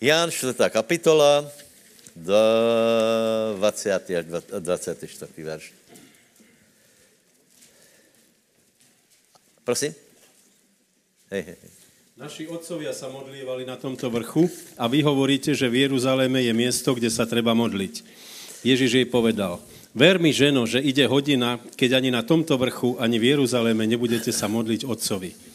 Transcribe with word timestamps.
Ján 0.00 0.32
4. 0.32 0.56
kapitola, 0.72 1.44
20. 2.16 3.60
až 4.16 4.24
24. 4.48 4.96
verš. 5.44 5.76
Prosím? 9.60 9.92
Hej, 11.28 11.52
hej. 11.52 11.56
Naši 12.16 12.48
otcovia 12.48 12.96
sa 12.96 13.12
modlívali 13.12 13.68
na 13.68 13.76
tomto 13.76 14.08
vrchu 14.08 14.48
a 14.80 14.88
vy 14.88 15.04
hovoríte, 15.04 15.52
že 15.52 15.68
v 15.68 15.84
Jeruzaléme 15.84 16.48
je 16.48 16.56
miesto, 16.56 16.96
kde 16.96 17.12
sa 17.12 17.28
treba 17.28 17.52
modliť. 17.52 18.00
Ježiš 18.64 19.04
jej 19.04 19.04
povedal, 19.04 19.60
ver 19.92 20.16
mi, 20.16 20.32
ženo, 20.32 20.64
že 20.64 20.80
ide 20.80 21.04
hodina, 21.12 21.60
keď 21.76 22.00
ani 22.00 22.08
na 22.08 22.24
tomto 22.24 22.56
vrchu, 22.56 22.96
ani 22.96 23.20
v 23.20 23.36
Jeruzaléme 23.36 23.84
nebudete 23.84 24.32
sa 24.32 24.48
modliť 24.48 24.88
otcovi. 24.88 25.49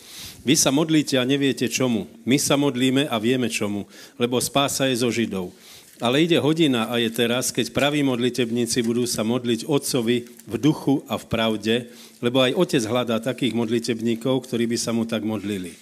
Vy 0.46 0.54
sa 0.54 0.70
modlíte 0.70 1.18
a 1.18 1.26
neviete 1.26 1.66
čomu. 1.66 2.06
My 2.22 2.38
sa 2.38 2.54
modlíme 2.54 3.10
a 3.10 3.18
vieme 3.18 3.50
čomu, 3.50 3.90
lebo 4.22 4.38
spása 4.38 4.86
je 4.86 5.02
zo 5.02 5.10
Židov. 5.10 5.50
Ale 5.98 6.22
ide 6.22 6.38
hodina 6.38 6.86
a 6.86 7.02
je 7.02 7.10
teraz, 7.10 7.50
keď 7.50 7.74
praví 7.74 8.06
modlitebníci 8.06 8.86
budú 8.86 9.10
sa 9.10 9.26
modliť 9.26 9.66
Otcovi 9.66 10.30
v 10.46 10.56
duchu 10.62 11.02
a 11.10 11.18
v 11.18 11.26
pravde, 11.26 11.76
lebo 12.22 12.46
aj 12.46 12.54
Otec 12.54 12.84
hľadá 12.86 13.18
takých 13.18 13.58
modlitebníkov, 13.58 14.46
ktorí 14.46 14.70
by 14.70 14.78
sa 14.78 14.94
mu 14.94 15.10
tak 15.10 15.26
modlili. 15.26 15.74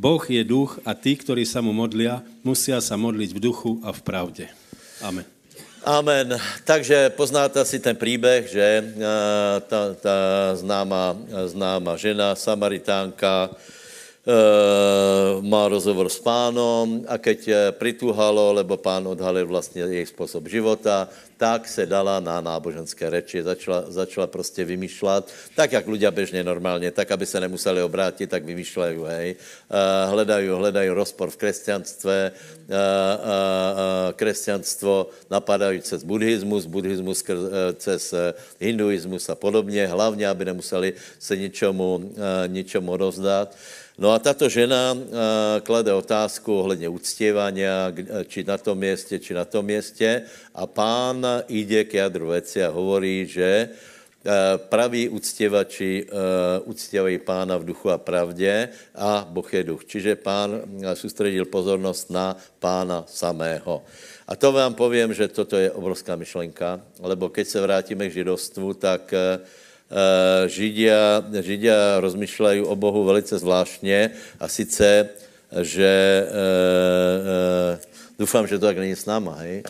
Boh 0.00 0.22
je 0.24 0.40
duch 0.48 0.80
a 0.88 0.96
tí, 0.96 1.18
ktorí 1.18 1.44
sa 1.44 1.60
mu 1.60 1.76
modlia, 1.76 2.24
musia 2.40 2.80
sa 2.80 2.96
modliť 2.96 3.30
v 3.36 3.42
duchu 3.42 3.84
a 3.84 3.92
v 3.92 4.00
pravde. 4.00 4.48
Amen. 5.04 5.28
Amen. 5.84 6.40
Takže 6.64 7.10
poznáte 7.10 7.64
si 7.64 7.80
ten 7.80 7.96
příběh, 7.96 8.48
že 8.48 8.64
eh, 8.64 9.60
ta, 9.60 9.94
ta 9.94 10.16
známá, 10.56 11.16
známá 11.46 11.96
žena, 11.96 12.36
Samaritánka, 12.36 13.50
má 15.40 15.64
rozhovor 15.64 16.12
s 16.12 16.20
pánom 16.20 17.08
a 17.08 17.16
keď 17.16 17.40
eh, 17.48 17.56
pritúhalo, 17.72 18.52
lebo 18.52 18.76
pán 18.76 19.08
odhalil 19.08 19.46
vlastně 19.46 19.82
jej 19.82 20.06
způsob 20.06 20.48
života, 20.48 21.08
tak 21.40 21.64
se 21.64 21.88
dala 21.88 22.20
na 22.20 22.40
náboženské 22.40 23.08
reči, 23.10 23.42
začala, 23.42 23.88
začala 23.88 24.26
prostě 24.26 24.64
vymýšlet, 24.64 25.24
tak 25.56 25.72
jak 25.72 25.88
ľudia 25.88 26.12
bežně 26.12 26.44
normálně, 26.44 26.92
tak 26.92 27.10
aby 27.10 27.24
se 27.24 27.40
nemuseli 27.40 27.80
obrátit, 27.80 28.28
tak 28.28 28.44
vymýšlejí, 28.44 28.98
hej. 29.08 29.28
Hledají, 30.06 30.48
hledají 30.48 30.88
rozpor 30.92 31.30
v 31.30 31.36
křesťanstve, 31.36 32.32
křesťanstvo 34.16 35.08
napadají 35.30 35.80
cez 35.80 36.04
buddhismus, 36.04 36.68
buddhismus 36.68 37.24
eh, 37.24 37.72
cez 37.72 38.12
eh, 38.12 38.34
hinduismus 38.60 39.32
a 39.32 39.34
podobně, 39.34 39.86
hlavně, 39.86 40.28
aby 40.28 40.44
nemuseli 40.44 40.92
se 41.18 41.36
ničemu, 41.36 42.12
ničemu 42.52 42.96
rozdat. 42.96 43.56
No 44.00 44.16
a 44.16 44.18
tato 44.18 44.48
žena 44.48 44.96
uh, 44.96 45.04
klade 45.60 45.92
otázku 45.92 46.48
ohledně 46.48 46.88
uctívania, 46.88 47.92
či 48.24 48.40
na 48.48 48.56
tom 48.56 48.78
městě, 48.78 49.18
či 49.18 49.34
na 49.36 49.44
tom 49.44 49.64
městě 49.64 50.22
a 50.56 50.64
pán 50.66 51.26
jde 51.48 51.84
k 51.84 51.94
jadru 51.94 52.32
věci 52.32 52.64
a 52.64 52.72
hovorí, 52.72 53.28
že 53.28 53.68
uh, 53.68 54.32
praví 54.56 55.08
uctěvači 55.08 56.08
uctívají 56.64 57.18
pána 57.18 57.60
v 57.60 57.64
duchu 57.64 57.90
a 57.90 58.00
pravdě 58.00 58.68
a 58.96 59.28
Boh 59.28 59.54
je 59.54 59.64
duch. 59.64 59.84
Čiže 59.84 60.16
pán 60.16 60.64
soustředil 60.94 61.44
pozornost 61.44 62.10
na 62.10 62.36
pána 62.58 63.04
samého. 63.04 63.84
A 64.28 64.36
to 64.36 64.52
vám 64.52 64.74
povím, 64.74 65.12
že 65.12 65.28
toto 65.28 65.60
je 65.60 65.70
obrovská 65.70 66.16
myšlenka, 66.16 66.80
lebo 67.04 67.28
keď 67.28 67.46
se 67.46 67.60
vrátíme 67.60 68.08
k 68.08 68.12
židovstvu, 68.12 68.74
tak 68.74 69.12
uh, 69.12 69.44
Eh, 69.44 69.69
Židia, 70.46 71.24
Židia 71.40 72.00
rozmýšlejí 72.00 72.60
o 72.62 72.76
Bohu 72.76 73.04
velice 73.04 73.38
zvláštně 73.38 74.10
a 74.40 74.48
sice, 74.48 75.08
že 75.60 76.26
e, 76.26 76.34
e, 77.74 77.78
doufám, 78.18 78.46
že 78.46 78.58
to 78.58 78.66
tak 78.66 78.78
není 78.78 78.96
s 78.96 79.06
náma, 79.06 79.34
hej? 79.42 79.62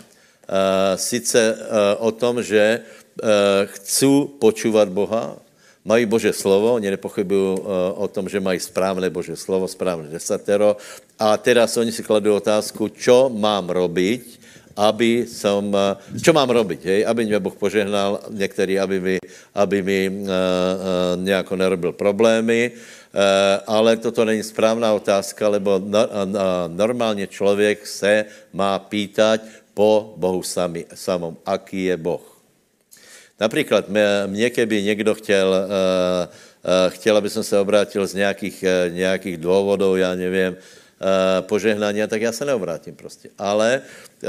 Sice 0.96 1.56
o 1.98 2.10
tom, 2.10 2.42
že 2.42 2.82
chci 3.64 4.06
počúvat 4.42 4.90
Boha, 4.90 5.38
mají 5.84 6.06
Bože 6.06 6.32
slovo, 6.32 6.74
oni 6.74 6.90
nepochybují 6.90 7.58
o 7.94 8.08
tom, 8.10 8.28
že 8.28 8.42
mají 8.42 8.60
správné 8.60 9.10
Bože 9.10 9.36
slovo, 9.38 9.70
správné 9.70 10.10
desatero 10.10 10.76
a 11.18 11.36
teraz 11.38 11.76
oni 11.76 11.94
si 11.94 12.02
kladou 12.02 12.34
otázku, 12.34 12.90
čo 12.90 13.30
mám 13.30 13.70
robiť, 13.70 14.39
aby 14.80 15.28
som, 15.28 15.68
eh, 15.76 16.16
čo 16.16 16.32
mám 16.32 16.48
robiť, 16.48 16.80
hej? 16.88 17.00
aby 17.04 17.28
mě 17.28 17.36
Boh 17.36 17.52
požehnal, 17.52 18.24
některý, 18.32 18.80
aby 18.80 18.96
mi, 19.00 19.16
aby 19.52 19.78
mi 19.82 20.00
uh, 20.08 20.16
uh, 20.16 20.28
nějako 21.20 21.52
nerobil 21.56 21.92
problémy, 21.92 22.72
uh, 22.72 23.20
ale 23.66 24.00
toto 24.00 24.24
není 24.24 24.42
správná 24.42 24.92
otázka, 24.96 25.48
lebo 25.48 25.76
no, 25.84 26.00
normálně 26.68 27.26
člověk 27.26 27.86
se 27.86 28.24
má 28.52 28.78
pýtať 28.78 29.40
po 29.74 30.14
Bohu 30.16 30.42
sami, 30.42 30.88
samom, 30.94 31.36
aký 31.44 31.84
je 31.92 31.96
Boh. 31.96 32.24
Například 33.40 33.84
mě, 34.26 34.50
keby 34.50 34.82
někdo 34.82 35.14
chtěl, 35.14 35.48
chtěl, 36.88 37.16
aby 37.16 37.30
jsem 37.30 37.42
se 37.42 37.56
obrátil 37.56 38.06
z 38.06 38.14
nějakých, 38.14 38.64
nějakých 38.92 39.36
důvodů, 39.36 39.96
já 39.96 40.12
nevím, 40.14 40.56
Eh, 41.00 41.42
požehnání, 41.42 42.04
tak 42.08 42.20
já 42.20 42.32
se 42.32 42.44
neobrátím 42.44 42.94
prostě. 42.94 43.32
Ale 43.38 43.80
uh, 43.80 44.28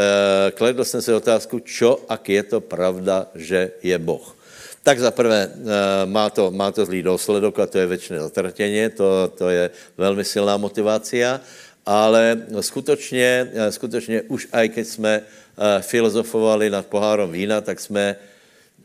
kladl 0.55 0.83
jsem 0.87 1.01
si 1.01 1.11
otázku, 1.13 1.59
čo, 1.59 1.99
ak 2.07 2.29
je 2.29 2.43
to 2.47 2.63
pravda, 2.63 3.27
že 3.35 3.75
je 3.83 3.91
Boh. 3.99 4.23
Tak 4.79 4.95
za 4.95 5.11
prvé, 5.11 5.51
uh, 5.51 5.67
má 6.07 6.31
to, 6.31 6.47
má 6.47 6.71
to 6.71 6.87
zlý 6.87 7.03
důsledok 7.03 7.59
a 7.59 7.67
to 7.67 7.75
je 7.75 7.91
věčné 7.91 8.19
zatratění, 8.23 8.87
to, 8.95 9.27
to 9.35 9.51
je 9.51 9.67
velmi 9.99 10.23
silná 10.23 10.55
motivácia, 10.55 11.43
ale 11.83 12.39
skutečně, 12.63 13.51
skutečně 13.69 14.21
už 14.31 14.47
aj 14.55 14.69
keď 14.69 14.85
jsme 14.87 15.13
filozofovali 15.81 16.69
nad 16.71 16.87
pohárom 16.87 17.31
vína, 17.31 17.61
tak 17.61 17.79
jsme, 17.83 18.15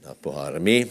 nad 0.03 0.17
pohár 0.19 0.59
my, 0.59 0.91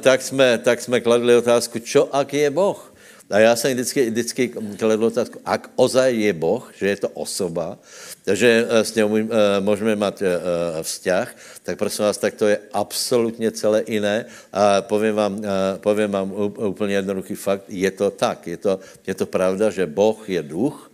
tak, 0.00 0.22
jsme, 0.22 0.58
tak 0.58 0.80
jsme 0.80 1.02
kladli 1.02 1.34
otázku, 1.34 1.82
čo 1.82 2.06
ak 2.14 2.30
je 2.30 2.50
Boh? 2.50 2.89
A 3.30 3.38
já 3.38 3.56
jsem 3.56 3.72
vždycky, 3.72 4.10
vždycky 4.10 4.48
kladl 4.78 5.04
otázku, 5.04 5.38
ak 5.44 5.70
ozaj 5.76 6.18
je 6.18 6.32
Boh, 6.32 6.66
že 6.74 6.86
je 6.88 6.96
to 6.96 7.08
osoba, 7.14 7.78
takže 8.26 8.66
eh, 8.66 8.84
s 8.84 8.94
ním 8.94 9.06
eh, 9.30 9.60
můžeme 9.60 9.96
mít 9.96 10.22
eh, 10.22 10.26
vzťah, 10.82 11.36
tak 11.62 11.78
prosím 11.78 12.04
vás, 12.04 12.18
tak 12.18 12.34
to 12.34 12.50
je 12.50 12.58
absolutně 12.72 13.50
celé 13.50 13.84
jiné. 13.86 14.26
A 14.52 14.82
povím 14.82 15.14
vám, 15.14 15.42
povím 15.78 16.10
vám 16.10 16.32
úplně 16.58 16.94
jednoduchý 16.94 17.34
fakt, 17.34 17.64
je 17.68 17.90
to 17.90 18.10
tak, 18.10 18.46
je 18.46 18.56
to, 18.56 18.80
je 19.06 19.14
to 19.14 19.26
pravda, 19.26 19.70
že 19.70 19.86
Boh 19.86 20.18
je 20.28 20.42
duch, 20.42 20.90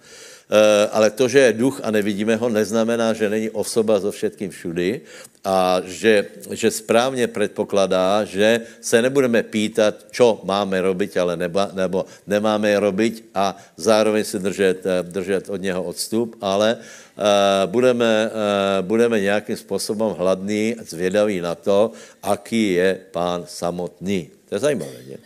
ale 0.92 1.10
to, 1.10 1.26
že 1.28 1.38
je 1.38 1.58
duch 1.58 1.80
a 1.82 1.90
nevidíme 1.90 2.38
ho, 2.38 2.46
neznamená, 2.48 3.12
že 3.12 3.30
není 3.30 3.50
osoba 3.50 3.98
so 3.98 4.14
všetkým 4.14 4.50
všudy 4.50 5.00
a 5.42 5.82
že, 5.86 6.26
že 6.50 6.70
správně 6.70 7.26
předpokladá, 7.26 8.24
že 8.24 8.60
se 8.80 9.02
nebudeme 9.02 9.42
pýtat, 9.42 10.06
čo 10.10 10.42
máme 10.46 10.78
robiť, 10.82 11.18
ale 11.18 11.34
neba, 11.36 11.70
nebo 11.74 12.06
nemáme 12.26 12.78
robiť 12.78 13.34
a 13.34 13.58
zároveň 13.78 14.22
si 14.24 14.38
držet, 14.38 14.86
eh, 14.86 15.02
držet 15.02 15.50
od 15.50 15.62
něho 15.62 15.82
odstup, 15.82 16.38
ale 16.40 16.78
uh, 16.78 17.22
budeme, 17.66 18.30
uh, 18.30 18.86
budeme 18.86 19.20
nějakým 19.20 19.56
způsobem 19.56 20.14
hladní, 20.18 20.74
zvědaví 20.82 21.40
na 21.40 21.54
to, 21.54 21.90
aký 22.22 22.72
je 22.72 23.00
pán 23.10 23.44
samotný. 23.46 24.30
To 24.48 24.54
je 24.54 24.58
zajímavé, 24.58 24.98
ne? 25.10 25.18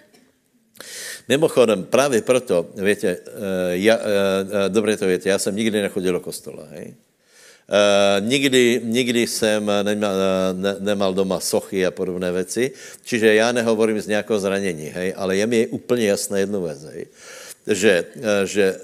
Mimochodem, 1.31 1.85
právě 1.85 2.23
proto, 2.23 2.67
větě, 2.75 3.09
eh, 3.09 3.31
já, 3.79 3.95
eh, 3.95 4.01
eh, 4.67 4.69
dobře 4.69 4.97
to 4.97 5.07
větě, 5.07 5.29
já 5.29 5.39
jsem 5.39 5.57
nikdy 5.57 5.83
nechodil 5.83 6.13
do 6.13 6.21
kostola, 6.21 6.67
hej? 6.71 6.95
Nikdy, 8.21 8.81
nikdy 8.85 9.27
jsem 9.27 9.71
nemal, 9.83 10.15
ne, 10.53 10.77
nemal 10.79 11.15
doma 11.15 11.41
sochy 11.41 11.87
a 11.87 11.91
podobné 11.91 12.33
věci, 12.33 12.71
čiže 13.05 13.35
já 13.35 13.53
nehovorím 13.53 14.01
z 14.01 14.07
nějakého 14.07 14.41
zranění, 14.41 14.87
hej, 14.87 15.15
ale 15.17 15.37
je 15.37 15.47
mi 15.47 15.67
úplně 15.67 16.07
jasné 16.07 16.41
jednu 16.41 16.63
věc, 16.63 16.85
hej. 16.85 17.07
Že, 17.61 17.95
eh, 17.95 18.45
že 18.49 18.67
eh, 18.73 18.79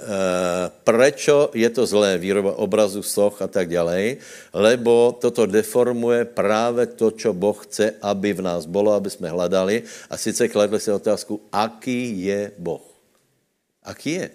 prečo 0.85 1.49
je 1.57 1.69
to 1.73 1.89
zlé 1.89 2.21
výroba 2.21 2.61
obrazu, 2.61 3.01
soch 3.01 3.41
a 3.41 3.49
tak 3.49 3.73
ďalej, 3.73 4.21
lebo 4.53 5.17
toto 5.17 5.49
deformuje 5.49 6.29
práve 6.29 6.85
to, 6.93 7.09
čo 7.11 7.33
Boh 7.33 7.57
chce, 7.57 7.97
aby 8.05 8.37
v 8.37 8.45
nás 8.45 8.69
bolo, 8.69 8.93
aby 8.93 9.09
jsme 9.09 9.33
hledali. 9.33 9.81
A 10.13 10.21
sice 10.21 10.49
kladli 10.53 10.77
si 10.77 10.93
otázku, 10.93 11.41
aký 11.49 12.29
je 12.29 12.53
Boh. 12.61 12.85
Aký 13.81 14.21
je? 14.21 14.29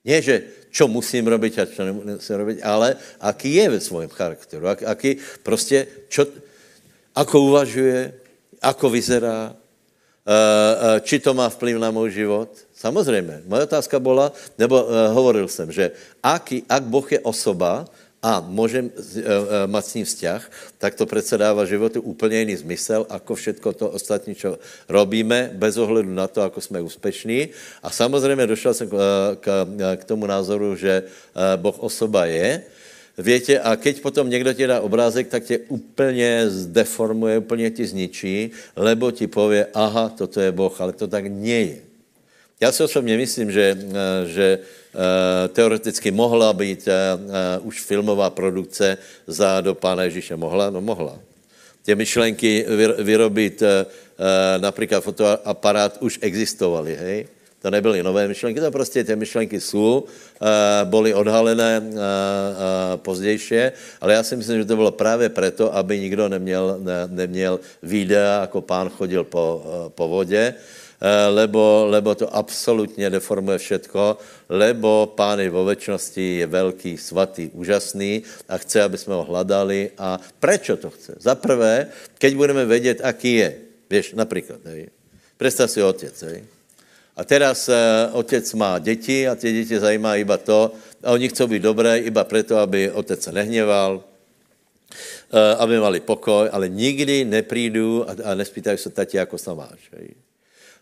Nie, 0.00 0.18
že 0.24 0.48
čo 0.72 0.88
musím 0.88 1.28
robiť 1.28 1.52
a 1.60 1.68
čo 1.68 1.82
nemusím 1.84 2.36
robiť, 2.40 2.58
ale 2.64 2.96
aký 3.20 3.54
je 3.54 3.66
ve 3.68 3.80
svojom 3.80 4.10
charakteru. 4.10 4.64
Ak, 4.70 4.82
aký 4.82 5.18
prostě, 5.42 5.86
čo, 6.08 6.26
ako 7.14 7.36
uvažuje, 7.52 8.14
ako 8.62 8.86
vyzerá, 8.90 9.56
či 11.00 11.18
to 11.18 11.34
má 11.34 11.48
vplyv 11.48 11.78
na 11.78 11.90
můj 11.90 12.10
život? 12.10 12.48
Samozřejmě. 12.74 13.42
Moje 13.46 13.62
otázka 13.62 14.00
byla, 14.00 14.32
nebo 14.58 14.84
uh, 14.84 14.90
hovoril 15.12 15.48
jsem, 15.48 15.72
že 15.72 15.90
ak, 16.22 16.52
ak 16.68 16.82
Boh 16.82 17.12
je 17.12 17.20
osoba, 17.20 17.84
a 18.22 18.40
můžem 18.40 18.90
mít 19.66 19.84
s 19.84 19.94
ním 19.94 20.04
vzťah, 20.04 20.50
tak 20.78 20.94
to 20.94 21.06
přece 21.06 21.38
dává 21.38 21.64
životu 21.64 22.00
úplně 22.00 22.38
jiný 22.38 22.56
zmysel, 22.56 23.06
jako 23.12 23.34
všetko 23.34 23.72
to 23.72 23.88
ostatní, 23.88 24.34
co 24.34 24.58
robíme, 24.88 25.50
bez 25.54 25.76
ohledu 25.76 26.12
na 26.12 26.28
to, 26.28 26.42
ako 26.42 26.60
jsme 26.60 26.80
úspešní. 26.80 27.48
A 27.82 27.90
samozřejmě 27.90 28.46
došel 28.46 28.74
jsem 28.74 28.88
k, 28.88 28.96
k, 29.40 29.66
k 29.96 30.04
tomu 30.04 30.26
názoru, 30.26 30.76
že 30.76 31.02
Boh 31.56 31.80
osoba 31.80 32.24
je, 32.24 32.62
Víte, 33.18 33.60
a 33.60 33.76
keď 33.76 34.00
potom 34.00 34.30
někdo 34.30 34.52
ti 34.52 34.66
dá 34.66 34.80
obrázek, 34.80 35.28
tak 35.28 35.44
tě 35.44 35.58
úplně 35.68 36.50
zdeformuje, 36.50 37.38
úplně 37.38 37.70
ti 37.70 37.86
zničí, 37.86 38.50
lebo 38.76 39.10
ti 39.10 39.26
pově, 39.26 39.66
aha, 39.74 40.08
toto 40.08 40.40
je 40.40 40.52
Boh, 40.52 40.80
ale 40.80 40.92
to 40.92 41.08
tak 41.08 41.24
je. 41.24 41.76
Já 42.60 42.72
si 42.72 42.82
osobně 42.82 43.16
myslím, 43.16 43.52
že, 43.52 43.76
že 44.26 44.58
Eh, 44.90 45.48
teoreticky 45.48 46.10
mohla 46.10 46.52
být 46.52 46.88
eh, 46.88 46.92
eh, 46.92 47.58
už 47.62 47.80
filmová 47.80 48.30
produkce 48.30 48.98
za 49.26 49.60
do 49.60 49.74
Pána 49.74 50.02
Ježíše. 50.02 50.36
Mohla? 50.36 50.70
No 50.70 50.80
mohla. 50.80 51.18
Ty 51.82 51.94
myšlenky 51.94 52.66
vyrobit 52.98 53.62
například 54.58 55.00
fotoaparát 55.00 55.96
už 56.00 56.18
existovaly, 56.20 56.96
hej? 56.96 57.28
To 57.62 57.70
nebyly 57.70 58.02
nové 58.02 58.28
myšlenky, 58.28 58.60
to 58.60 58.70
prostě 58.70 59.04
ty 59.04 59.16
myšlenky 59.16 59.60
jsou, 59.60 60.04
byly 60.84 61.14
odhalené 61.14 61.82
pozdější, 62.96 63.76
ale 64.00 64.12
já 64.12 64.22
si 64.22 64.36
myslím, 64.36 64.58
že 64.58 64.64
to 64.64 64.76
bylo 64.76 64.90
právě 64.90 65.28
proto, 65.28 65.76
aby 65.76 66.00
nikdo 66.00 66.28
neměl, 66.28 66.76
ne, 66.80 66.94
neměl 67.06 67.60
videa, 67.82 68.40
jako 68.40 68.60
pán 68.60 68.88
chodil 68.88 69.24
po, 69.24 69.64
po 69.94 70.08
vodě, 70.08 70.54
Eh, 71.00 71.26
lebo, 71.26 71.86
lebo 71.88 72.14
to 72.14 72.28
absolutně 72.36 73.10
deformuje 73.10 73.58
všetko, 73.58 74.18
lebo 74.48 75.08
Pán 75.16 75.40
je 75.40 75.48
vo 75.48 75.64
väčšnosti, 75.64 76.44
je 76.44 76.46
velký, 76.46 77.00
svatý, 77.00 77.48
úžasný 77.56 78.20
a 78.44 78.60
chce, 78.60 78.84
aby 78.84 79.00
jsme 79.00 79.16
ho 79.16 79.24
hledali. 79.24 79.96
A 79.96 80.20
prečo 80.36 80.76
to 80.76 80.92
chce? 80.92 81.16
Za 81.16 81.34
prvé, 81.40 81.88
keď 82.20 82.36
budeme 82.36 82.68
vědět, 82.68 83.00
aký 83.00 83.34
je, 83.34 83.50
víš, 83.90 84.12
například, 84.12 84.60
představ 85.40 85.70
si 85.70 85.80
otec, 85.82 86.22
hej, 86.22 86.44
a 87.20 87.24
teraz 87.24 87.68
uh, 87.68 87.74
otec 88.16 88.48
má 88.56 88.80
děti 88.80 89.28
a 89.28 89.36
ty 89.36 89.52
děti 89.52 89.76
zajímá 89.76 90.16
iba 90.16 90.40
to, 90.40 90.72
a 91.04 91.12
oni 91.12 91.28
chcou 91.28 91.46
být 91.46 91.62
dobré 91.62 91.98
iba 91.98 92.24
proto, 92.24 92.56
aby 92.56 92.90
otec 92.90 93.22
se 93.22 93.32
nehněval, 93.32 94.00
uh, 94.00 95.60
aby 95.60 95.78
mali 95.78 96.00
pokoj, 96.00 96.48
ale 96.52 96.68
nikdy 96.68 97.24
neprídu 97.24 98.08
a, 98.08 98.16
a 98.24 98.34
nespýtají 98.34 98.78
se 98.78 98.90
tati, 98.90 99.16
jako 99.16 99.38
se 99.38 99.54
máš. 99.54 99.90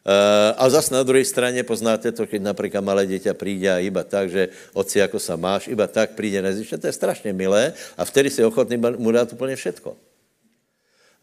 Eh, 0.09 0.55
a 0.57 0.71
zas 0.71 0.91
na 0.91 1.03
druhé 1.03 1.25
straně 1.25 1.63
poznáte 1.63 2.13
to, 2.13 2.25
když 2.25 2.41
například 2.41 2.81
malé 2.81 3.07
dítě 3.07 3.35
přijde 3.35 3.83
iba 3.83 4.03
tak, 4.05 4.31
že 4.31 4.49
oci, 4.73 4.99
jako 4.99 5.19
se 5.19 5.37
máš, 5.37 5.69
iba 5.69 5.87
tak 5.87 6.11
přijde 6.17 6.43
nezjiště, 6.43 6.79
to 6.79 6.87
je 6.87 6.93
strašně 6.93 7.33
milé 7.33 7.73
a 7.97 8.05
vtedy 8.05 8.31
si 8.31 8.45
ochotný 8.45 8.77
mu 8.77 9.11
dát 9.13 9.33
úplně 9.33 9.57
všetko. 9.57 9.97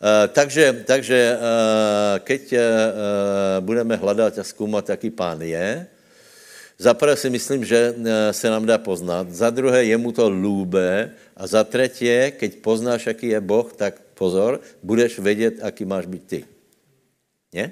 Uh, 0.06 0.30
takže, 0.30 0.86
takže 0.86 1.34
uh, 1.34 2.22
keď 2.22 2.54
uh, 2.54 2.62
budeme 3.66 3.98
hledat 3.98 4.38
a 4.38 4.46
zkoumat, 4.46 4.90
jaký 4.90 5.10
pán 5.10 5.42
je, 5.42 5.88
za 6.78 6.94
prvé 6.94 7.18
si 7.18 7.30
myslím, 7.30 7.66
že 7.66 7.96
se 8.32 8.50
nám 8.50 8.66
dá 8.66 8.78
poznat, 8.78 9.32
za 9.32 9.50
druhé 9.50 9.90
je 9.90 9.98
mu 9.98 10.12
to 10.12 10.30
lůbe 10.30 11.12
a 11.34 11.48
za 11.48 11.64
třetí, 11.64 12.36
keď 12.38 12.62
poznáš, 12.62 13.08
jaký 13.08 13.28
je 13.28 13.42
Boh, 13.42 13.74
tak 13.74 13.96
pozor, 14.14 14.62
budeš 14.84 15.20
vědět, 15.20 15.54
jaký 15.64 15.86
máš 15.86 16.06
být 16.06 16.24
ty. 16.28 16.46
Ne? 17.54 17.72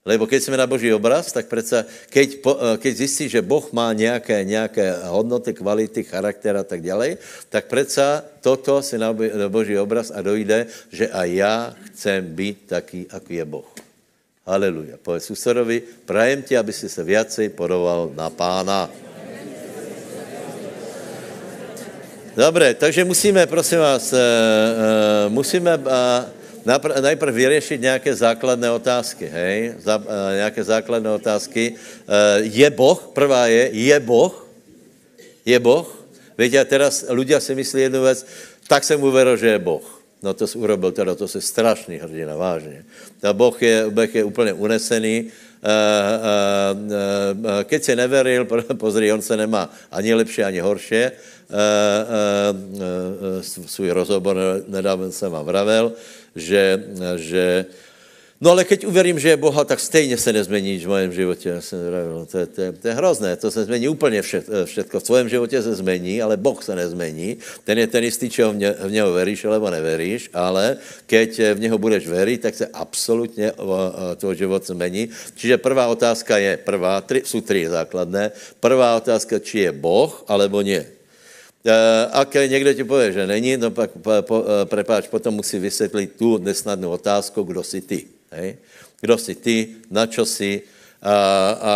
Lebo 0.00 0.24
keď 0.24 0.42
jsme 0.42 0.56
na 0.56 0.66
Boží 0.66 0.88
obraz, 0.94 1.28
tak 1.32 1.46
přece, 1.46 1.84
keď, 2.08 2.28
eh, 2.32 2.76
keď 2.80 2.92
zjistí, 2.96 3.28
že 3.28 3.44
Boh 3.44 3.72
má 3.72 3.92
nějaké, 3.92 4.44
nějaké 4.44 4.96
hodnoty, 5.12 5.52
kvality, 5.52 6.04
charakter 6.04 6.56
a 6.56 6.64
tak 6.64 6.80
dále, 6.80 7.20
tak 7.48 7.68
přece 7.68 8.24
toto 8.40 8.80
si 8.82 8.96
na 8.98 9.12
Boží 9.48 9.76
obraz 9.78 10.08
a 10.08 10.24
dojde, 10.24 10.66
že 10.88 11.08
a 11.08 11.24
já 11.24 11.76
chcem 11.92 12.24
být 12.32 12.58
taký, 12.66 13.06
jako 13.12 13.32
je 13.32 13.44
Boh. 13.44 13.68
Haleluja. 14.46 14.96
Povedz 14.96 15.28
susedovi, 15.28 15.84
prajem 16.08 16.42
ti, 16.42 16.56
aby 16.56 16.72
si 16.72 16.88
se 16.88 17.04
viacej 17.04 17.52
podobal 17.52 18.10
na 18.16 18.32
pána. 18.32 18.88
Dobré, 22.34 22.74
takže 22.74 23.04
musíme, 23.04 23.46
prosím 23.46 23.78
vás, 23.78 24.12
uh, 24.12 24.18
uh, 24.18 25.28
musíme... 25.28 25.76
Uh, 26.64 27.00
najprv 27.00 27.34
vyřešit 27.34 27.80
nějaké 27.80 28.14
základné 28.14 28.70
otázky, 28.70 29.26
hej? 29.26 29.74
Za, 29.78 29.96
uh, 29.96 30.04
nějaké 30.34 30.64
základné 30.64 31.10
otázky. 31.10 31.74
Uh, 31.74 32.44
je 32.44 32.70
Boh? 32.70 33.10
Prvá 33.12 33.46
je, 33.46 33.70
je 33.72 34.00
Boh? 34.00 34.46
Je 35.44 35.58
Boh? 35.58 35.88
Víte, 36.38 36.60
a 36.60 36.64
teraz 36.64 37.04
ľudia 37.08 37.40
si 37.40 37.54
myslí 37.54 37.82
jednu 37.82 38.02
věc, 38.02 38.26
tak 38.68 38.84
jsem 38.84 39.02
uvěřil, 39.02 39.36
že 39.36 39.46
je 39.46 39.58
Boh. 39.58 40.00
No 40.22 40.34
to 40.34 40.44
urobil 40.56 40.92
teda, 40.92 41.14
to 41.14 41.28
se 41.28 41.40
strašný 41.40 41.96
hrdina, 41.96 42.36
vážně. 42.36 42.84
A 43.24 43.32
boh 43.32 43.62
je, 43.62 43.88
boh 43.88 44.14
je 44.14 44.24
úplně 44.24 44.52
unesený. 44.52 45.32
Uh, 45.60 45.68
uh, 45.68 47.44
uh, 47.44 47.64
keď 47.64 47.84
si 47.84 47.96
neveril, 47.96 48.44
pozri, 48.80 49.12
on 49.12 49.22
se 49.22 49.36
nemá 49.36 49.68
ani 49.92 50.14
lepší, 50.14 50.44
ani 50.44 50.60
horší. 50.60 51.12
Svůj 53.66 53.90
rozhovor 53.90 54.36
nedávno 54.68 55.12
jsem 55.12 55.32
vám 55.32 55.46
vravel, 55.46 55.92
že, 56.36 56.84
že 57.16 57.66
No 58.40 58.56
ale 58.56 58.64
keď 58.64 58.88
uvěřím, 58.88 59.18
že 59.20 59.28
je 59.28 59.36
Boha, 59.36 59.64
tak 59.64 59.80
stejně 59.80 60.16
se 60.16 60.32
nezmění 60.32 60.78
v 60.78 60.88
mém 60.88 61.12
životě. 61.12 61.60
No, 62.16 62.26
to, 62.26 62.38
je, 62.38 62.46
to, 62.46 62.60
je, 62.60 62.72
to 62.72 62.88
je 62.88 62.94
hrozné, 62.94 63.36
to 63.36 63.50
se 63.50 63.64
změní 63.64 63.88
úplně 63.88 64.22
všet, 64.22 64.48
všetko. 64.64 65.00
V 65.00 65.02
tvém 65.02 65.28
životě 65.28 65.62
se 65.62 65.74
změní, 65.74 66.22
ale 66.22 66.36
Boh 66.36 66.64
se 66.64 66.72
nezmění. 66.72 67.36
Ten 67.64 67.78
je 67.78 67.86
ten 67.86 68.04
jistý, 68.04 68.30
čeho 68.30 68.52
v, 68.52 68.56
ně, 68.56 68.72
v 68.72 68.90
něho 68.90 69.12
veríš, 69.12 69.44
alebo 69.44 69.70
neveríš, 69.70 70.30
ale 70.32 70.76
keď 71.06 71.40
v 71.54 71.60
něho 71.60 71.78
budeš 71.78 72.08
věřit, 72.08 72.40
tak 72.40 72.54
se 72.54 72.66
absolutně 72.72 73.52
tvůj 74.16 74.36
život 74.36 74.66
změní. 74.66 75.08
Čiže 75.36 75.60
prvá 75.60 75.86
otázka 75.86 76.38
je, 76.38 76.56
prvá, 76.56 77.00
tři, 77.00 77.22
jsou 77.24 77.40
tři 77.40 77.68
základné. 77.68 78.32
Prvá 78.60 78.96
otázka, 78.96 79.38
či 79.38 79.68
je 79.68 79.72
Boh, 79.72 80.24
alebo 80.28 80.64
nie. 80.64 80.99
Uh, 81.60 81.72
ak 82.12 82.34
někdo 82.34 82.72
ti 82.74 82.84
pově, 82.84 83.12
že 83.12 83.26
není, 83.26 83.56
no 83.56 83.70
pak 83.70 83.90
po, 84.20 84.40
uh, 84.40 84.46
prepáč, 84.64 85.08
potom 85.08 85.34
musí 85.34 85.58
vysvětlit 85.58 86.16
tu 86.16 86.38
nesnadnou 86.38 86.90
otázku, 86.90 87.42
kdo 87.42 87.62
jsi 87.62 87.80
ty. 87.80 88.04
Hej? 88.30 88.56
Kdo 89.00 89.18
jsi 89.18 89.34
ty, 89.34 89.68
na 89.90 90.06
čo 90.06 90.24
jsi, 90.24 90.62
a, 91.00 91.16
a 91.60 91.72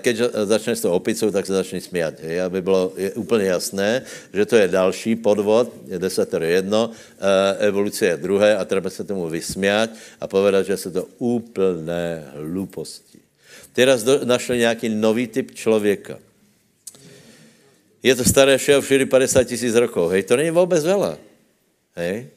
keď 0.00 0.44
začne 0.44 0.76
s 0.76 0.84
tou 0.84 0.92
opicou, 0.92 1.32
tak 1.32 1.46
se 1.46 1.52
začne 1.52 1.80
smět. 1.80 2.20
Hej? 2.20 2.40
Aby 2.40 2.62
bylo 2.62 2.92
úplně 3.16 3.44
jasné, 3.44 4.02
že 4.32 4.46
to 4.46 4.56
je 4.56 4.68
další 4.68 5.16
podvod, 5.16 5.72
je 5.88 5.98
desatero 5.98 6.44
jedno, 6.44 6.90
evoluce 7.58 8.06
je 8.06 8.16
druhé 8.16 8.56
a 8.56 8.64
treba 8.64 8.90
se 8.90 9.04
tomu 9.04 9.28
vysmět 9.28 9.88
a 10.20 10.28
povedat, 10.28 10.66
že 10.66 10.76
jsou 10.76 10.90
to 10.90 11.04
úplné 11.18 12.24
hluposti. 12.36 13.18
Teraz 13.72 14.02
do, 14.02 14.24
našli 14.24 14.58
nějaký 14.58 14.88
nový 14.88 15.26
typ 15.26 15.54
člověka 15.54 16.18
je 18.02 18.14
to 18.14 18.24
staré 18.24 18.58
všeho 18.58 18.80
všude 18.80 19.06
50 19.06 19.44
tisíc 19.44 19.74
rokov. 19.74 20.10
Hej, 20.12 20.22
to 20.22 20.36
není 20.36 20.50
vůbec 20.50 20.84
veľa. 20.84 21.18
Hej. 21.96 22.30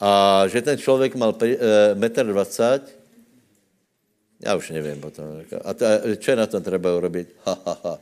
A 0.00 0.42
že 0.46 0.62
ten 0.62 0.78
člověk 0.78 1.14
mal 1.14 1.32
1,20 1.32 2.74
m, 2.74 2.80
já 4.44 4.54
už 4.56 4.70
nevím 4.70 5.00
potom. 5.00 5.24
A 5.64 5.74
to, 5.74 5.84
čo 6.18 6.30
je 6.30 6.36
na 6.36 6.46
tom 6.46 6.62
třeba 6.62 6.96
urobit? 6.96 7.28
Ha, 7.44 7.58
ha, 7.66 7.78
ha. 7.84 7.98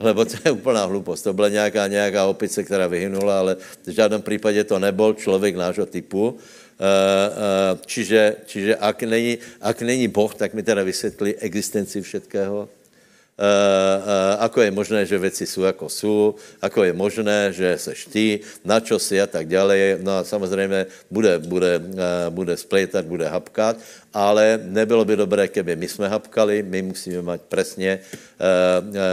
Lebo 0.00 0.24
to 0.24 0.36
je 0.44 0.50
úplná 0.50 0.84
hlupost. 0.84 1.24
To 1.24 1.32
byla 1.32 1.48
nějaká, 1.48 1.86
nějaká 1.86 2.26
opice, 2.26 2.64
která 2.64 2.86
vyhynula, 2.86 3.38
ale 3.38 3.56
v 3.86 3.90
žádném 3.90 4.22
případě 4.22 4.64
to 4.64 4.78
nebyl 4.78 5.14
člověk 5.14 5.56
nášho 5.56 5.86
typu. 5.86 6.28
Uh, 6.28 6.36
uh, 6.36 7.78
čiže, 7.86 8.36
čiže 8.46 8.76
ak, 8.76 9.02
není, 9.02 9.38
ak 9.60 9.82
není 9.82 10.08
Boh, 10.08 10.34
tak 10.34 10.54
mi 10.54 10.62
teda 10.62 10.82
vysvětlí 10.82 11.36
existenci 11.36 12.02
všetkého. 12.02 12.68
Uh, 13.40 13.46
uh, 14.04 14.36
ako 14.44 14.60
je 14.60 14.70
možné, 14.70 15.00
že 15.08 15.18
věci 15.18 15.46
jsou 15.46 15.62
jako 15.62 15.88
jsou, 15.88 16.34
ako 16.60 16.84
je 16.84 16.92
možné, 16.92 17.52
že 17.56 17.78
seš 17.78 18.04
ty, 18.12 18.44
na 18.64 18.84
čo 18.84 19.00
si 19.00 19.16
a 19.16 19.24
tak 19.24 19.48
dále. 19.48 19.96
No 19.96 20.20
a 20.20 20.24
samozřejmě 20.24 20.86
bude, 21.10 21.38
bude, 21.38 21.80
uh, 21.80 22.28
bude 22.28 22.52
splétat, 22.56 23.08
bude 23.08 23.24
hapkat, 23.24 23.80
ale 24.12 24.60
nebylo 24.60 25.04
by 25.04 25.16
dobré, 25.16 25.48
keby 25.48 25.76
my 25.76 25.88
jsme 25.88 26.08
hapkali, 26.08 26.62
my 26.62 26.82
musíme 26.82 27.22
mít 27.22 27.42
přesně, 27.48 28.00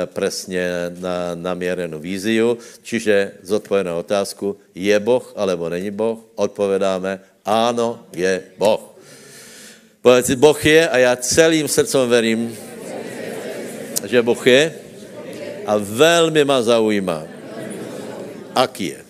přesně 0.05 0.91
na, 0.99 1.35
naměřenou 1.35 1.99
víziu, 1.99 2.57
čiže 2.83 3.31
zodpovědnou 3.43 3.97
otázku, 3.99 4.57
je 4.75 4.99
Boh, 4.99 5.33
alebo 5.35 5.69
není 5.69 5.91
Boh, 5.91 6.19
odpovědáme, 6.35 7.19
ano, 7.45 8.03
je 8.11 8.41
Boh. 8.57 8.97
Povedz, 10.01 10.35
Boh 10.35 10.65
je 10.65 10.89
a 10.89 10.97
já 10.97 11.15
celým 11.15 11.67
srdcem 11.67 12.09
verím, 12.09 12.57
že 14.05 14.21
Boh 14.21 14.47
je 14.47 14.73
a 15.65 15.77
velmi 15.77 16.45
má 16.45 16.61
zaujímá, 16.61 17.23
aký 18.55 18.85
je. 18.85 19.07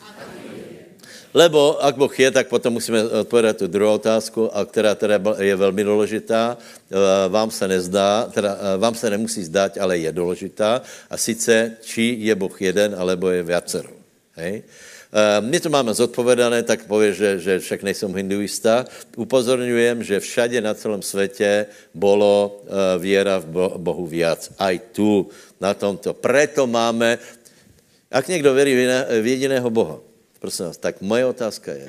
Lebo 1.37 1.77
ak 1.77 1.95
Boh 2.01 2.09
je, 2.09 2.31
tak 2.31 2.47
potom 2.49 2.73
musíme 2.73 3.03
odpovědět 3.03 3.57
tu 3.57 3.67
druhou 3.67 3.93
otázku, 3.93 4.49
a 4.49 4.65
která 4.65 4.95
teda 4.95 5.21
je 5.37 5.55
velmi 5.55 5.83
důležitá. 5.83 6.57
E, 6.57 7.29
vám 7.29 7.51
se 7.51 7.67
nezdá, 7.67 8.25
teda 8.33 8.57
e, 8.57 8.77
vám 8.77 8.95
se 8.95 9.09
nemusí 9.09 9.43
zdát, 9.43 9.77
ale 9.77 9.97
je 9.97 10.11
důležitá. 10.11 10.81
A 11.09 11.17
sice, 11.17 11.77
či 11.81 12.17
je 12.19 12.35
Boh 12.35 12.61
jeden, 12.61 12.95
alebo 12.97 13.29
je 13.29 13.43
viacero. 13.43 13.89
Hej? 14.33 14.63
Uh, 15.07 15.39
my 15.39 15.59
to 15.59 15.69
máme 15.71 15.93
zodpovedané, 15.95 16.63
tak 16.67 16.83
pově, 16.83 17.13
že, 17.13 17.29
že 17.39 17.53
však 17.59 17.83
nejsem 17.83 18.11
hinduista. 18.11 18.85
Upozorňujem, 19.15 20.03
že 20.03 20.19
všade 20.19 20.61
na 20.61 20.73
celém 20.73 21.01
světě 21.01 21.65
bylo 21.95 22.59
uh, 22.61 23.01
věra 23.01 23.39
v 23.39 23.79
Bohu 23.79 24.07
viac. 24.07 24.51
Aj 24.59 24.75
tu, 24.91 25.31
na 25.63 25.73
tomto. 25.73 26.13
Preto 26.13 26.67
máme, 26.67 27.17
ak 28.11 28.27
někdo 28.27 28.53
věří 28.53 28.73
v 29.21 29.25
jediného 29.27 29.69
Boha, 29.69 29.99
prosím 30.39 30.65
vás, 30.65 30.77
tak 30.77 31.01
moje 31.01 31.25
otázka 31.25 31.71
je, 31.71 31.87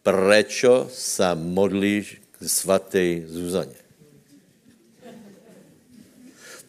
prečo 0.00 0.88
sa 0.88 1.34
modlíš 1.34 2.22
k 2.32 2.48
svatej 2.48 3.26
Zuzaně? 3.28 3.78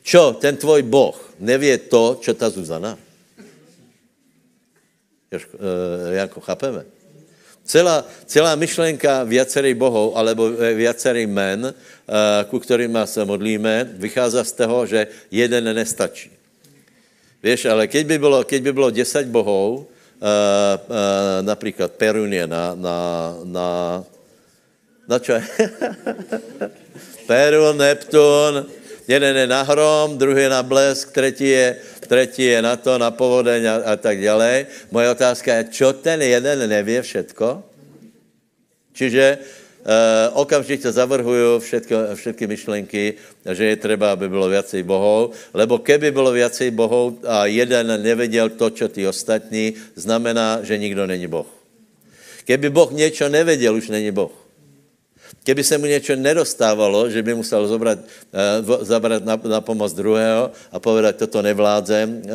Čo, 0.01 0.33
ten 0.33 0.57
tvoj 0.57 0.81
Boh 0.81 1.13
nevě 1.39 1.77
to, 1.77 2.17
čo 2.21 2.33
ta 2.33 2.49
Zuzana? 2.49 2.97
Jožko, 5.31 5.57
e, 5.57 6.15
Janko, 6.15 6.39
chápeme? 6.41 6.83
Celá, 7.63 8.03
celá 8.27 8.51
myšlenka 8.59 9.23
viacerých 9.23 9.77
bohov 9.79 10.17
alebo 10.17 10.49
eh, 10.59 10.75
viacerých 10.75 11.29
men, 11.29 11.71
e, 11.71 11.73
ku 12.51 12.59
kterým 12.59 12.91
se 13.05 13.25
modlíme, 13.25 13.95
vychází 13.95 14.43
z 14.43 14.51
toho, 14.51 14.85
že 14.85 15.07
jeden 15.31 15.63
nestačí. 15.71 16.31
Víš, 17.43 17.65
ale 17.65 17.87
keď 17.87 18.03
by 18.05 18.17
bylo, 18.19 18.39
keď 18.43 18.61
by 18.61 18.71
bylo 18.73 18.89
10 18.89 19.27
bohov, 19.27 19.87
například 21.41 21.91
Perunie 21.97 22.45
na, 22.45 22.75
na, 22.77 22.97
na, 23.43 23.67
na 25.09 25.17
čo? 25.17 25.33
Perun, 27.27 27.77
Neptun, 27.77 28.69
jeden 29.11 29.35
je 29.37 29.47
na 29.47 29.61
hrom, 29.67 30.17
druhý 30.17 30.47
je 30.47 30.49
na 30.49 30.63
blesk, 30.63 31.11
třetí 31.11 31.47
je, 31.49 31.67
třetí 31.99 32.43
je 32.43 32.61
na 32.61 32.75
to, 32.79 32.97
na 32.97 33.11
povodeň 33.11 33.61
a, 33.67 33.75
a 33.75 33.93
tak 33.99 34.23
dále. 34.23 34.65
Moje 34.91 35.09
otázka 35.11 35.55
je, 35.55 35.63
čo 35.75 35.93
ten 35.93 36.21
jeden 36.21 36.69
nevě 36.69 37.01
všetko? 37.01 37.63
Čiže 38.95 39.37
Uh, 39.81 40.37
okamžitě 40.37 40.91
zavrhuju 40.91 41.59
všetky, 41.59 41.93
všetky 42.13 42.47
myšlenky, 42.47 43.13
že 43.49 43.65
je 43.65 43.75
třeba, 43.75 44.13
aby 44.13 44.29
bylo 44.29 44.45
viacej 44.45 44.85
bohov, 44.85 45.33
lebo 45.57 45.81
keby 45.81 46.13
bylo 46.13 46.29
viacej 46.29 46.69
bohov 46.69 47.25
a 47.25 47.49
jeden 47.49 47.89
nevěděl 47.89 48.49
to, 48.61 48.69
čo 48.69 48.85
ty 48.85 49.09
ostatní, 49.09 49.73
znamená, 49.97 50.61
že 50.61 50.77
nikdo 50.77 51.09
není 51.09 51.25
boh. 51.25 51.49
Keby 52.45 52.69
boh 52.69 52.91
něco 52.93 53.25
nevěděl, 53.29 53.73
už 53.75 53.89
není 53.89 54.13
boh. 54.13 54.40
Keby 55.43 55.63
se 55.63 55.77
mu 55.77 55.85
něco 55.85 56.15
nedostávalo, 56.15 57.09
že 57.09 57.23
by 57.23 57.33
musel 57.33 57.67
zobrat, 57.67 57.99
uh, 57.99 58.83
zabrat 58.83 59.25
na, 59.25 59.35
na 59.35 59.61
pomoc 59.61 59.93
druhého 59.93 60.51
a 60.71 60.79
povedat, 60.79 61.15
toto 61.15 61.41
nevládzem, 61.41 62.09
uh, 62.09 62.21
uh, 62.21 62.29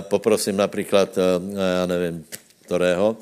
poprosím 0.00 0.56
například, 0.56 1.18
já 1.78 1.86
nevím, 1.86 2.24
kterého, 2.60 3.16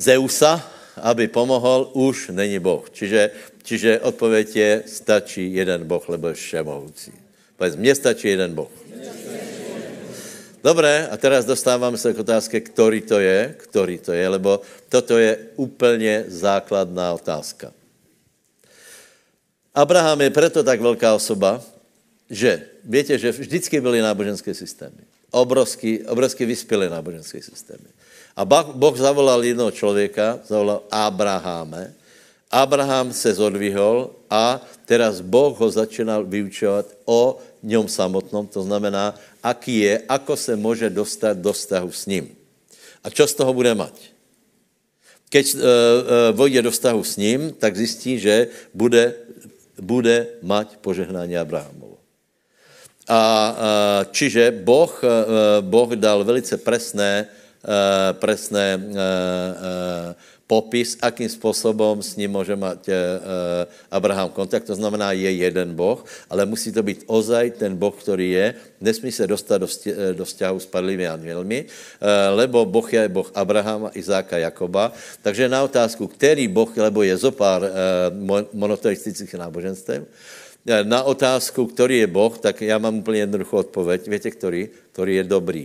Zeusa, 0.00 0.64
aby 0.96 1.28
pomohl, 1.28 1.90
už 1.92 2.28
není 2.32 2.58
Boh. 2.58 2.90
Čiže, 2.90 3.30
čiže 3.62 4.00
odpověď 4.00 4.56
je, 4.56 4.82
stačí 4.86 5.54
jeden 5.54 5.84
Boh, 5.84 6.08
lebo 6.08 6.28
je 6.28 6.34
všemohoucí. 6.34 7.12
Povedz, 7.56 7.76
mně 7.76 7.94
stačí 7.94 8.28
jeden 8.28 8.54
Boh. 8.54 8.70
Dobré, 10.60 11.08
a 11.08 11.16
teraz 11.16 11.44
dostáváme 11.44 11.96
se 11.98 12.12
k 12.12 12.18
otázce, 12.18 12.60
který 12.60 13.00
to 13.00 13.20
je, 13.20 13.54
který 13.58 13.98
to 13.98 14.12
je, 14.12 14.28
lebo 14.28 14.60
toto 14.88 15.18
je 15.18 15.38
úplně 15.56 16.24
základná 16.28 17.12
otázka. 17.12 17.72
Abraham 19.74 20.20
je 20.20 20.30
proto 20.30 20.62
tak 20.62 20.80
velká 20.80 21.14
osoba, 21.14 21.62
že 22.30 22.62
víte, 22.84 23.18
že 23.18 23.32
vždycky 23.32 23.80
byly 23.80 24.00
náboženské 24.00 24.54
systémy. 24.54 25.00
Obrovský, 25.30 26.04
obrovsky 26.06 26.44
vyspělé 26.44 26.88
náboženské 26.88 27.42
systémy. 27.42 27.88
A 28.36 28.44
Boh 28.44 28.96
zavolal 28.96 29.44
jednoho 29.44 29.70
člověka, 29.70 30.38
zavolal 30.44 30.82
Abraháme. 30.90 31.94
Abraham 32.50 33.12
se 33.12 33.34
zodvihol 33.34 34.10
a 34.30 34.60
teraz 34.84 35.20
Boh 35.20 35.58
ho 35.58 35.70
začínal 35.70 36.24
vyučovat 36.24 36.86
o 37.04 37.38
něm 37.62 37.88
samotnom, 37.88 38.46
to 38.46 38.62
znamená, 38.62 39.14
aký 39.42 39.78
je, 39.78 39.94
ako 40.08 40.36
se 40.36 40.56
může 40.56 40.90
dostat 40.90 41.36
do 41.36 41.52
vztahu 41.52 41.92
s 41.92 42.06
ním. 42.06 42.36
A 43.04 43.10
čo 43.10 43.26
z 43.26 43.34
toho 43.34 43.52
bude 43.52 43.74
mať? 43.74 43.96
Keď 45.30 45.46
uh, 45.54 45.58
uh, 45.58 45.64
vojde 46.34 46.62
do 46.62 46.70
vztahu 46.74 47.00
s 47.04 47.14
ním, 47.16 47.54
tak 47.54 47.76
zjistí, 47.76 48.18
že 48.18 48.50
bude, 48.74 49.14
bude 49.78 50.26
mať 50.42 50.76
požehnání 50.82 51.38
Abrahamovo. 51.38 52.02
A, 53.06 53.20
uh, 53.22 53.56
čiže 54.10 54.50
boh, 54.50 54.90
uh, 54.90 55.62
boh 55.62 55.90
dal 55.94 56.26
velice 56.26 56.58
presné 56.58 57.30
uh, 57.64 58.12
presné 58.18 58.76
uh, 58.76 58.82
uh, 58.82 60.14
popis, 60.50 60.98
akým 60.98 61.30
způsobem 61.30 62.02
s 62.02 62.18
ním 62.18 62.34
může 62.34 62.58
mít 62.58 62.82
uh, 62.90 62.94
Abraham 63.90 64.34
kontakt. 64.34 64.66
To 64.66 64.74
znamená, 64.74 65.14
je 65.14 65.30
jeden 65.30 65.78
Boh, 65.78 66.02
ale 66.26 66.42
musí 66.42 66.74
to 66.74 66.82
být 66.82 67.06
ozaj 67.06 67.54
ten 67.54 67.78
Boh, 67.78 67.94
který 67.94 68.34
je. 68.34 68.54
Nesmí 68.82 69.14
se 69.14 69.30
dostat 69.30 69.62
do, 69.62 69.70
do 70.18 70.24
vzťahu 70.26 70.58
s 70.58 70.66
padlými 70.66 71.06
andělmi, 71.06 71.70
lebo 72.34 72.66
Boh 72.66 72.82
je 72.82 73.06
Boh 73.08 73.30
Abrahama, 73.30 73.94
Izáka, 73.94 74.42
Jakoba. 74.42 74.90
Takže 75.22 75.46
na 75.46 75.62
otázku, 75.62 76.10
který 76.10 76.48
Boh, 76.50 76.74
lebo 76.76 77.06
je 77.06 77.14
zopár 77.16 77.62
monoteistických 78.50 79.34
náboženstv, 79.38 80.10
na 80.82 81.06
otázku, 81.06 81.66
který 81.66 81.98
je 81.98 82.06
Boh, 82.10 82.38
tak 82.38 82.58
já 82.60 82.78
mám 82.78 83.06
úplně 83.06 83.18
jednoduchou 83.18 83.56
odpověď. 83.56 84.08
Víte, 84.08 84.30
který? 84.30 84.68
Který 84.92 85.14
je 85.16 85.24
dobrý 85.24 85.64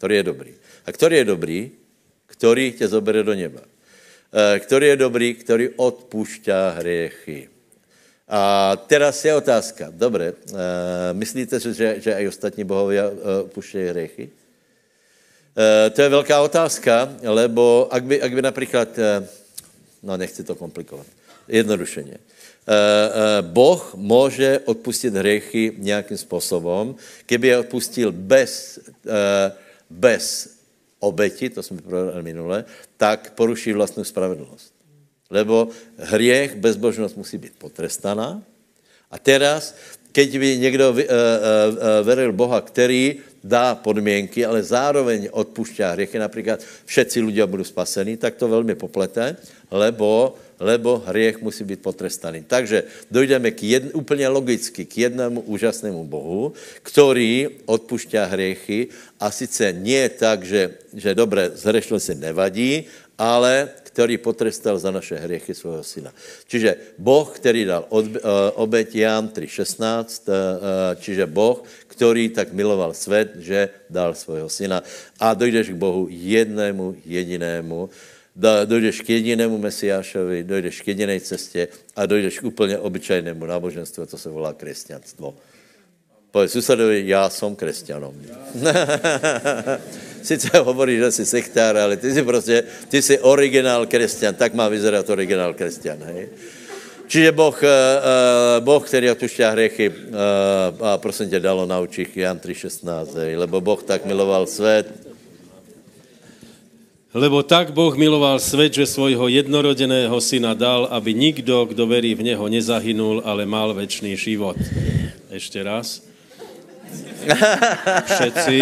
který 0.00 0.16
je 0.16 0.22
dobrý. 0.22 0.52
A 0.86 0.92
který 0.92 1.16
je 1.16 1.24
dobrý? 1.24 1.70
Který 2.40 2.72
tě 2.72 2.88
zobere 2.88 3.22
do 3.22 3.34
neba. 3.34 3.60
Eh, 4.32 4.58
který 4.64 4.86
je 4.86 4.96
dobrý? 4.96 5.34
Který 5.34 5.68
odpušťá 5.76 6.70
hriechy. 6.80 7.48
A 8.28 8.76
teraz 8.86 9.24
je 9.24 9.34
otázka. 9.34 9.92
Dobře, 9.92 10.32
eh, 10.32 10.54
myslíte, 11.12 11.60
že, 11.60 12.00
že 12.00 12.12
i 12.12 12.28
ostatní 12.28 12.64
bohovia 12.64 13.12
eh, 13.12 13.44
odpušťají 13.44 13.88
hriechy? 13.88 14.30
To 15.92 16.02
je 16.02 16.08
velká 16.08 16.40
otázka, 16.40 17.12
lebo 17.20 17.88
ak 17.90 18.04
by, 18.04 18.22
ak 18.22 18.32
by 18.32 18.42
například, 18.42 18.88
no 20.02 20.16
nechci 20.16 20.44
to 20.44 20.54
komplikovat, 20.54 21.06
jednodušeně. 21.48 22.16
Boh 23.40 23.94
může 23.94 24.60
odpustit 24.64 25.14
hriechy 25.14 25.74
nějakým 25.76 26.16
způsobem, 26.16 26.94
keby 27.26 27.48
je 27.48 27.58
odpustil 27.58 28.12
bez 28.12 28.78
bez 29.90 30.59
obeti, 31.00 31.50
to 31.50 31.62
jsme 31.62 31.82
provedli 31.82 32.22
minule, 32.22 32.64
tak 32.96 33.32
poruší 33.34 33.72
vlastní 33.72 34.04
spravedlnost. 34.04 34.74
Lebo 35.30 35.68
hriech, 35.96 36.54
bezbožnost 36.54 37.16
musí 37.16 37.38
být 37.38 37.52
potrestaná. 37.58 38.42
A 39.10 39.18
teraz, 39.18 39.74
keď 40.12 40.38
by 40.38 40.58
někdo 40.58 40.90
uh, 40.90 40.96
uh, 40.96 41.02
uh, 41.02 41.06
veril 42.02 42.32
Boha, 42.32 42.60
který 42.60 43.16
dá 43.44 43.74
podmínky, 43.74 44.46
ale 44.46 44.62
zároveň 44.62 45.28
odpušťá 45.32 45.92
hriechy, 45.92 46.18
například 46.18 46.60
všetci 46.84 47.20
lidé 47.20 47.46
budou 47.46 47.64
spasení, 47.64 48.16
tak 48.16 48.34
to 48.34 48.48
velmi 48.48 48.74
poplete, 48.74 49.36
lebo 49.70 50.34
lebo 50.60 51.02
hriech 51.06 51.40
musí 51.40 51.64
být 51.64 51.80
potrestaný. 51.80 52.44
Takže 52.44 52.84
dojdeme 53.10 53.50
k 53.50 53.62
jedn, 53.62 53.88
úplně 53.96 54.28
logicky 54.28 54.84
k 54.84 55.08
jednému 55.08 55.40
úžasnému 55.40 56.04
Bohu, 56.04 56.52
který 56.82 57.48
odpušťá 57.64 58.24
hriechy 58.24 58.92
a 59.20 59.32
sice 59.32 59.72
nie 59.72 60.04
tak, 60.08 60.44
že, 60.44 60.76
že 60.92 61.16
dobré, 61.16 61.50
zhrešil 61.56 62.00
si 62.00 62.14
nevadí, 62.14 62.84
ale 63.16 63.68
který 63.90 64.16
potrestal 64.16 64.78
za 64.78 64.90
naše 64.90 65.16
hriechy 65.16 65.54
svého 65.54 65.82
syna. 65.82 66.14
Čiže 66.46 66.94
Boh, 66.98 67.26
který 67.28 67.64
dal 67.64 67.84
obeť 68.54 68.88
Jan 68.94 69.28
3.16, 69.28 70.30
uh, 70.30 70.32
uh, 70.32 70.96
čiže 70.96 71.26
Boh, 71.26 71.60
který 71.86 72.28
tak 72.28 72.52
miloval 72.52 72.94
svět, 72.94 73.36
že 73.42 73.68
dal 73.90 74.14
svého 74.14 74.48
syna. 74.48 74.82
A 75.20 75.34
dojdeš 75.34 75.74
k 75.74 75.80
Bohu 75.80 76.06
jednému 76.08 76.96
jedinému, 77.04 77.90
dojdeš 78.64 79.00
k 79.00 79.10
jedinému 79.10 79.58
mesiášovi, 79.58 80.44
dojdeš 80.44 80.80
k 80.80 80.88
jediné 80.88 81.20
cestě 81.20 81.68
a 81.96 82.06
dojdeš 82.06 82.38
k 82.38 82.44
úplně 82.44 82.78
obyčejnému 82.78 83.46
náboženstvu, 83.46 84.06
to 84.06 84.18
se 84.18 84.28
volá 84.28 84.52
křesťanstvo. 84.52 85.34
Povedz 86.30 86.52
susedovi, 86.52 87.02
já 87.06 87.30
jsem 87.30 87.56
křesťanom. 87.56 88.14
Sice 90.22 90.58
hovorí, 90.58 90.98
že 90.98 91.10
jsi 91.10 91.26
sektár, 91.26 91.76
ale 91.76 91.96
ty 91.96 92.14
jsi 92.14 92.22
prostě, 92.22 92.62
ty 92.88 93.02
jsi 93.02 93.18
originál 93.18 93.86
křesťan, 93.86 94.34
tak 94.34 94.54
má 94.54 94.68
vyzerat 94.68 95.10
originál 95.10 95.54
křesťan, 95.54 95.98
hej? 96.04 96.28
Čiže 97.10 97.32
boh, 97.32 97.58
uh, 97.62 98.62
boh, 98.62 98.86
který 98.86 99.10
odpušťá 99.10 99.50
hriechy, 99.50 99.88
uh, 99.90 100.86
a 100.86 100.98
prosím 100.98 101.30
tě, 101.30 101.40
dalo 101.40 101.66
naučit 101.66 102.16
Jan 102.16 102.38
3.16, 102.38 103.38
lebo 103.38 103.60
Boh 103.60 103.82
tak 103.82 104.06
miloval 104.06 104.46
svět, 104.46 105.09
Lebo 107.10 107.42
tak 107.42 107.74
Boh 107.74 107.90
miloval 107.98 108.38
svet, 108.38 108.70
že 108.70 108.86
svojho 108.86 109.26
jednorodeného 109.26 110.14
syna 110.22 110.54
dal, 110.54 110.86
aby 110.94 111.10
nikdo, 111.10 111.66
kdo 111.66 111.90
verí 111.90 112.14
v 112.14 112.22
Neho, 112.22 112.46
nezahynul, 112.46 113.26
ale 113.26 113.42
mal 113.50 113.74
večný 113.74 114.14
život. 114.14 114.54
Ešte 115.26 115.58
raz. 115.58 116.06
Všetci. 118.06 118.56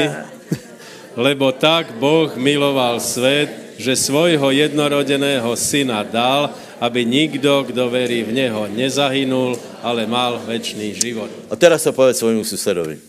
lebo 1.19 1.53
tak 1.53 1.93
Boh 2.01 2.33
miloval 2.41 3.05
svet, 3.05 3.77
že 3.77 3.93
svojho 3.93 4.49
jednorodeného 4.49 5.53
syna 5.53 6.01
dal, 6.01 6.49
aby 6.81 7.05
nikdo, 7.05 7.69
kdo 7.69 7.93
verí 7.93 8.25
v 8.25 8.33
Neho, 8.33 8.65
nezahynul, 8.71 9.61
ale 9.85 10.09
mal 10.09 10.41
väčší 10.41 10.97
život. 10.97 11.29
A 11.51 11.55
teraz 11.59 11.85
to 11.85 11.93
povedz 11.93 12.23
svojmu 12.23 12.49
susedovi. 12.49 13.08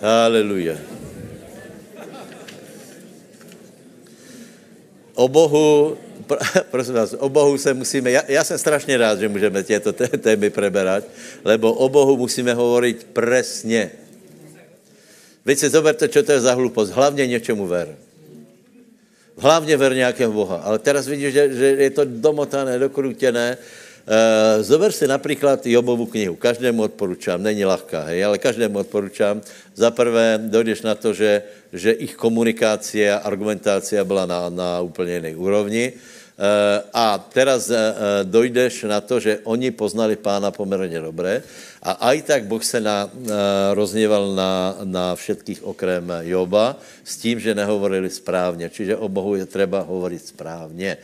Haleluja. 0.00 0.78
O 5.14 5.28
Bohu, 5.28 5.98
prosím 6.70 6.94
vás, 6.94 7.14
o 7.18 7.28
Bohu 7.28 7.58
se 7.58 7.74
musíme, 7.74 8.10
já, 8.10 8.22
já 8.28 8.44
jsem 8.44 8.58
strašně 8.58 8.96
rád, 8.96 9.18
že 9.18 9.28
můžeme 9.28 9.62
těto 9.62 9.92
témy 9.92 10.50
preberať, 10.50 11.04
lebo 11.44 11.72
o 11.72 11.88
Bohu 11.88 12.16
musíme 12.16 12.54
hovoriť 12.54 13.04
presně. 13.04 13.90
Víte, 15.46 15.60
si 15.60 15.68
zoberte, 15.68 16.08
čo 16.08 16.22
to 16.22 16.32
je 16.32 16.40
za 16.40 16.54
hlupost. 16.54 16.92
Hlavně 16.92 17.26
něčemu 17.26 17.66
ver. 17.66 17.96
Hlavně 19.38 19.76
ver 19.76 19.94
nějakého 19.94 20.32
Boha. 20.32 20.56
Ale 20.56 20.78
teraz 20.78 21.06
vidíš, 21.08 21.32
že, 21.32 21.54
že 21.54 21.66
je 21.66 21.90
to 21.90 22.04
domotané, 22.04 22.78
dokrutěné. 22.78 23.56
Uh, 24.08 24.64
zober 24.64 24.92
si 24.92 25.04
například 25.04 25.66
Jobovu 25.66 26.06
knihu. 26.06 26.36
Každému 26.36 26.82
odporučám, 26.82 27.42
není 27.42 27.64
lahká, 27.64 28.08
hej, 28.08 28.24
ale 28.24 28.40
každému 28.40 28.78
odporučám. 28.78 29.44
Za 29.76 29.90
prvé 29.92 30.40
dojdeš 30.48 30.82
na 30.82 30.94
to, 30.96 31.12
že, 31.12 31.42
že 31.76 31.92
ich 31.92 32.16
komunikácia 32.16 33.20
a 33.20 33.28
argumentácia 33.28 34.00
byla 34.04 34.24
na, 34.24 34.48
na 34.48 34.80
úplně 34.80 35.12
jiné 35.20 35.36
úrovni. 35.36 35.92
Eh, 36.38 36.78
a 36.94 37.18
teraz 37.18 37.66
eh, 37.66 37.82
dojdeš 38.22 38.86
na 38.86 39.02
to, 39.02 39.18
že 39.18 39.42
oni 39.42 39.74
poznali 39.74 40.14
pána 40.14 40.54
poměrně 40.54 41.02
dobré 41.02 41.42
a 41.82 42.14
aj 42.14 42.22
tak 42.22 42.42
Boh 42.46 42.62
se 42.62 42.78
na, 42.78 43.10
eh, 43.10 43.34
rozněval 43.74 44.38
na, 44.38 44.78
na 44.86 45.04
všetkých 45.18 45.66
okrem 45.66 46.06
Joba 46.30 46.78
s 47.02 47.18
tím, 47.18 47.42
že 47.42 47.58
nehovorili 47.58 48.06
správně. 48.06 48.70
Čiže 48.70 49.02
o 49.02 49.10
Bohu 49.10 49.34
je 49.34 49.50
třeba 49.50 49.82
hovorit 49.82 50.22
správně. 50.22 50.96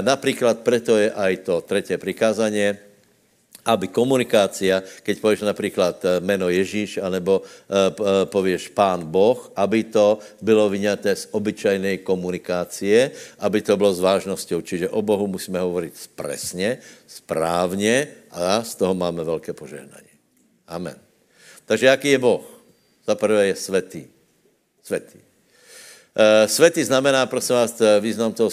Například 0.00 0.58
preto 0.60 0.96
je 0.96 1.12
aj 1.12 1.36
to 1.48 1.60
tretie 1.60 1.98
prikázanie, 1.98 2.87
aby 3.68 3.92
komunikácia, 3.92 4.80
keď 5.04 5.14
povieš 5.20 5.44
například 5.44 6.00
eh, 6.00 6.08
meno 6.24 6.48
Ježíš, 6.48 7.04
anebo 7.04 7.44
eh, 7.44 7.52
eh, 7.68 8.24
povieš 8.24 8.72
Pán 8.72 9.04
Boh, 9.04 9.52
aby 9.52 9.84
to 9.92 10.24
bylo 10.40 10.72
vyňaté 10.72 11.12
z 11.12 11.28
obyčajnej 11.36 12.00
komunikácie, 12.00 13.12
aby 13.44 13.60
to 13.60 13.76
bylo 13.76 13.92
s 13.92 14.00
vážnosťou. 14.00 14.64
Čiže 14.64 14.88
o 14.88 15.04
Bohu 15.04 15.28
musíme 15.28 15.60
hovoriť 15.60 15.92
presně, 16.16 16.80
správně 17.04 18.08
a 18.32 18.64
z 18.64 18.74
toho 18.74 18.94
máme 18.96 19.24
velké 19.24 19.52
požehnání. 19.52 20.14
Amen. 20.68 20.96
Takže 21.68 21.86
jaký 21.86 22.08
je 22.08 22.18
Boh? 22.18 22.44
Za 23.04 23.14
prvé 23.14 23.52
je 23.52 23.56
svetý. 23.56 24.02
Svetý. 24.84 25.20
Svetý 26.46 26.84
znamená, 26.84 27.26
prosím 27.26 27.56
vás, 27.56 27.72
význam 28.00 28.32
toho 28.32 28.50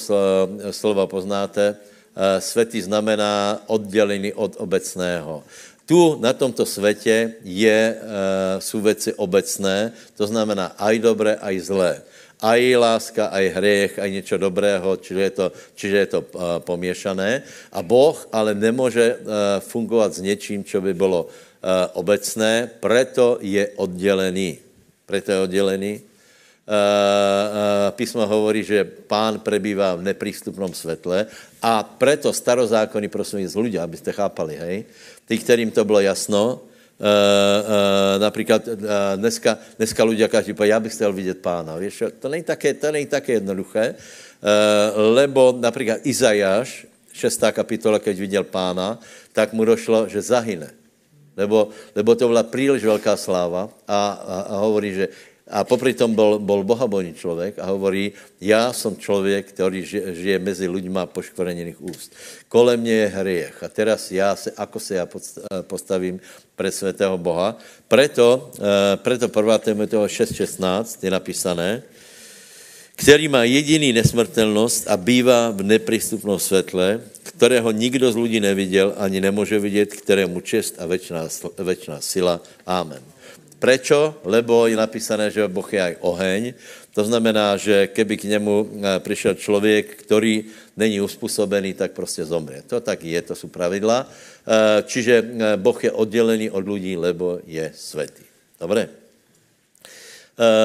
slova 0.72 1.08
poznáte, 1.08 1.76
světý 2.40 2.82
znamená 2.82 3.60
oddělený 3.68 4.34
od 4.34 4.56
obecného. 4.58 5.44
Tu 5.86 6.18
na 6.20 6.34
tomto 6.34 6.66
světě 6.66 7.34
je, 7.44 7.96
eh, 7.96 8.62
jsou 8.62 8.82
věci 8.82 9.14
obecné, 9.14 9.92
to 10.18 10.28
znamená 10.28 10.74
aj 10.82 11.00
dobré, 11.00 11.36
aj 11.38 11.56
zlé. 11.60 11.94
Aj 12.42 12.60
láska, 12.76 13.32
aj 13.32 13.46
hriech, 13.48 13.94
aj 14.00 14.12
něco 14.12 14.36
dobrého, 14.38 14.98
čiže 15.00 15.22
je 15.22 15.32
to, 15.32 15.46
čiže 15.76 15.98
je 15.98 16.08
to 16.12 16.20
uh, 16.20 16.60
pomiešané. 16.60 17.48
A 17.72 17.80
Boh 17.80 18.28
ale 18.28 18.52
nemůže 18.52 19.18
fungovat 19.64 20.14
s 20.14 20.20
něčím, 20.20 20.64
čo 20.68 20.84
by 20.84 20.94
bylo 20.94 21.32
obecné, 21.96 22.70
preto 22.84 23.40
je 23.42 23.72
oddělený. 23.80 24.60
Preto 25.08 25.32
je 25.32 25.40
oddělený. 25.40 25.94
Uh, 26.66 26.74
uh, 26.74 27.94
písmo 27.94 28.26
hovorí, 28.26 28.66
že 28.66 28.82
pán 28.82 29.38
prebývá 29.38 29.94
v 29.96 30.02
nepřístupnom 30.02 30.74
světle 30.74 31.30
a 31.62 31.86
preto 31.86 32.34
starozákony, 32.34 33.06
prosím 33.06 33.46
vás, 33.46 33.54
ľudia, 33.54 33.86
abyste 33.86 34.10
chápali, 34.10 34.58
hej, 34.58 34.78
tí, 35.30 35.38
kterým 35.38 35.70
to 35.70 35.86
bylo 35.86 36.02
jasno, 36.02 36.58
uh, 36.58 37.06
uh, 37.06 38.18
například 38.18 38.66
uh, 38.66 38.82
dneska, 39.22 39.62
dneska 39.78 40.02
ľudia 40.02 40.26
každý 40.26 40.58
povie, 40.58 40.74
já 40.74 40.80
bych 40.82 40.94
chtěl 40.94 41.14
vidět 41.14 41.38
pána, 41.38 41.78
víš, 41.78 42.04
to 42.20 42.30
není 42.34 42.42
také, 42.44 42.74
to 42.74 42.90
není 42.90 43.06
také 43.06 43.34
jednoduché, 43.34 43.94
uh, 43.94 45.14
lebo 45.14 45.54
například 45.62 46.02
Izajáš, 46.02 46.90
6. 47.14 47.42
kapitola, 47.52 48.02
keď 48.02 48.20
viděl 48.20 48.44
pána, 48.44 49.00
tak 49.38 49.54
mu 49.54 49.66
došlo, 49.66 50.10
že 50.10 50.22
zahyne. 50.22 50.74
Lebo, 51.38 51.70
lebo 51.96 52.16
to 52.16 52.28
byla 52.28 52.44
příliš 52.44 52.84
velká 52.84 53.16
sláva 53.18 53.70
a, 53.88 54.00
a, 54.12 54.36
a 54.42 54.56
hovorí, 54.58 54.94
že 54.94 55.08
a 55.46 55.62
popri 55.62 55.94
tom 55.94 56.18
bol, 56.18 56.42
bol 56.42 56.66
bohabojný 56.66 57.14
člověk 57.14 57.60
a 57.62 57.70
hovorí, 57.70 58.12
já 58.42 58.74
jsem 58.74 58.98
člověk, 58.98 59.54
který 59.54 59.86
žije, 59.86 60.40
mezi 60.42 60.66
ľuďma 60.66 61.06
poškvrnených 61.06 61.82
úst. 61.82 62.10
Kolem 62.50 62.82
mě 62.82 62.92
je 62.92 63.08
hriech 63.08 63.64
a 63.64 63.70
teraz 63.70 64.12
já 64.12 64.36
se, 64.36 64.52
ako 64.58 64.80
se 64.80 64.96
já 64.96 65.06
postavím 65.62 66.20
pre 66.56 66.72
světého 66.72 67.18
Boha. 67.18 67.58
Preto, 67.88 68.52
eh, 68.58 68.98
preto 68.98 69.30
1. 69.30 69.58
Timoteho 69.58 70.08
6.16 70.08 71.04
je 71.04 71.12
napísané, 71.12 71.84
který 72.96 73.28
má 73.28 73.44
jediný 73.44 73.94
nesmrtelnost 73.94 74.88
a 74.88 74.98
bývá 74.98 75.52
v 75.52 75.62
nepřístupnom 75.64 76.40
světle, 76.40 77.02
kterého 77.24 77.72
nikdo 77.72 78.12
z 78.12 78.18
lidí 78.18 78.40
neviděl 78.40 78.94
ani 78.98 79.22
nemůže 79.22 79.60
vidět, 79.60 79.94
kterému 79.94 80.42
čest 80.42 80.76
a 80.80 80.86
večná, 80.86 81.28
večná 81.58 82.02
sila. 82.02 82.42
Amen. 82.66 83.15
Prečo? 83.60 84.20
Lebo 84.24 84.68
je 84.68 84.76
napísané, 84.76 85.32
že 85.32 85.48
Boh 85.48 85.66
je 85.66 85.82
aj 85.82 85.96
oheň. 86.00 86.44
To 86.96 87.04
znamená, 87.04 87.58
že 87.58 87.88
keby 87.88 88.18
k 88.18 88.24
němu 88.24 88.56
eh, 88.56 89.00
přišel 89.00 89.34
člověk, 89.34 90.08
který 90.08 90.46
není 90.78 91.02
uspůsobený, 91.02 91.74
tak 91.74 91.92
prostě 91.92 92.26
zomře. 92.26 92.64
To 92.68 92.80
tak 92.80 93.04
je, 93.04 93.22
to 93.22 93.36
jsou 93.36 93.48
pravidla. 93.48 94.08
Eh, 94.08 94.84
čiže 94.88 95.14
eh, 95.24 95.58
Boh 95.58 95.84
je 95.84 95.92
oddělený 95.92 96.50
od 96.50 96.68
lidí, 96.68 96.98
lebo 96.98 97.40
je 97.48 97.72
světý. 97.76 98.24
Dobré? 98.60 98.90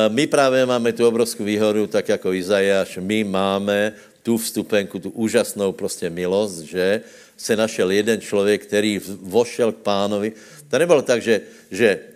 My 0.09 0.27
právě 0.27 0.67
máme 0.67 0.93
tu 0.93 1.07
obrovskou 1.07 1.45
výhodu, 1.45 1.87
tak 1.87 2.09
jako 2.09 2.35
Izajáš, 2.35 2.99
my 2.99 3.25
máme 3.25 3.93
tu 4.23 4.37
vstupenku, 4.37 4.99
tu 4.99 5.11
úžasnou 5.11 5.73
prostě 5.73 6.11
milost, 6.11 6.59
že 6.67 7.01
se 7.37 7.57
našel 7.57 7.91
jeden 7.91 8.21
člověk, 8.21 8.67
který 8.67 9.01
vošel 9.23 9.73
k 9.73 9.87
pánovi. 9.87 10.33
To 10.69 10.79
nebylo 10.79 11.03
tak, 11.03 11.23
že, 11.23 11.41
že 11.71 12.10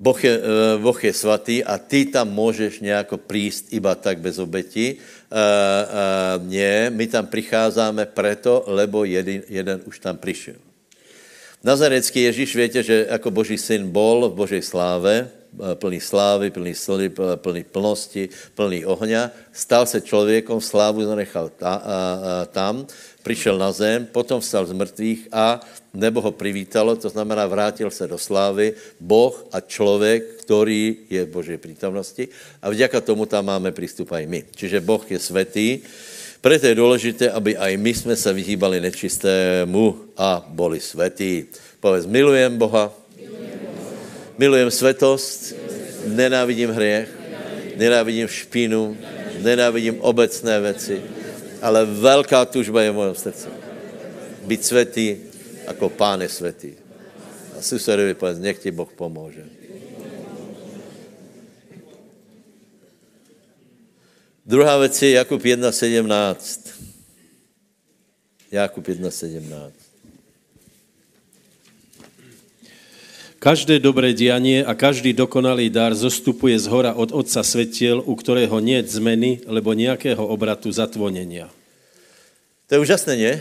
Boh 0.00 0.16
je, 0.16 0.32
eh, 0.32 0.80
boh 0.80 0.96
je 0.96 1.12
svatý 1.12 1.60
a 1.60 1.76
ty 1.76 2.08
tam 2.08 2.32
můžeš 2.32 2.80
nějako 2.80 3.20
prísť 3.20 3.76
iba 3.76 3.92
tak 3.92 4.16
bez 4.24 4.40
obeti. 4.40 4.96
Uh, 5.30 5.38
uh, 5.38 6.42
nie, 6.50 6.90
my 6.90 7.06
tam 7.06 7.26
přicházíme 7.30 8.02
preto, 8.10 8.64
lebo 8.66 9.04
jeden, 9.04 9.46
jeden 9.46 9.78
už 9.86 9.98
tam 10.02 10.18
přišel. 10.18 10.58
Nazarecký 11.62 12.22
Ježíš, 12.22 12.56
víte, 12.56 12.82
že 12.82 13.06
jako 13.10 13.30
boží 13.30 13.58
syn 13.58 13.92
bol 13.92 14.26
v 14.26 14.34
božej 14.34 14.62
sláve, 14.64 15.30
plný 15.74 16.00
slávy, 16.00 16.50
plný 16.50 16.74
slzy, 16.74 17.12
plný 17.36 17.62
plnosti, 17.68 18.28
plný 18.54 18.86
ohňa, 18.86 19.30
stal 19.52 19.86
se 19.86 20.00
člověkom, 20.00 20.60
slávu 20.60 21.04
zanechal 21.04 21.50
ta, 21.58 21.74
a, 21.74 21.78
a, 21.78 21.98
tam, 22.50 22.86
přišel 23.22 23.58
na 23.58 23.72
zem, 23.72 24.06
potom 24.06 24.40
vstal 24.40 24.66
z 24.66 24.72
mrtvých 24.72 25.28
a 25.32 25.60
nebo 25.94 26.20
ho 26.20 26.32
privítalo, 26.32 26.96
to 26.96 27.08
znamená 27.08 27.46
vrátil 27.46 27.90
se 27.90 28.06
do 28.06 28.18
slávy, 28.18 28.72
Boh 29.00 29.46
a 29.52 29.60
člověk, 29.60 30.24
který 30.46 30.96
je 31.10 31.24
v 31.24 31.28
Boží 31.28 31.56
přítomnosti. 31.56 32.28
A 32.62 32.70
vďaka 32.70 33.00
tomu 33.00 33.26
tam 33.26 33.46
máme 33.46 33.72
přístup 33.72 34.12
aj 34.12 34.26
my. 34.26 34.44
Čiže 34.54 34.80
Boh 34.80 35.02
je 35.10 35.18
svetý, 35.18 35.80
proto 36.40 36.66
je 36.66 36.74
důležité, 36.74 37.30
aby 37.30 37.56
aj 37.56 37.76
my 37.76 37.94
jsme 37.94 38.14
se 38.16 38.32
vyhýbali 38.32 38.80
nečistému 38.80 39.96
a 40.16 40.46
boli 40.48 40.80
svetí. 40.80 41.44
Povedz, 41.80 42.06
milujem 42.06 42.58
Boha, 42.58 42.92
milujem 44.38 44.70
svetost, 44.70 45.54
nenávidím 46.06 46.70
hriech, 46.70 47.08
nenávidím 47.76 48.28
špínu, 48.28 48.96
nenávidím 49.42 50.00
obecné 50.00 50.60
věci, 50.60 51.02
ale 51.62 51.84
velká 51.84 52.44
tužba 52.44 52.82
je 52.82 52.90
v 52.90 52.96
mém 52.96 53.14
srdci. 53.14 53.48
Být 54.44 54.64
světý, 54.64 55.29
jako 55.70 55.88
Pán 55.88 56.20
je 56.20 56.28
světý. 56.28 56.72
A 57.58 57.62
susedovi 57.62 58.14
povedz, 58.14 58.38
nech 58.38 58.58
ti 58.58 58.70
Boh 58.70 58.92
pomůže. 58.92 59.46
Druhá 64.46 64.78
věc 64.78 65.02
je 65.02 65.10
Jakub 65.10 65.42
1.17. 65.42 66.70
Jakub 68.50 68.88
1.17. 68.88 69.70
Každé 73.40 73.80
dobré 73.80 74.12
dianie 74.12 74.60
a 74.60 74.76
každý 74.76 75.16
dokonalý 75.16 75.72
dar 75.72 75.96
zostupuje 75.96 76.60
z 76.60 76.68
hora 76.68 76.92
od 76.92 77.08
Otca 77.08 77.40
svetiel, 77.40 78.04
u 78.04 78.12
ktorého 78.12 78.60
nie 78.60 78.84
je 78.84 79.00
zmeny, 79.00 79.40
lebo 79.48 79.72
nejakého 79.72 80.20
obratu 80.20 80.68
zatvonenia. 80.68 81.48
To 82.68 82.76
je 82.76 82.84
úžasné, 82.84 83.14
nie? 83.16 83.34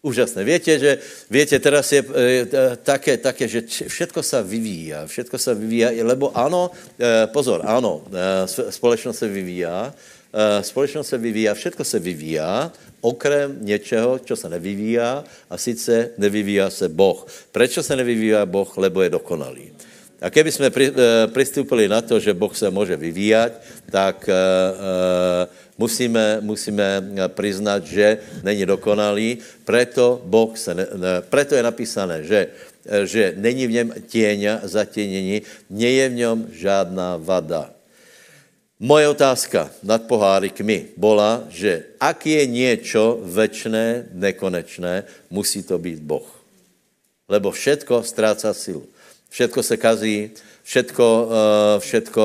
Úžasné. 0.00 0.48
Viete, 0.48 0.80
že, 0.80 0.96
viete, 1.28 1.60
teraz 1.60 1.92
je 1.92 2.00
e, 2.00 2.44
také, 2.80 3.20
také, 3.20 3.44
že 3.44 3.60
všetko 3.68 4.24
sa 4.24 4.40
vyvíja, 4.40 5.04
všetko 5.04 5.36
sa 5.36 5.52
vyvíja, 5.52 5.92
lebo 5.92 6.32
áno, 6.32 6.72
e, 6.96 7.28
pozor, 7.28 7.60
áno, 7.68 8.08
e, 8.08 8.48
společnost 8.72 9.20
se 9.20 9.28
vyvíja, 9.28 9.92
e, 10.32 10.64
společnost 10.64 11.04
se 11.04 11.18
vyvíja, 11.20 11.52
všetko 11.52 11.84
se 11.84 11.98
vyvíja, 12.00 12.72
okrem 13.00 13.60
něčeho, 13.60 14.24
čo 14.24 14.36
se 14.36 14.48
nevyvíja, 14.48 15.24
a 15.50 15.54
sice 15.60 16.16
nevyvíja 16.16 16.70
se 16.70 16.88
Boh. 16.88 17.20
Prečo 17.52 17.82
se 17.82 17.96
nevyvíja 17.96 18.46
Boh? 18.46 18.72
Lebo 18.80 19.02
je 19.04 19.10
dokonalý. 19.10 19.72
A 20.20 20.30
keby 20.30 20.52
jsme 20.52 20.68
e, 20.68 21.88
na 21.88 22.00
to, 22.00 22.20
že 22.20 22.34
Boh 22.34 22.56
se 22.56 22.70
může 22.70 22.96
vyvíjať, 22.96 23.52
tak 23.90 24.28
e, 24.28 24.32
e, 24.32 25.48
musíme, 25.80 26.44
musíme 26.44 26.84
priznat, 27.32 27.88
že 27.88 28.20
není 28.44 28.68
dokonalý, 28.68 29.40
preto, 29.64 30.20
boh 30.28 30.52
se 30.52 30.76
ne, 30.76 30.84
ne, 30.84 31.24
preto 31.24 31.56
je 31.56 31.62
napísané, 31.64 32.20
že, 32.20 32.52
že 33.08 33.32
není 33.40 33.64
v 33.64 33.72
něm 33.80 33.88
těň 34.04 34.68
zatěnění, 34.68 35.40
je 35.72 36.08
v 36.08 36.14
něm 36.14 36.38
žádná 36.52 37.16
vada. 37.16 37.72
Moje 38.80 39.08
otázka 39.08 39.68
nad 39.84 40.04
pohárikmi 40.08 40.96
byla, 40.96 41.44
že 41.48 41.96
ak 42.00 42.26
je 42.26 42.46
něco 42.46 43.20
večné, 43.28 44.08
nekonečné, 44.12 45.04
musí 45.32 45.60
to 45.64 45.76
být 45.76 46.00
Boh. 46.00 46.28
Lebo 47.28 47.52
všetko 47.52 48.02
ztráca 48.02 48.52
silu. 48.56 48.84
Všetko 49.28 49.60
se 49.62 49.76
kazí, 49.76 50.30
všetko, 50.64 51.06
všetko 51.78 52.24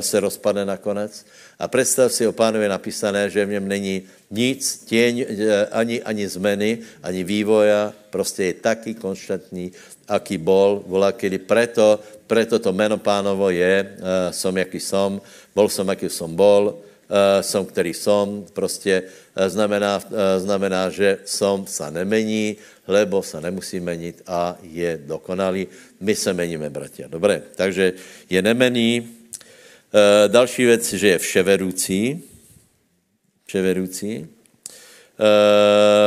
se 0.00 0.16
rozpadne 0.20 0.68
nakonec. 0.68 1.10
A 1.58 1.68
představ 1.68 2.12
si, 2.12 2.22
o 2.22 2.32
pánu 2.32 2.62
je 2.62 2.68
napísané, 2.70 3.30
že 3.30 3.42
v 3.42 3.58
něm 3.58 3.68
není 3.68 4.06
nic, 4.30 4.62
těň, 4.86 5.26
eh, 5.26 5.66
ani, 5.74 6.02
ani 6.02 6.28
zmeny, 6.28 6.78
ani 7.02 7.24
vývoja, 7.24 7.90
prostě 8.10 8.44
je 8.44 8.62
taký 8.62 8.94
konštantní, 8.94 9.72
aký 10.08 10.38
bol, 10.38 10.86
volá, 10.86 11.12
kedy 11.12 11.38
preto, 11.38 11.98
preto 12.26 12.58
to 12.58 12.72
jméno 12.72 12.98
pánovo 12.98 13.50
je, 13.50 13.96
uh, 13.98 14.30
som, 14.30 14.56
jaký 14.56 14.80
som, 14.80 15.20
bol 15.56 15.68
som, 15.68 15.88
jaký 15.88 16.08
som 16.12 16.30
bol, 16.36 16.76
uh, 16.76 17.40
som, 17.40 17.66
který 17.66 17.90
som, 17.96 18.44
prostě 18.52 19.02
uh, 19.02 19.48
znamená, 19.48 19.96
uh, 19.98 20.38
znamená, 20.38 20.92
že 20.92 21.18
som 21.24 21.66
sa 21.66 21.90
nemení, 21.90 22.56
lebo 22.88 23.24
sa 23.24 23.40
nemusí 23.40 23.80
menit 23.80 24.22
a 24.28 24.56
je 24.62 25.00
dokonalý. 25.08 25.68
My 26.00 26.14
se 26.14 26.32
meníme, 26.32 26.70
bratia. 26.70 27.08
Dobré, 27.08 27.42
takže 27.56 27.92
je 28.30 28.40
nemený, 28.42 29.17
E, 29.94 30.28
další 30.28 30.64
věc, 30.64 30.92
že 30.92 31.08
je 31.08 31.18
vševedoucí. 31.18 32.22
Vševedoucí. 33.44 34.12
E, 34.12 34.26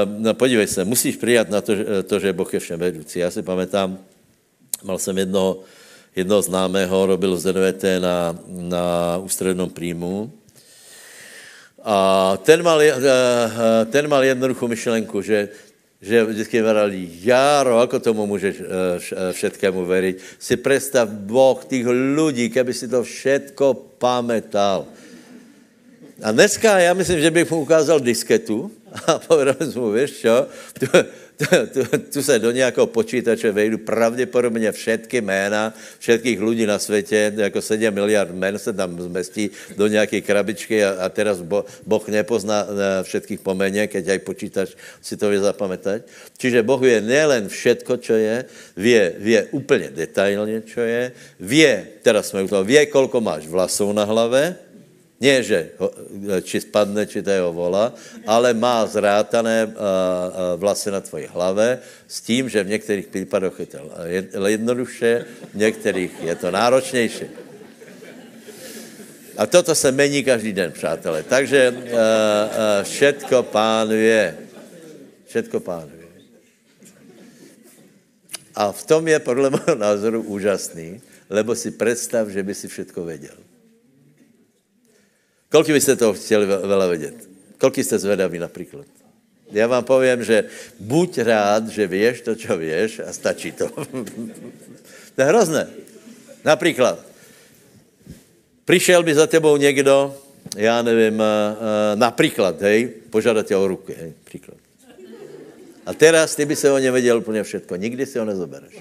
no 0.05 0.33
podívej 0.33 0.67
se, 0.67 0.85
musíš 0.85 1.15
přijat 1.15 1.49
na 1.49 1.61
to, 1.61 1.73
to, 2.07 2.19
že 2.19 2.33
Boh 2.33 2.53
je 2.53 2.59
vševedoucí. 2.59 3.19
Já 3.19 3.31
si 3.31 3.41
pamatám, 3.41 3.99
mal 4.83 4.99
jsem 4.99 5.17
jednoho, 5.17 5.59
jednoho 6.15 6.41
známého, 6.41 7.05
robil 7.05 7.37
ZVT 7.37 7.83
na, 7.99 8.39
na 8.47 9.17
ústřednom 9.17 9.69
príjmu 9.69 10.31
a 11.83 12.37
ten 12.37 12.63
mal, 12.63 12.81
e, 12.81 12.93
ten 13.89 14.07
mal 14.07 14.23
jednoduchou 14.23 14.67
myšlenku, 14.67 15.21
že 15.21 15.49
že 16.01 16.25
vždycky 16.25 16.57
vrali, 16.65 17.05
Járo, 17.21 17.77
ako 17.77 18.01
tomu 18.01 18.25
můžeš 18.25 18.55
eh, 18.57 18.65
eh, 18.65 19.33
všetkému 19.33 19.85
veriť? 19.85 20.15
Si 20.41 20.57
představ 20.57 21.05
Boh 21.09 21.61
těch 21.61 21.85
lidí, 21.85 22.49
keby 22.49 22.73
si 22.73 22.89
to 22.89 23.05
všetko 23.05 23.97
pamätal. 24.01 24.89
A 26.21 26.31
dneska 26.31 26.79
já 26.79 26.93
myslím, 26.93 27.19
že 27.19 27.31
bych 27.31 27.51
mu 27.51 27.61
ukázal 27.61 27.99
disketu 27.99 28.71
a 29.07 29.19
povedal 29.27 29.57
mu, 29.75 29.91
víš 29.91 30.21
čo, 30.21 30.45
tu, 30.77 30.85
tu, 31.73 31.81
tu 32.13 32.19
se 32.21 32.39
do 32.39 32.51
nějakého 32.51 32.87
počítače 32.87 33.51
vejdu 33.51 33.77
pravděpodobně 33.77 34.71
všetky 34.71 35.21
jména 35.21 35.73
všetkých 35.99 36.41
lidí 36.41 36.65
na 36.65 36.79
světě, 36.79 37.33
jako 37.35 37.61
7 37.61 37.93
miliard 37.93 38.29
jmén 38.29 38.59
se 38.59 38.73
tam 38.73 39.01
zmestí 39.01 39.49
do 39.77 39.87
nějaké 39.87 40.21
krabičky 40.21 40.85
a, 40.85 41.05
a 41.05 41.09
teraz 41.09 41.41
bo, 41.41 41.65
Boh 41.85 42.07
nepozná 42.07 42.67
eh, 42.69 43.03
všetkých 43.03 43.39
po 43.39 43.55
jméně, 43.55 43.87
keď 43.87 44.07
aj 44.07 44.19
počítač 44.19 44.69
si 45.01 45.17
to 45.17 45.29
vie 45.29 45.41
zapamätať. 45.41 46.05
Čiže 46.37 46.61
Boh 46.61 46.77
vie 46.77 47.01
nielen 47.01 47.49
všetko, 47.49 47.97
čo 47.97 48.13
je, 48.13 48.45
vie, 48.77 49.13
vie 49.17 49.47
úplně 49.51 49.89
detailně, 49.89 50.61
čo 50.61 50.81
je, 50.81 51.11
vie, 51.39 51.87
teraz 52.01 52.29
jsme 52.29 52.43
u 52.43 52.47
toho, 52.47 52.63
vie, 52.63 52.85
kolko 52.85 53.21
máš 53.21 53.47
vlasů 53.47 53.93
na 53.93 54.03
hlave, 54.03 54.70
nie, 55.21 55.45
že 55.45 55.77
či 56.41 56.65
spadne, 56.65 57.05
či 57.05 57.21
to 57.21 57.29
jeho 57.29 57.53
vola, 57.53 57.93
ale 58.25 58.57
má 58.57 58.81
zrátané 58.89 59.69
vlasy 60.57 60.89
na 60.89 60.97
tvoji 60.97 61.29
hlave 61.29 61.79
s 62.09 62.21
tím, 62.25 62.49
že 62.49 62.65
v 62.65 62.73
některých 62.73 63.07
případech 63.07 63.53
je 63.59 63.67
to 63.69 64.47
jednoduše, 64.47 65.25
v 65.53 65.57
některých 65.57 66.11
je 66.25 66.35
to 66.35 66.51
náročnější. 66.51 67.25
A 69.37 69.45
toto 69.45 69.75
se 69.75 69.91
mení 69.91 70.23
každý 70.23 70.53
den, 70.53 70.71
přátelé. 70.71 71.23
Takže 71.23 71.71
uh, 71.71 71.79
všetko 72.83 73.43
pánuje. 73.43 74.37
Všetko 75.25 75.59
pánuje. 75.59 76.07
A 78.55 78.71
v 78.71 78.83
tom 78.85 79.07
je 79.07 79.19
podle 79.19 79.49
mého 79.49 79.75
názoru 79.75 80.21
úžasný, 80.21 81.01
lebo 81.29 81.55
si 81.55 81.71
představ, 81.71 82.27
že 82.27 82.43
by 82.43 82.53
si 82.55 82.67
všetko 82.67 83.05
věděl. 83.05 83.50
Kolik 85.51 85.67
byste 85.67 85.95
toho 85.99 86.15
chtěli 86.15 86.47
veľa 86.47 86.87
vědět? 86.87 87.15
Kolik 87.59 87.83
jste 87.83 87.99
zvedaví 87.99 88.39
například? 88.39 88.87
Já 89.51 89.67
vám 89.67 89.83
povím, 89.83 90.23
že 90.23 90.43
buď 90.79 91.17
rád, 91.17 91.67
že 91.67 91.87
věš 91.87 92.21
to, 92.21 92.35
co 92.35 92.57
věš 92.57 92.99
a 92.99 93.13
stačí 93.13 93.51
to. 93.51 93.67
to 95.15 95.21
je 95.21 95.25
hrozné. 95.27 95.67
Například, 96.45 96.99
přišel 98.65 99.03
by 99.03 99.15
za 99.15 99.27
tebou 99.27 99.57
někdo, 99.57 100.15
já 100.55 100.81
nevím, 100.81 101.23
například, 101.95 102.61
hej, 102.61 102.87
požádat 103.09 103.47
tě 103.47 103.55
o 103.55 103.67
ruky, 103.67 103.93
hej, 103.99 104.13
příklad. 104.23 104.57
A 105.85 105.93
teraz 105.93 106.35
ty 106.35 106.45
by 106.45 106.55
se 106.55 106.71
o 106.71 106.77
ně 106.77 106.91
věděl 106.91 107.17
úplně 107.17 107.43
všetko. 107.43 107.75
Nikdy 107.75 108.05
si 108.05 108.19
ho 108.19 108.25
nezobereš. 108.25 108.73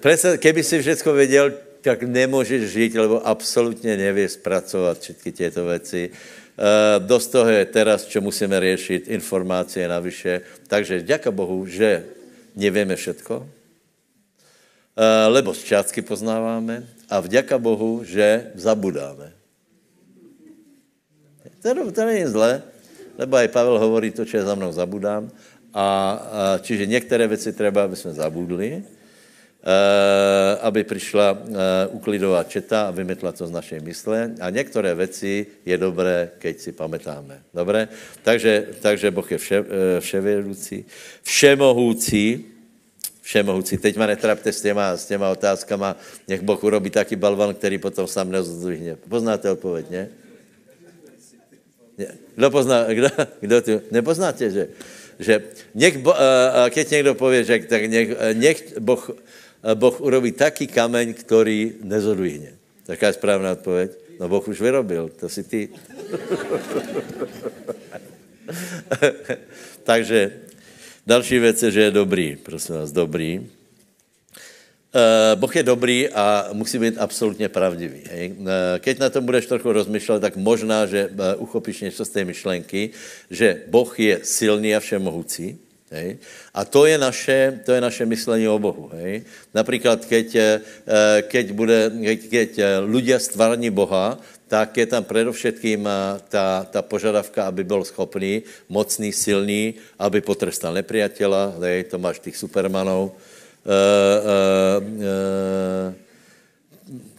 Představ, 0.00 0.38
keby 0.38 0.62
si 0.62 0.80
všechno 0.82 1.12
věděl, 1.12 1.52
tak 1.84 2.02
nemůžeš 2.08 2.62
žít, 2.72 2.94
lebo 2.96 3.20
absolutně 3.20 3.96
nevíš 3.96 4.40
zpracovat 4.40 4.98
všechny 4.98 5.32
těto 5.32 5.68
věci. 5.68 6.10
Uh, 6.10 6.16
dost 7.04 7.28
toho 7.28 7.50
je 7.50 7.64
teraz, 7.68 8.08
čo 8.08 8.24
musíme 8.24 8.56
řešit, 8.60 9.08
informácie 9.12 9.84
navyše. 9.84 10.40
Takže 10.64 11.04
děka 11.04 11.28
Bohu, 11.28 11.66
že 11.66 12.08
nevíme 12.56 12.96
všetko, 12.96 13.36
uh, 13.36 13.46
lebo 15.28 15.52
zčátky 15.52 16.02
poznáváme 16.02 16.88
a 17.10 17.20
vďaka 17.20 17.58
Bohu, 17.60 18.00
že 18.00 18.54
zabudáme. 18.56 19.36
To, 21.60 21.92
to 21.92 22.02
není 22.06 22.24
zlé, 22.24 22.62
lebo 23.18 23.36
aj 23.36 23.48
Pavel 23.52 23.76
hovorí 23.76 24.08
to, 24.08 24.24
je 24.24 24.40
za 24.40 24.54
mnou 24.54 24.72
zabudám. 24.72 25.28
A, 25.74 25.84
a 25.84 26.58
čiže 26.62 26.86
některé 26.86 27.26
věci 27.26 27.52
třeba, 27.52 27.84
aby 27.84 27.96
jsme 27.96 28.12
zabudli, 28.14 28.78
Eh, 28.78 28.93
aby 30.60 30.84
přišla 30.84 31.38
eh, 31.40 31.52
uklidová 31.96 32.44
četa 32.44 32.88
a 32.88 32.90
vymetla 32.90 33.32
to 33.32 33.46
z 33.46 33.50
našej 33.50 33.80
mysle. 33.80 34.34
A 34.40 34.50
některé 34.50 34.94
věci 34.94 35.46
je 35.64 35.78
dobré, 35.78 36.30
keď 36.38 36.60
si 36.60 36.70
pamätáme. 36.72 37.40
Dobré? 37.54 37.88
Takže, 38.22 38.76
takže 38.80 39.10
Boh 39.10 39.24
je 39.32 39.38
vše, 39.38 39.58
eh, 39.64 40.00
vševědoucí, 40.00 40.84
všemohoucí, 41.22 42.44
všemohoucí. 43.22 43.76
Teď 43.80 43.96
ma 43.96 44.06
netrapte 44.06 44.52
s 44.52 44.60
těma, 44.60 44.96
s 44.96 45.06
těma 45.06 45.32
otázkama, 45.32 45.96
nech 46.28 46.44
Boh 46.44 46.60
urobí 46.64 46.90
taký 46.90 47.16
balvan, 47.16 47.54
který 47.54 47.78
potom 47.78 48.06
sám 48.06 48.30
nezdvihne. 48.30 48.96
Poznáte 49.08 49.50
odpověď, 49.50 49.86
ne? 49.90 50.08
Kdo 52.36 52.50
pozná, 52.50 52.84
kdo, 52.84 53.08
kdo 53.40 53.62
tu, 53.62 53.80
nepoznáte, 53.90 54.50
že, 54.50 54.68
že 55.18 55.42
nech, 55.74 55.94
keď 56.70 56.90
někdo 56.90 57.14
pově, 57.14 57.44
že 57.44 57.54
tak 57.70 57.86
nech, 57.86 58.08
nech 58.34 58.58
Boh 58.82 59.14
Boh 59.74 60.00
urobí 60.00 60.32
taký 60.32 60.66
kameň, 60.66 61.14
který 61.14 61.72
nezodvihne. 61.82 62.52
Taká 62.86 63.06
je 63.06 63.12
správná 63.12 63.52
odpověď. 63.52 63.90
No 64.20 64.28
Boh 64.28 64.48
už 64.48 64.60
vyrobil, 64.60 65.08
to 65.08 65.28
si 65.28 65.44
ty. 65.44 65.68
Takže 69.84 70.32
další 71.06 71.38
věc 71.38 71.62
je, 71.62 71.70
že 71.70 71.80
je 71.80 71.90
dobrý, 71.90 72.36
prosím 72.36 72.74
vás, 72.74 72.92
dobrý. 72.92 73.40
Uh, 74.94 75.40
boh 75.40 75.56
je 75.56 75.62
dobrý 75.62 76.08
a 76.08 76.48
musí 76.52 76.78
být 76.78 76.98
absolutně 76.98 77.48
pravdivý. 77.48 78.00
Hej? 78.10 78.32
Uh, 78.38 78.46
keď 78.78 78.98
na 78.98 79.10
tom 79.10 79.26
budeš 79.26 79.46
trochu 79.46 79.72
rozmýšlet, 79.72 80.20
tak 80.20 80.36
možná, 80.36 80.86
že 80.86 81.10
uh, 81.10 81.42
uchopíš 81.42 81.80
něco 81.80 82.04
z 82.04 82.08
té 82.08 82.24
myšlenky, 82.24 82.90
že 83.30 83.62
Boh 83.66 84.00
je 84.00 84.20
silný 84.22 84.76
a 84.76 84.80
všemohoucí, 84.80 85.58
Hej? 85.90 86.18
A 86.54 86.64
to 86.64 86.86
je, 86.86 86.96
naše, 86.98 87.60
to 87.64 87.72
je 87.72 87.80
naše 87.80 88.04
myslení 88.06 88.48
o 88.48 88.58
Bohu. 88.58 88.90
Hej? 88.96 89.24
Například, 89.54 90.04
keď, 90.04 90.28
eh, 90.36 90.60
keď, 91.28 91.46
bude, 91.52 91.78
keď, 91.90 92.20
keď 92.28 92.50
ľudia 92.86 93.20
stvární 93.20 93.70
Boha, 93.70 94.18
tak 94.48 94.76
je 94.76 94.86
tam 94.86 95.02
predovšetkým 95.02 95.88
ta, 96.28 96.68
ta 96.68 96.80
požadavka, 96.82 97.48
aby 97.48 97.64
byl 97.64 97.84
schopný, 97.84 98.42
mocný, 98.68 99.10
silný, 99.10 99.74
aby 99.98 100.20
potrestal 100.20 100.76
nepriateľa, 100.78 101.58
hej, 101.64 101.90
to 101.90 101.96
máš 101.98 102.20
tých 102.20 102.36
supermanov, 102.36 103.16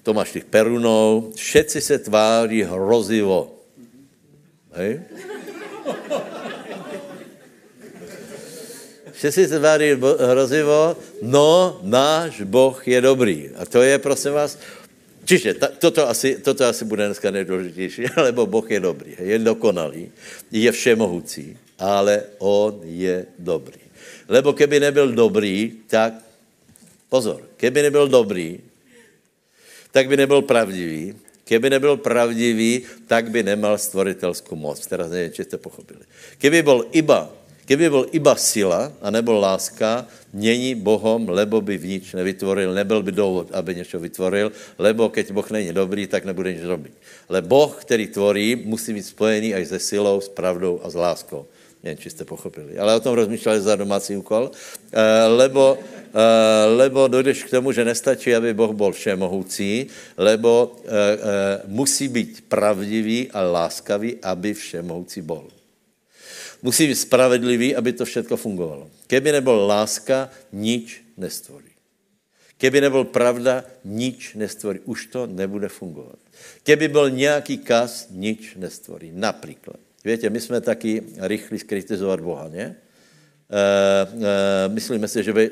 to 0.06 0.10
máš 0.14 0.32
tých 0.32 0.46
perunov, 0.46 1.34
všetci 1.36 1.82
se 1.82 2.00
tváří 2.00 2.64
hrozivo. 2.64 3.52
Hej? 4.78 5.02
Všetci 9.16 9.48
se 9.48 9.60
tváří 9.60 9.96
hrozivo, 10.20 10.98
no 11.22 11.80
náš 11.84 12.42
Boh 12.42 12.88
je 12.88 13.02
dobrý. 13.02 13.50
A 13.56 13.66
to 13.66 13.82
je, 13.82 14.00
prosím 14.00 14.34
vás, 14.34 14.60
Čiže 15.26 15.58
ta, 15.58 15.68
toto, 15.74 16.06
asi, 16.06 16.38
toto 16.38 16.62
asi 16.66 16.86
bude 16.86 17.06
dneska 17.06 17.32
nejdůležitější, 17.32 18.04
lebo 18.30 18.46
Boh 18.46 18.72
je 18.72 18.80
dobrý, 18.80 19.18
je 19.20 19.40
dokonalý, 19.40 20.12
je 20.52 20.72
všemohoucí, 20.72 21.58
ale 21.82 22.24
On 22.38 22.78
je 22.86 23.26
dobrý. 23.40 23.82
Lebo 24.30 24.54
keby 24.54 24.80
nebyl 24.80 25.18
dobrý, 25.18 25.82
tak 25.90 26.14
pozor, 27.10 27.42
keby 27.58 27.90
nebyl 27.90 28.08
dobrý, 28.08 28.62
tak 29.92 30.08
by 30.08 30.18
nebyl 30.18 30.42
pravdivý. 30.42 31.16
Keby 31.46 31.70
nebyl 31.70 31.98
pravdivý, 31.98 32.82
tak 33.08 33.30
by 33.30 33.44
nemal 33.44 33.78
stvoritelskou 33.78 34.58
moc. 34.58 34.82
Teraz 34.82 35.14
nevím, 35.14 35.32
či 35.32 35.44
jste 35.44 35.58
pochopili. 35.58 36.02
Keby 36.38 36.62
byl 36.62 36.86
iba 36.92 37.30
Kdyby 37.66 37.90
byl 37.90 38.06
iba 38.12 38.36
sila 38.36 38.94
a 39.02 39.10
nebyl 39.10 39.38
láska, 39.42 40.06
není 40.34 40.76
Bohom, 40.76 41.30
lebo 41.30 41.62
by 41.62 41.78
v 41.78 41.86
nič 41.86 42.14
nevytvoril, 42.14 42.74
nebyl 42.74 43.04
by 43.04 43.12
důvod, 43.12 43.48
aby 43.52 43.76
něco 43.76 44.00
vytvoril, 44.00 44.52
lebo 44.78 45.10
keď 45.10 45.32
Boh 45.32 45.52
není 45.52 45.74
dobrý, 45.74 46.08
tak 46.08 46.26
nebude 46.26 46.54
nic 46.54 46.64
robit. 46.64 46.94
Ale 47.30 47.42
Boh, 47.42 47.76
který 47.82 48.08
tvorí, 48.08 48.56
musí 48.56 48.94
být 48.94 49.04
spojený 49.04 49.56
až 49.56 49.68
se 49.68 49.80
silou, 49.80 50.22
s 50.22 50.30
pravdou 50.30 50.80
a 50.84 50.90
s 50.90 50.96
láskou. 50.96 51.46
Nevím, 51.84 51.98
či 51.98 52.10
jste 52.10 52.26
pochopili. 52.26 52.78
Ale 52.78 52.96
o 52.96 53.00
tom 53.00 53.14
rozmýšleli 53.14 53.62
za 53.62 53.76
domácí 53.76 54.18
úkol, 54.18 54.50
eh, 54.50 55.28
lebo, 55.28 55.78
eh, 55.78 56.66
lebo 56.66 57.08
dojdeš 57.08 57.44
k 57.44 57.50
tomu, 57.50 57.72
že 57.72 57.86
nestačí, 57.86 58.36
aby 58.36 58.54
Boh 58.54 58.74
byl 58.74 58.92
všemohoucí, 58.92 59.88
lebo 60.18 60.82
eh, 60.82 61.62
musí 61.70 62.08
být 62.08 62.46
pravdivý 62.50 63.30
a 63.34 63.42
láskavý, 63.42 64.18
aby 64.22 64.54
všemohoucí 64.54 65.22
byl 65.22 65.55
musí 66.62 66.88
být 66.88 66.96
spravedlivý, 66.96 67.76
aby 67.76 67.94
to 67.94 68.06
všechno 68.06 68.38
fungovalo. 68.38 68.90
Keby 69.08 69.32
nebyl 69.32 69.66
láska, 69.68 70.30
nič 70.52 71.02
nestvorí. 71.18 71.76
Keby 72.58 72.82
nebyl 72.82 73.04
pravda, 73.04 73.64
nič 73.84 74.34
nestvorí. 74.36 74.80
Už 74.86 75.06
to 75.06 75.28
nebude 75.28 75.68
fungovat. 75.68 76.20
Keby 76.64 76.88
byl 76.88 77.10
nějaký 77.10 77.58
kas, 77.58 78.08
nič 78.12 78.56
nestvorí. 78.56 79.12
Například. 79.14 79.80
Víte, 80.06 80.30
my 80.30 80.42
jsme 80.42 80.62
taky 80.62 81.04
rychlí 81.18 81.60
skritizovat 81.60 82.20
Boha, 82.20 82.48
ne? 82.48 82.64
E, 82.64 82.76
e, 83.52 84.70
myslíme 84.70 85.08
si, 85.08 85.24
že 85.24 85.34
by, 85.34 85.52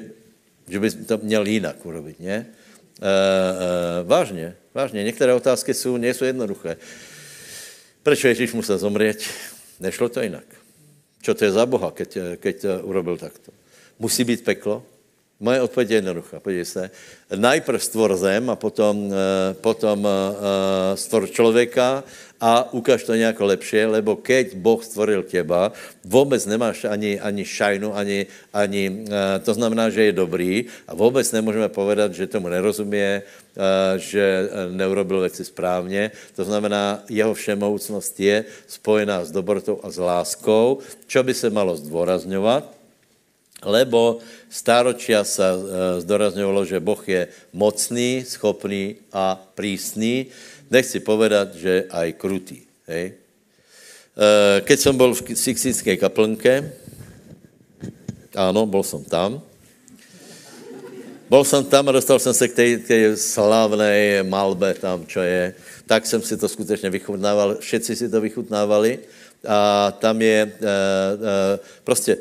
že 0.70 0.80
by 0.80 0.92
to 0.92 1.18
měl 1.18 1.48
jinak 1.48 1.86
urobit, 1.86 2.20
ne? 2.20 2.36
E, 2.36 2.46
e, 2.46 4.04
vážně, 4.04 4.56
vážně. 4.74 5.04
Některé 5.04 5.34
otázky 5.34 5.74
jsou, 5.74 5.98
nejsou 5.98 6.26
jednoduché. 6.26 6.78
Proč 8.04 8.24
Ježíš 8.24 8.54
musel 8.54 8.78
zomřít? 8.78 9.30
Nešlo 9.80 10.10
to 10.10 10.22
jinak. 10.22 10.63
Čo 11.24 11.32
to 11.40 11.48
je 11.48 11.56
za 11.56 11.64
Boha, 11.64 11.96
keď, 11.96 12.36
keď 12.36 12.84
urobil 12.84 13.16
takto? 13.16 13.56
Musí 13.96 14.28
být 14.28 14.44
peklo? 14.44 14.84
Moje 15.44 15.62
odpověď 15.62 15.90
je 15.90 15.98
jednoduchá. 15.98 16.40
Podívej 16.40 16.66
se. 16.66 16.84
Najprv 17.36 17.84
stvor 17.84 18.16
zem 18.16 18.48
a 18.48 18.56
potom, 18.56 19.12
eh, 19.12 19.52
potom 19.60 20.08
eh, 20.08 20.96
stvor 20.96 21.28
člověka 21.28 22.04
a 22.40 22.72
ukáž 22.72 23.04
to 23.04 23.12
nějak 23.16 23.40
lepšie, 23.40 23.88
lebo 23.92 24.16
keď 24.16 24.56
Boh 24.56 24.80
stvoril 24.80 25.24
těba, 25.28 25.76
vůbec 26.08 26.48
nemáš 26.48 26.88
ani, 26.88 27.20
ani 27.20 27.44
šajnu, 27.44 27.92
ani, 27.92 28.26
ani, 28.56 29.04
eh, 29.04 29.40
to 29.44 29.52
znamená, 29.52 29.92
že 29.92 30.08
je 30.08 30.14
dobrý 30.16 30.66
a 30.88 30.96
vůbec 30.96 31.28
nemůžeme 31.32 31.68
povedat, 31.68 32.16
že 32.16 32.32
tomu 32.32 32.48
nerozumí, 32.48 33.20
že 34.02 34.50
neurobil 34.72 35.20
věci 35.20 35.46
správně. 35.46 36.12
To 36.36 36.44
znamená, 36.44 37.04
jeho 37.06 37.34
všemohoucnost 37.34 38.20
je 38.20 38.46
spojená 38.68 39.22
s 39.28 39.32
dobrotou 39.32 39.78
a 39.84 39.92
s 39.94 39.98
láskou, 40.02 40.82
čo 41.06 41.22
by 41.24 41.34
se 41.34 41.50
malo 41.54 41.76
zdůrazňovat, 41.76 42.83
lebo 43.66 44.20
stáročia 44.50 45.26
sa 45.26 45.56
e, 45.56 45.60
zdorazňovalo, 46.04 46.62
že 46.66 46.84
Boh 46.84 47.02
je 47.02 47.28
mocný, 47.54 48.24
schopný 48.28 49.02
a 49.10 49.36
prísný. 49.36 50.30
Nechci 50.70 51.00
povedať, 51.00 51.48
že 51.58 51.74
aj 51.92 52.08
krutý. 52.20 52.64
Hej? 52.88 53.06
E, 53.10 53.14
keď 54.62 54.78
som 54.78 54.94
bol 54.94 55.16
v 55.16 55.34
Sixtinskej 55.34 55.98
kaplnke, 55.98 56.70
áno, 58.38 58.66
bol 58.70 58.86
som 58.86 59.02
tam, 59.02 59.42
bol 61.34 61.42
som 61.42 61.66
tam 61.66 61.90
a 61.90 61.98
dostal 61.98 62.20
jsem 62.20 62.34
se 62.34 62.48
k 62.48 62.54
té, 62.54 62.78
té 62.78 63.18
slavné 63.18 64.22
malbe 64.24 64.74
tam, 64.78 65.02
čo 65.10 65.18
je. 65.26 65.54
Tak 65.86 66.06
jsem 66.06 66.22
si 66.22 66.38
to 66.38 66.48
skutečně 66.48 66.90
vychutnával. 66.90 67.58
Všetci 67.58 67.96
si 67.96 68.10
to 68.10 68.22
vychutnávali. 68.22 69.00
A 69.48 69.92
tam 70.00 70.22
je 70.22 70.40
e, 70.46 70.50
e, 70.62 71.60
prostě 71.84 72.18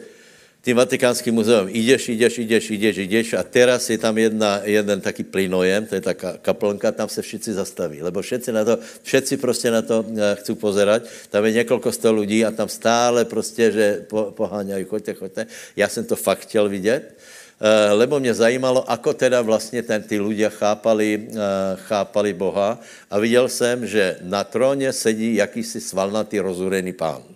tím 0.63 0.79
vatikánským 0.79 1.35
muzeum. 1.35 1.67
Ideš, 1.67 2.15
ideš, 2.15 2.39
ideš, 2.39 2.65
ideš, 2.71 2.97
ideš 3.03 3.29
a 3.35 3.43
teraz 3.43 3.91
je 3.91 3.99
tam 3.99 4.15
jedna, 4.15 4.63
jeden 4.63 5.03
taký 5.03 5.27
plynojem, 5.27 5.91
to 5.91 5.99
je 5.99 6.03
taká 6.07 6.39
kaplnka, 6.39 6.95
tam 6.95 7.11
se 7.11 7.19
všichni 7.19 7.53
zastaví, 7.59 7.99
lebo 7.99 8.23
všetci 8.23 8.51
na 8.55 8.63
to, 8.65 8.79
všetci 9.03 9.37
prostě 9.43 9.71
na 9.75 9.83
to 9.83 10.07
eh, 10.07 10.39
chcou 10.39 10.55
pozerať. 10.55 11.03
Tam 11.35 11.43
je 11.45 11.53
několik 11.53 11.91
sto 11.91 12.15
lidí 12.15 12.47
a 12.47 12.55
tam 12.55 12.71
stále 12.71 13.25
prostě, 13.27 13.73
že 13.73 13.87
po, 14.07 14.31
poháňají, 14.31 14.85
choďte, 14.87 15.13
choďte. 15.15 15.47
Já 15.77 15.89
jsem 15.89 16.05
to 16.07 16.17
fakt 16.17 16.47
chtěl 16.47 16.69
vidět, 16.69 17.11
eh, 17.11 17.93
lebo 17.93 18.23
mě 18.23 18.35
zajímalo, 18.35 18.87
ako 18.87 19.19
teda 19.19 19.43
vlastně 19.43 19.83
ten, 19.83 20.03
ty 20.03 20.23
ľudia 20.23 20.47
chápali, 20.47 21.27
eh, 21.27 21.77
chápali 21.91 22.33
Boha 22.39 22.79
a 23.11 23.19
viděl 23.19 23.49
jsem, 23.51 23.87
že 23.87 24.23
na 24.23 24.45
tróně 24.47 24.93
sedí 24.95 25.35
jakýsi 25.35 25.83
svalnatý 25.83 26.39
rozurený 26.39 26.95
pán. 26.95 27.32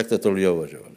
Tak 0.00 0.08
to 0.08 0.18
to 0.18 0.32
lidé 0.32 0.48
uvažovali. 0.48 0.96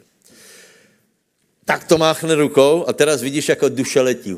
Tak 1.68 1.84
to 1.84 2.00
máchne 2.00 2.32
rukou 2.40 2.88
a 2.88 2.92
teraz 2.96 3.20
vidíš, 3.20 3.52
jako 3.52 3.68
duše 3.68 4.00
letí 4.00 4.32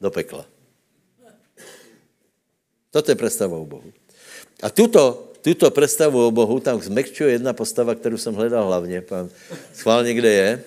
do 0.00 0.10
pekla. 0.12 0.44
Toto 2.92 3.08
je 3.08 3.16
představa 3.16 3.56
o 3.56 3.64
Bohu. 3.64 3.88
A 4.60 4.68
tuto, 4.68 5.32
tuto 5.40 5.72
představu 5.72 6.28
o 6.28 6.30
Bohu 6.30 6.60
tam 6.60 6.76
zmekčuje 6.76 7.40
jedna 7.40 7.56
postava, 7.56 7.96
kterou 7.96 8.20
jsem 8.20 8.36
hledal 8.36 8.68
hlavně. 8.68 9.00
Pan 9.00 9.32
schválně, 9.72 10.14
kde 10.14 10.32
je. 10.32 10.50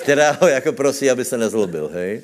která 0.00 0.32
ho 0.32 0.48
jako 0.48 0.72
prosí, 0.72 1.10
aby 1.10 1.24
se 1.24 1.36
nezlobil, 1.36 1.90
hej? 1.92 2.22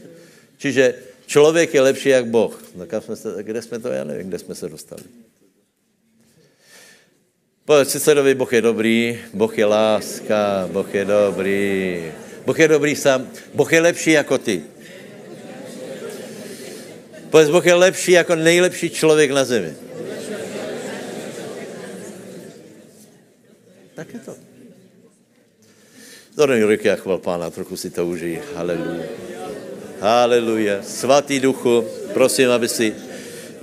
Čiže 0.57 0.95
člověk 1.27 1.75
je 1.75 1.81
lepší 1.81 2.09
jak 2.09 2.27
Boh. 2.27 2.65
No, 2.75 3.01
jsme 3.01 3.17
se, 3.17 3.43
kde 3.43 3.63
jsme 3.63 3.79
to, 3.79 3.89
já 3.89 4.05
nevím, 4.05 4.29
kde 4.29 4.39
jsme 4.39 4.55
se 4.55 4.69
dostali. 4.69 5.03
Povedz 7.73 7.97
susedovi, 7.97 8.37
Boh 8.37 8.53
je 8.53 8.61
dobrý, 8.61 9.17
Boh 9.33 9.49
je 9.49 9.65
láska, 9.65 10.69
Boh 10.69 10.85
je 10.85 11.05
dobrý. 11.09 11.65
Boh 12.45 12.53
je 12.53 12.69
dobrý 12.69 12.93
sám, 12.93 13.25
Boh 13.57 13.73
je 13.73 13.81
lepší 13.81 14.11
jako 14.21 14.39
ty. 14.39 14.61
Povedz, 17.33 17.49
Boh 17.49 17.65
je 17.65 17.75
lepší 17.75 18.13
jako 18.13 18.37
nejlepší 18.37 18.91
člověk 18.93 19.31
na 19.31 19.45
zemi. 19.45 19.73
Tak 23.97 24.15
je 24.15 24.21
to. 24.21 24.35
Zhodný 26.37 26.69
ruky 26.69 26.91
a 26.93 27.01
chval 27.01 27.25
pána, 27.25 27.49
trochu 27.49 27.77
si 27.77 27.89
to 27.89 28.05
užij. 28.05 28.37
Haleluja. 28.53 29.05
Haleluja. 30.01 30.77
Svatý 30.85 31.41
duchu, 31.41 31.89
prosím, 32.13 32.53
aby 32.53 32.69
si 32.69 32.93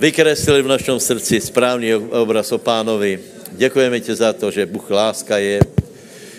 vykreslili 0.02 0.66
v 0.66 0.72
našem 0.74 0.98
srdci 0.98 1.38
správný 1.38 1.94
obraz 1.94 2.50
o 2.50 2.58
pánovi, 2.58 3.38
Děkujeme 3.52 4.00
ti 4.00 4.14
za 4.14 4.32
to, 4.32 4.50
že 4.50 4.66
Bůh 4.66 4.90
láska 4.90 5.38
je. 5.38 5.60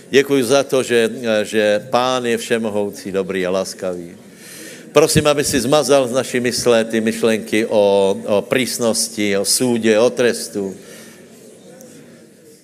Děkuji 0.10 0.44
za 0.44 0.64
to, 0.64 0.84
že, 0.84 1.10
že 1.44 1.88
Pán 1.90 2.26
je 2.26 2.38
všemohoucí, 2.38 3.12
dobrý 3.12 3.46
a 3.46 3.52
láskavý. 3.52 4.16
Prosím, 4.92 5.28
aby 5.28 5.44
si 5.44 5.60
zmazal 5.60 6.08
z 6.08 6.12
naší 6.12 6.40
mysle 6.40 6.84
ty 6.84 7.02
myšlenky 7.02 7.66
o, 7.66 8.18
o 8.26 8.42
prísnosti, 8.42 9.38
o 9.38 9.46
súde, 9.46 10.00
o 10.00 10.10
trestu. 10.10 10.76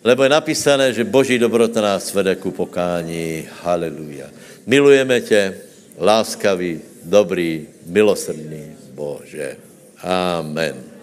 Lebo 0.04 0.24
je 0.24 0.30
napísané, 0.30 0.94
že 0.94 1.08
Boží 1.08 1.40
dobrota 1.40 1.82
nás 1.82 2.14
vede 2.14 2.36
ku 2.36 2.52
pokání. 2.52 3.48
Haleluja. 3.64 4.28
Milujeme 4.68 5.22
tě, 5.22 5.56
láskavý, 6.00 6.82
dobrý, 7.04 7.68
milosrdný 7.88 8.76
Bože. 8.92 9.56
Amen. 10.04 10.97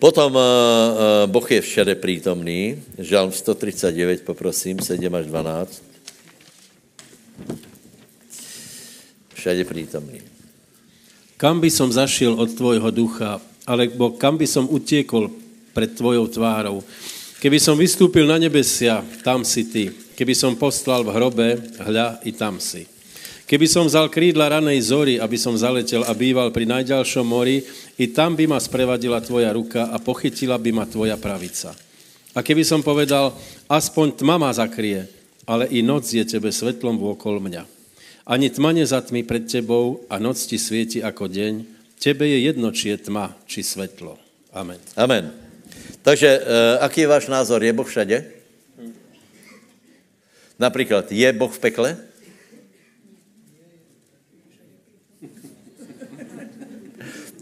Potom 0.00 0.32
uh, 0.32 0.40
uh, 0.40 1.24
Boh 1.28 1.44
je 1.44 1.60
všade 1.60 1.92
prítomný. 2.00 2.80
Žalm 2.96 3.36
139, 3.36 4.24
poprosím, 4.24 4.80
7 4.80 4.96
až 5.12 5.28
12. 5.28 5.84
Všade 9.36 9.62
prítomný. 9.68 10.24
Kam 11.36 11.60
by 11.60 11.68
som 11.68 11.92
zašiel 11.92 12.32
od 12.32 12.48
tvojho 12.52 12.88
ducha, 12.88 13.44
alebo 13.68 14.16
kam 14.16 14.40
by 14.40 14.48
som 14.48 14.68
utiekol 14.72 15.28
pred 15.76 15.92
tvojou 15.92 16.28
tvárou? 16.32 16.80
Keby 17.40 17.60
som 17.60 17.76
vystúpil 17.76 18.24
na 18.24 18.36
nebesia, 18.36 19.00
tam 19.20 19.44
si 19.44 19.68
ty. 19.68 19.92
Keby 20.16 20.32
som 20.36 20.56
postlal 20.56 21.00
v 21.04 21.12
hrobe, 21.16 21.48
hľa, 21.80 22.20
i 22.24 22.32
tam 22.36 22.60
si. 22.60 22.84
Keby 23.50 23.66
som 23.66 23.90
vzal 23.90 24.06
krídla 24.06 24.46
ranej 24.46 24.78
zory, 24.94 25.18
aby 25.18 25.34
som 25.34 25.58
zaletel 25.58 26.06
a 26.06 26.14
býval 26.14 26.54
pri 26.54 26.70
najďalšom 26.70 27.26
mori, 27.26 27.66
i 27.98 28.06
tam 28.06 28.38
by 28.38 28.46
ma 28.46 28.62
sprevadila 28.62 29.18
tvoja 29.18 29.50
ruka 29.50 29.90
a 29.90 29.98
pochytila 29.98 30.54
by 30.54 30.70
ma 30.70 30.86
tvoja 30.86 31.18
pravica. 31.18 31.74
A 32.30 32.46
keby 32.46 32.62
som 32.62 32.78
povedal, 32.78 33.34
aspoň 33.66 34.22
tma 34.22 34.38
ma 34.38 34.54
zakrie, 34.54 35.10
ale 35.50 35.66
i 35.66 35.82
noc 35.82 36.06
je 36.14 36.22
tebe 36.22 36.54
svetlom 36.54 36.94
vôkol 36.94 37.42
mňa. 37.42 37.66
Ani 38.22 38.54
tma 38.54 38.70
nezatmí 38.70 39.26
pred 39.26 39.50
tebou 39.50 40.06
a 40.06 40.22
noc 40.22 40.38
ti 40.46 40.54
svieti 40.54 41.02
ako 41.02 41.26
deň. 41.26 41.66
Tebe 41.98 42.30
je 42.30 42.46
jedno, 42.46 42.70
či 42.70 42.94
je 42.94 43.10
tma, 43.10 43.34
či 43.50 43.66
svetlo. 43.66 44.14
Amen. 44.54 44.78
Amen. 44.94 45.34
Takže, 46.06 46.38
uh, 46.38 46.86
aký 46.86 47.02
je 47.02 47.10
váš 47.10 47.26
názor? 47.26 47.66
Je 47.66 47.74
Boh 47.74 47.82
všade? 47.82 48.30
Například, 50.54 51.10
je 51.10 51.28
Boh 51.34 51.50
v 51.50 51.58
pekle? 51.58 52.09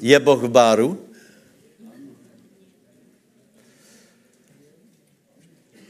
Je 0.01 0.19
Boh 0.19 0.43
v 0.43 0.49
báru? 0.49 0.99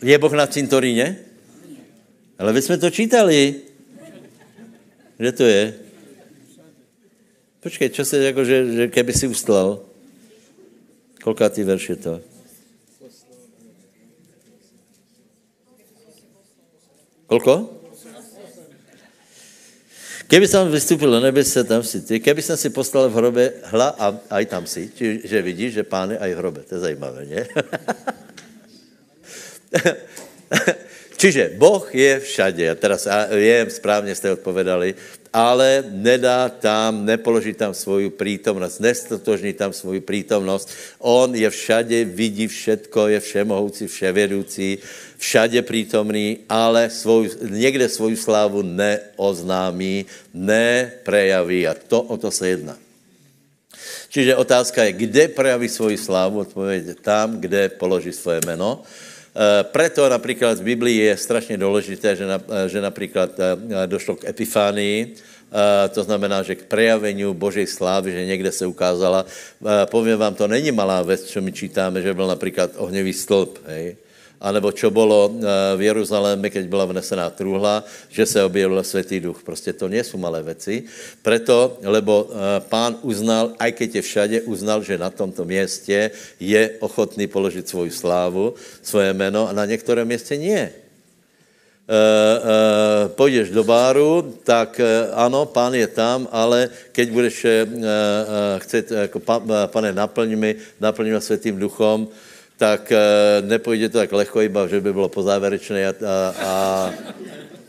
Je 0.02 0.18
Boh 0.18 0.32
na 0.32 0.46
cintoríně? 0.46 1.18
Ale 2.38 2.52
vy 2.52 2.62
jsme 2.62 2.78
to 2.78 2.90
čítali. 2.90 3.54
Kde 5.16 5.32
to 5.32 5.42
je? 5.42 5.74
Počkej, 7.60 7.90
čo 7.90 8.04
se 8.04 8.18
jako, 8.18 8.44
že, 8.44 8.72
že 8.72 8.84
keby 8.88 9.12
si 9.12 9.26
ustlal? 9.26 9.82
Kolkátý 11.22 11.62
verš 11.64 11.88
je 11.88 11.96
to? 11.96 12.14
Kolko? 17.26 17.77
Keby 20.28 20.44
som 20.44 20.68
vystúpil 20.68 21.08
do 21.08 21.24
nebese, 21.24 21.64
tam 21.64 21.80
si 21.80 22.04
ty. 22.04 22.20
Keby 22.20 22.44
som 22.44 22.52
si 22.60 22.68
postal 22.68 23.08
v 23.08 23.16
hrobe, 23.16 23.44
hla 23.72 23.96
a 23.96 24.12
aj 24.36 24.44
tam 24.44 24.68
si. 24.68 24.92
Čiže 24.92 25.40
vidíš, 25.40 25.80
že 25.80 25.88
pán 25.88 26.12
je 26.12 26.20
aj 26.20 26.30
v 26.36 26.38
hrobe. 26.38 26.60
To 26.68 26.76
je 26.76 26.84
zajímavé, 26.84 27.20
nie? 27.24 27.42
Čiže 31.20 31.56
Boh 31.56 31.88
je 31.88 32.20
všade. 32.20 32.60
A 32.70 32.74
teraz 32.76 33.08
viem, 33.32 33.70
správně 33.70 34.14
jste 34.14 34.32
odpovedali, 34.32 34.94
ale 35.32 35.84
nedá 35.90 36.48
tam, 36.48 37.04
nepoloží 37.04 37.54
tam 37.54 37.74
svoju 37.74 38.10
prítomnost, 38.10 38.80
nestotožní 38.80 39.52
tam 39.52 39.72
svoju 39.72 40.00
prítomnost. 40.00 40.70
On 40.98 41.34
je 41.34 41.50
všade, 41.50 42.04
vidí 42.04 42.48
všetko, 42.48 43.08
je 43.08 43.20
všemohoucí, 43.20 43.86
vševědoucí, 43.86 44.78
všade 45.18 45.62
prítomný, 45.62 46.38
ale 46.48 46.90
svou, 46.90 47.26
někde 47.42 47.88
svoju 47.88 48.16
slávu 48.16 48.62
neoznámí, 48.62 50.06
neprejaví 50.34 51.66
a 51.68 51.74
to 51.74 52.02
o 52.02 52.16
to 52.16 52.30
se 52.30 52.48
jedná. 52.48 52.76
Čiže 54.08 54.36
otázka 54.36 54.84
je, 54.84 54.92
kde 54.92 55.28
prejaví 55.28 55.68
svoji 55.68 55.96
slávu? 55.96 56.40
Odpověď 56.40 56.84
tam, 57.02 57.40
kde 57.40 57.68
položí 57.68 58.12
svoje 58.12 58.40
jméno. 58.46 58.82
E, 59.38 59.64
preto 59.64 60.08
například 60.08 60.58
v 60.58 60.62
Biblii 60.62 60.98
je 60.98 61.16
strašně 61.16 61.56
důležité, 61.56 62.16
že, 62.16 62.26
na, 62.26 62.42
e, 62.50 62.68
že 62.68 62.80
například 62.80 63.30
e, 63.40 63.86
došlo 63.86 64.16
k 64.16 64.24
epifánii, 64.24 65.14
to 65.94 66.04
znamená, 66.04 66.44
že 66.44 66.60
k 66.60 66.68
prejaveniu 66.68 67.32
Božej 67.32 67.66
slávy, 67.66 68.12
že 68.12 68.26
někde 68.26 68.52
se 68.52 68.66
ukázala. 68.68 69.24
Povím 69.84 70.20
vám, 70.20 70.34
to 70.34 70.44
není 70.44 70.72
malá 70.72 71.02
věc, 71.02 71.24
co 71.24 71.40
my 71.40 71.52
čítáme, 71.52 72.02
že 72.02 72.14
byl 72.14 72.26
například 72.26 72.70
ohnivý 72.76 73.12
stĺp, 73.12 73.58
hej? 73.66 73.96
Anebo 74.38 74.70
čo 74.70 74.90
bolo 74.94 75.34
eh, 75.34 75.74
v 75.74 75.80
Jeruzaléme, 75.90 76.46
keď 76.50 76.64
byla 76.70 76.84
vnesená 76.86 77.30
truhla, 77.30 77.82
že 78.08 78.26
se 78.26 78.38
objevil 78.42 78.82
Světý 78.82 79.20
duch. 79.20 79.42
Prostě 79.42 79.72
to 79.72 79.88
nie 79.88 80.04
jsou 80.04 80.18
malé 80.18 80.42
věci. 80.42 80.84
Preto, 81.22 81.78
lebo 81.82 82.30
eh, 82.30 82.60
pán 82.70 82.96
uznal, 83.02 83.58
aj 83.58 83.70
keď 83.72 83.94
je 83.94 84.02
všade, 84.02 84.36
uznal, 84.46 84.82
že 84.82 84.98
na 84.98 85.10
tomto 85.10 85.44
městě 85.44 86.10
je 86.40 86.70
ochotný 86.80 87.26
položit 87.26 87.68
svoji 87.68 87.90
slávu, 87.90 88.54
svoje 88.82 89.12
jméno 89.12 89.48
a 89.48 89.52
na 89.52 89.64
některém 89.66 90.06
městě 90.06 90.36
nie. 90.36 90.72
Uh, 91.88 91.94
uh, 91.96 93.08
půjdeš 93.16 93.50
do 93.50 93.64
báru, 93.64 94.34
tak 94.44 94.76
uh, 94.76 95.08
ano, 95.16 95.48
pán 95.48 95.72
je 95.72 95.86
tam, 95.88 96.28
ale 96.28 96.68
keď 96.92 97.06
budeš 97.10 97.36
uh, 97.44 97.50
uh, 97.64 97.80
chcet, 98.60 98.90
jako, 98.90 99.20
pa, 99.24 99.40
pane, 99.66 99.96
naplň 99.96 100.36
mi, 100.36 100.54
naplň 100.80 101.16
mi 101.16 101.20
světým 101.20 101.56
duchom, 101.56 102.12
tak 102.58 102.92
eh, 102.92 102.98
nepůjde 103.42 103.88
to 103.88 103.98
tak 103.98 104.12
lehko, 104.12 104.42
iba 104.42 104.66
že 104.66 104.80
by 104.80 104.92
bylo 104.92 105.08
pozáverečné 105.08 105.88
a, 105.88 105.94
a, 105.94 106.34
a 106.42 106.54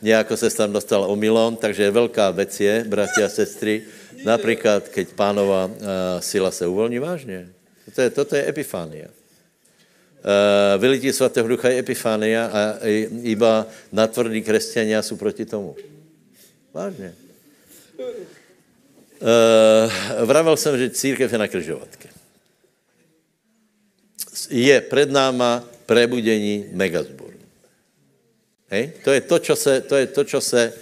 nějako 0.02 0.38
se 0.38 0.50
tam 0.50 0.74
dostal 0.74 1.06
omylom, 1.06 1.56
takže 1.56 1.92
velká 1.92 2.32
věc 2.32 2.60
je, 2.60 2.84
bratia 2.88 3.26
a 3.26 3.30
sestry, 3.30 3.84
například, 4.26 4.90
keď 4.90 5.08
pánova 5.14 5.66
uh, 5.66 5.74
sila 6.20 6.52
se 6.52 6.68
uvolní 6.68 7.00
vážně. 7.00 7.50
Toto 7.86 8.02
je, 8.02 8.10
toto 8.10 8.36
je 8.36 8.50
epifánia. 8.50 9.08
Uh, 10.20 10.82
vylití 10.82 11.14
svatého 11.14 11.48
ducha 11.48 11.70
je 11.70 11.80
epifánia 11.80 12.52
a 12.52 12.60
iba 13.24 13.68
natvrdí 13.92 14.42
křesťania 14.42 15.02
jsou 15.02 15.16
proti 15.16 15.46
tomu. 15.46 15.76
Vážně. 16.74 17.14
Vravel 20.26 20.58
jsem, 20.58 20.78
že 20.78 20.90
církev 20.90 21.32
je 21.32 21.38
na 21.38 21.48
kryžovatke 21.48 22.09
je 24.50 24.82
před 24.82 25.12
náma 25.12 25.64
prebudení 25.86 26.66
megazboru. 26.72 27.40
Hej? 28.70 28.92
To 29.04 29.12
je 29.12 29.22
to, 29.22 29.40
čo 29.40 29.56
se, 29.56 29.82
to 29.82 29.96
je 29.96 30.08
to, 30.08 30.24
čo 30.24 30.42
se, 30.42 30.74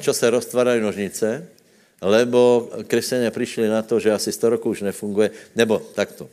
čo 0.00 0.12
se 0.14 0.30
roztvárají 0.30 0.80
nožnice, 0.80 1.48
lebo 2.02 2.68
křesťania 2.86 3.30
přišli 3.30 3.68
na 3.68 3.82
to, 3.82 4.00
že 4.00 4.12
asi 4.12 4.32
100 4.32 4.48
roků 4.48 4.70
už 4.70 4.80
nefunguje, 4.80 5.30
nebo 5.56 5.78
takto, 5.78 6.28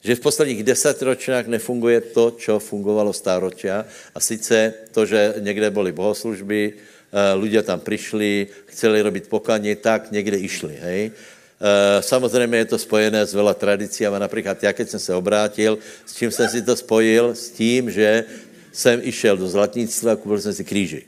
že 0.00 0.16
v 0.16 0.20
posledních 0.20 0.64
deset 0.64 1.02
ročinách 1.02 1.46
nefunguje 1.46 2.00
to, 2.00 2.30
čo 2.40 2.58
fungovalo 2.58 3.12
stáročia 3.12 3.84
a 4.14 4.20
sice 4.20 4.74
to, 4.92 5.06
že 5.06 5.34
někde 5.38 5.70
byly 5.70 5.92
bohoslužby, 5.92 6.72
ľudia 7.12 7.60
tam 7.62 7.80
přišli, 7.80 8.46
chceli 8.72 9.04
robiť 9.04 9.28
pokanie, 9.28 9.76
tak 9.76 10.12
někde 10.12 10.36
išli, 10.36 10.74
hej. 10.80 11.12
Eh, 11.62 12.02
samozřejmě 12.02 12.58
je 12.58 12.74
to 12.74 12.78
spojené 12.78 13.22
s 13.22 13.30
veľa 13.30 13.54
tradíciami. 13.54 14.18
Například 14.18 14.58
já, 14.62 14.72
keď 14.74 14.86
jsem 14.88 15.00
se 15.00 15.14
obrátil, 15.14 15.78
s 16.06 16.18
čím 16.18 16.30
jsem 16.30 16.48
si 16.50 16.62
to 16.62 16.74
spojil? 16.76 17.38
S 17.38 17.54
tím, 17.54 17.86
že 17.86 18.24
jsem 18.72 18.98
išel 19.02 19.36
do 19.38 19.46
zlatnictva 19.46 20.12
a 20.12 20.16
koupil 20.18 20.42
jsem 20.42 20.54
si 20.54 20.64
křížek. 20.64 21.06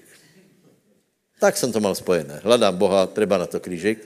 Tak 1.42 1.56
jsem 1.58 1.72
to 1.72 1.80
mal 1.82 1.94
spojené. 1.98 2.38
Hledám 2.46 2.76
Boha, 2.76 3.06
treba 3.06 3.38
na 3.38 3.46
to 3.50 3.60
křížek. 3.60 3.98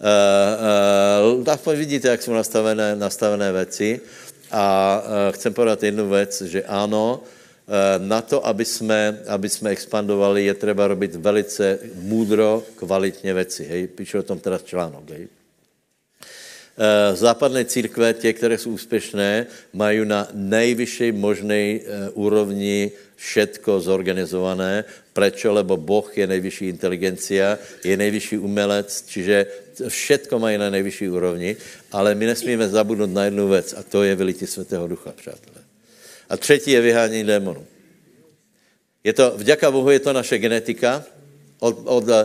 Uh, 0.00 1.44
uh, 1.44 1.48
aspoň 1.48 1.76
vidíte, 1.76 2.08
jak 2.08 2.22
jsou 2.22 2.32
nastavené, 2.32 2.96
nastavené 2.96 3.52
věci. 3.52 4.00
A 4.50 4.64
uh, 5.04 5.36
chcem 5.36 5.54
povedat 5.54 5.82
jednu 5.82 6.08
věc, 6.08 6.42
že 6.42 6.64
ano, 6.64 7.20
na 7.98 8.20
to, 8.20 8.46
aby 8.46 8.64
jsme, 8.64 9.24
aby 9.28 9.48
jsme 9.48 9.70
expandovali, 9.70 10.44
je 10.44 10.54
třeba 10.54 10.86
robit 10.86 11.14
velice 11.14 11.78
múdro, 11.94 12.62
kvalitně 12.76 13.34
věci. 13.34 13.64
Hej, 13.64 13.86
píšu 13.86 14.18
o 14.18 14.22
tom 14.22 14.38
teraz 14.38 14.62
článok. 14.62 15.10
Hej. 15.10 15.43
Eh, 16.74 17.16
západné 17.16 17.64
církve, 17.64 18.14
tě, 18.14 18.32
které 18.32 18.58
jsou 18.58 18.70
úspěšné, 18.70 19.46
mají 19.72 20.04
na 20.04 20.28
nejvyšší 20.34 21.12
možné 21.12 21.54
eh, 21.54 21.80
úrovni 22.18 22.90
všetko 23.14 23.80
zorganizované. 23.80 24.84
Prečo? 25.14 25.54
Lebo 25.54 25.78
Boh 25.78 26.10
je 26.18 26.26
nejvyšší 26.26 26.74
inteligencia, 26.74 27.58
je 27.84 27.94
nejvyšší 27.94 28.42
umelec, 28.42 28.90
čiže 29.06 29.46
všetko 29.86 30.38
mají 30.38 30.58
na 30.58 30.70
nejvyšší 30.70 31.08
úrovni, 31.14 31.56
ale 31.94 32.14
my 32.14 32.26
nesmíme 32.26 32.66
zabudnout 32.68 33.14
na 33.14 33.24
jednu 33.30 33.48
věc 33.48 33.74
a 33.78 33.82
to 33.86 34.02
je 34.02 34.14
vylití 34.14 34.46
svatého 34.46 34.88
ducha, 34.90 35.14
přátelé. 35.14 35.62
A 36.28 36.36
třetí 36.36 36.70
je 36.70 36.80
vyhání 36.80 37.24
démonů. 37.24 37.66
Je 39.04 39.12
to, 39.12 39.34
vďaka 39.36 39.70
Bohu 39.70 39.90
je 39.90 40.00
to 40.00 40.12
naše 40.12 40.38
genetika 40.38 41.04
od, 41.58 41.78
od, 41.84 42.04
uh, 42.04 42.10
uh, 42.10 42.24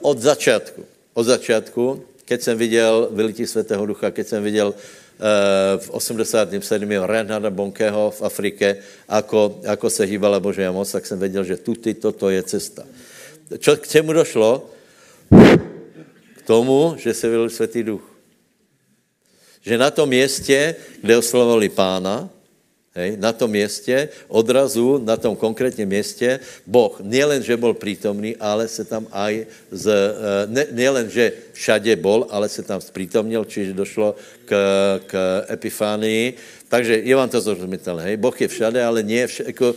od 0.00 0.18
začátku. 0.18 0.84
Od 1.14 1.24
začátku 1.24 2.04
keď 2.24 2.42
jsem 2.42 2.58
viděl 2.58 3.08
vylití 3.12 3.46
svatého 3.46 3.86
ducha, 3.86 4.10
keď 4.10 4.26
jsem 4.26 4.42
viděl 4.42 4.68
uh, 4.68 5.80
v 5.80 5.90
87. 5.90 6.90
Renhana 6.90 7.50
Bonkého 7.50 8.10
v 8.10 8.22
Afrike, 8.22 8.76
ako, 9.08 9.60
ako 9.66 9.90
se 9.90 10.04
hýbala 10.04 10.40
Božia 10.40 10.72
moc, 10.72 10.92
tak 10.92 11.06
jsem 11.06 11.18
věděl, 11.18 11.44
že 11.44 11.56
tuty, 11.56 11.94
toto 11.94 12.30
je 12.30 12.42
cesta. 12.42 12.82
Čo, 13.58 13.76
k 13.76 13.88
čemu 13.88 14.12
došlo? 14.12 14.70
K 16.38 16.42
tomu, 16.46 16.96
že 16.96 17.14
se 17.14 17.28
vylil 17.28 17.50
svatý 17.50 17.82
duch. 17.82 18.14
že 19.64 19.78
na 19.78 19.90
tom 19.90 20.08
městě, 20.08 20.76
kde 21.00 21.16
oslavovali 21.16 21.68
pána, 21.68 22.28
hej, 22.94 23.16
na 23.18 23.32
tom 23.32 23.50
městě, 23.50 24.08
odrazu, 24.28 25.02
na 25.02 25.16
tom 25.16 25.36
konkrétním 25.36 25.88
městě, 25.88 26.40
Boh 26.66 26.94
nielen, 27.02 27.42
že 27.42 27.56
byl 27.56 27.74
přítomný, 27.74 28.36
ale 28.36 28.68
se 28.68 28.84
tam 28.84 29.06
aj, 29.10 29.46
z, 29.70 29.86
eh, 29.90 30.46
ne, 30.46 30.66
nielen, 30.70 31.10
že 31.10 31.32
všade 31.52 31.96
bol, 31.96 32.26
ale 32.30 32.48
se 32.48 32.62
tam 32.62 32.80
zpřítomnil, 32.80 33.44
čiže 33.44 33.74
došlo 33.74 34.14
k, 34.46 34.52
k 35.06 35.12
epifánii. 35.50 36.34
Takže 36.68 37.06
je 37.06 37.14
vám 37.14 37.28
to 37.28 37.40
zrozumitelné, 37.40 38.02
hej? 38.02 38.16
Boh 38.16 38.34
je 38.34 38.48
všade, 38.48 38.82
ale 38.82 39.02
nie, 39.02 39.26
vš, 39.26 39.46
jako, 39.46 39.74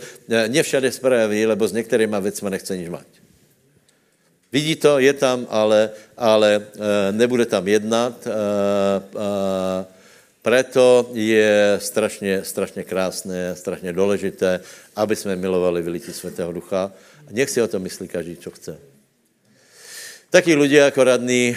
nie 0.48 0.62
všade 0.62 0.90
spraví, 0.90 1.46
lebo 1.46 1.62
s 1.68 1.72
některýma 1.72 2.18
věcmi 2.18 2.50
nechce 2.50 2.74
nič 2.74 2.88
mať. 2.88 3.06
Vidí 4.52 4.80
to, 4.80 4.98
je 4.98 5.12
tam, 5.12 5.46
ale, 5.52 5.90
ale 6.16 6.56
e, 6.56 6.62
nebude 7.12 7.46
tam 7.46 7.68
jednat. 7.68 8.16
E, 8.26 8.30
e, 8.32 9.97
preto 10.42 11.10
je 11.12 11.78
strašně, 11.82 12.44
strašně 12.44 12.84
krásné, 12.84 13.56
strašně 13.56 13.92
důležité, 13.92 14.60
aby 14.96 15.16
jsme 15.16 15.36
milovali 15.36 15.82
vylití 15.82 16.12
Svatého 16.12 16.52
Ducha. 16.52 16.92
Nech 17.30 17.50
si 17.50 17.62
o 17.62 17.68
tom 17.68 17.82
myslí 17.82 18.08
každý, 18.08 18.36
co 18.36 18.50
chce. 18.50 18.78
Takí 20.30 20.56
lidé 20.56 20.76
jako 20.76 21.04
radní, 21.04 21.56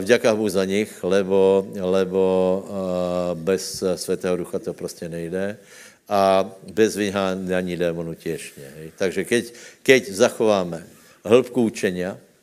vďaka 0.00 0.34
Bohu 0.34 0.48
za 0.48 0.64
nich, 0.64 1.04
lebo, 1.04 1.66
lebo 1.80 2.22
bez 3.34 3.84
Svatého 3.94 4.36
Ducha 4.36 4.58
to 4.58 4.74
prostě 4.74 5.08
nejde 5.08 5.56
a 6.08 6.50
bez 6.72 6.96
vyhání 6.96 7.76
démonu 7.76 8.14
těžně. 8.14 8.90
Takže 8.96 9.24
keď, 9.24 9.44
keď 9.82 10.10
zachováme 10.10 10.86
hĺbku 11.24 11.62
učenia, 11.62 12.14
eh, 12.14 12.18
eh, 12.18 12.35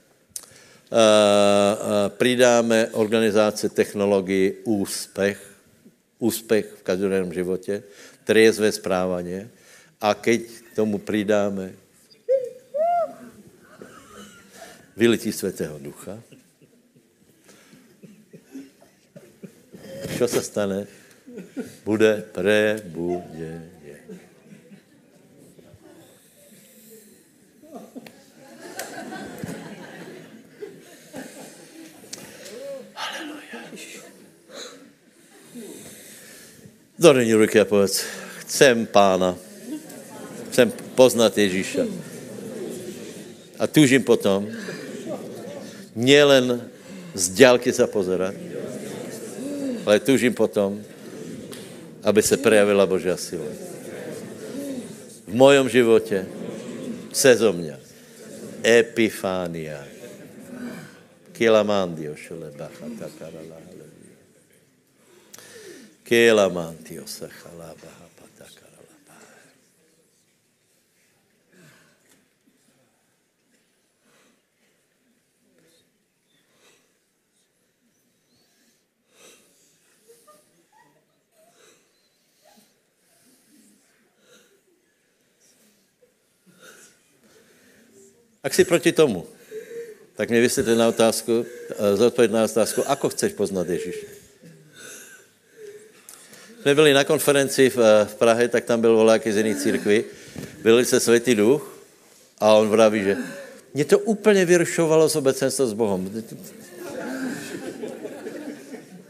přidáme 2.07 2.87
organizace 2.87 3.69
technologii 3.69 4.61
úspěch, 4.63 5.51
úspěch 6.19 6.65
v 6.65 6.83
každodenním 6.83 7.33
životě, 7.33 7.83
triezvé 8.23 8.71
správanie 8.71 9.49
a 10.01 10.13
keď 10.13 10.41
tomu 10.75 10.97
přidáme 10.97 11.73
vylití 14.97 15.31
Svatého 15.31 15.79
Ducha, 15.79 16.19
co 20.17 20.27
se 20.27 20.41
stane? 20.41 20.87
Bude 21.85 22.23
prebudění. 22.31 23.72
Zodrni 36.97 37.33
ruky 37.33 37.59
a 37.59 37.65
povedz, 37.65 38.05
chcem 38.45 38.85
pána, 38.85 39.33
chcem 40.53 40.69
poznat 40.93 41.37
Ježíša. 41.37 41.89
A 43.57 43.67
tužím 43.67 44.05
potom, 44.05 44.45
nielen 45.95 46.61
z 47.13 47.25
dálky 47.29 47.73
se 47.73 47.87
pozerat, 47.87 48.35
ale 49.85 49.99
tužím 49.99 50.33
potom, 50.33 50.81
aby 52.03 52.21
se 52.21 52.37
prejavila 52.37 52.85
Božia 52.85 53.17
sila. 53.17 53.49
V 55.27 55.33
mojom 55.33 55.69
životě 55.69 56.25
zo 57.13 57.53
mě. 57.53 57.77
Epifánia. 58.63 59.83
Kilamandio 61.33 62.15
šelebacha 62.15 62.85
takarala. 62.99 63.72
Kela 66.03 66.49
mantio 66.49 67.07
sachalaba 67.07 67.89
hapatakaralaba. 67.99 69.15
Ak 88.43 88.51
si 88.51 88.67
proti 88.67 88.91
tomu, 88.91 89.23
tak 90.19 90.29
mi 90.29 90.41
vysvětli 90.41 90.75
na 90.75 90.87
otázku, 90.87 91.45
eh, 91.79 91.95
zodpověď 91.95 92.31
na 92.31 92.43
otázku, 92.43 92.83
ako 92.91 93.09
chceš 93.09 93.33
poznat 93.33 93.71
Ježíše? 93.71 94.12
Jsme 96.63 96.75
byli 96.75 96.93
na 96.93 97.03
konferenci 97.03 97.69
v, 97.69 97.77
eh, 97.77 98.05
v 98.07 98.15
Prahe, 98.15 98.47
tak 98.47 98.63
tam 98.63 98.81
byl 98.81 98.95
voláky 98.95 99.33
z 99.33 99.37
jiné 99.37 99.55
církvy, 99.55 100.03
byl 100.63 100.79
se 100.85 100.99
světý 100.99 101.35
duch 101.35 101.59
a 102.39 102.55
on 102.55 102.71
vraví, 102.71 103.03
že 103.03 103.17
mě 103.73 103.85
to 103.85 103.99
úplně 103.99 104.45
vyrušovalo 104.45 105.09
z 105.09 105.15
obecenstva 105.15 105.65
s 105.65 105.73
Bohem. 105.75 106.07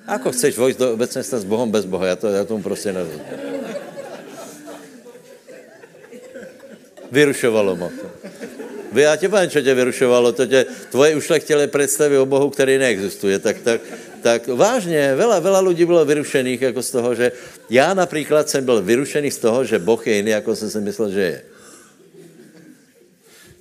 Ako 0.10 0.34
chceš 0.34 0.58
vojít 0.58 0.82
do 0.82 0.98
obecenstva 0.98 1.40
s 1.40 1.46
Bohem 1.46 1.70
bez 1.70 1.86
Boha? 1.86 2.06
Já, 2.06 2.16
to, 2.16 2.28
já 2.28 2.44
tomu 2.44 2.64
prostě 2.64 2.90
nevím. 2.90 3.22
Vyrušovalo 7.12 7.76
mo 7.76 7.92
to. 8.02 8.08
Já 9.00 9.16
tě 9.16 9.30
povím, 9.30 9.50
co 9.50 9.62
tě 9.62 9.74
vyrušovalo, 9.74 10.32
to 10.32 10.46
tě, 10.46 10.66
tvoje 10.90 11.16
ušlechtilé 11.16 11.68
představy 11.68 12.18
o 12.18 12.26
Bohu, 12.26 12.50
který 12.50 12.78
neexistuje, 12.78 13.40
tak, 13.40 13.62
tak, 13.62 13.82
tak 14.24 14.48
vážně, 14.48 15.12
veľa, 15.20 15.44
veľa 15.44 15.62
lidí 15.68 15.84
bylo 15.84 16.08
vyrušených 16.08 16.62
jako 16.72 16.82
z 16.82 16.92
toho, 16.92 17.10
že 17.16 17.32
já 17.70 17.94
například 17.94 18.50
jsem 18.50 18.66
byl 18.66 18.82
vyrušený 18.82 19.32
z 19.32 19.40
toho, 19.40 19.68
že 19.68 19.80
Boh 19.80 20.00
je 20.08 20.16
jiný, 20.16 20.32
jako 20.32 20.56
jsem 20.56 20.70
si 20.70 20.80
myslel, 20.80 21.10
že 21.12 21.22
je. 21.22 21.40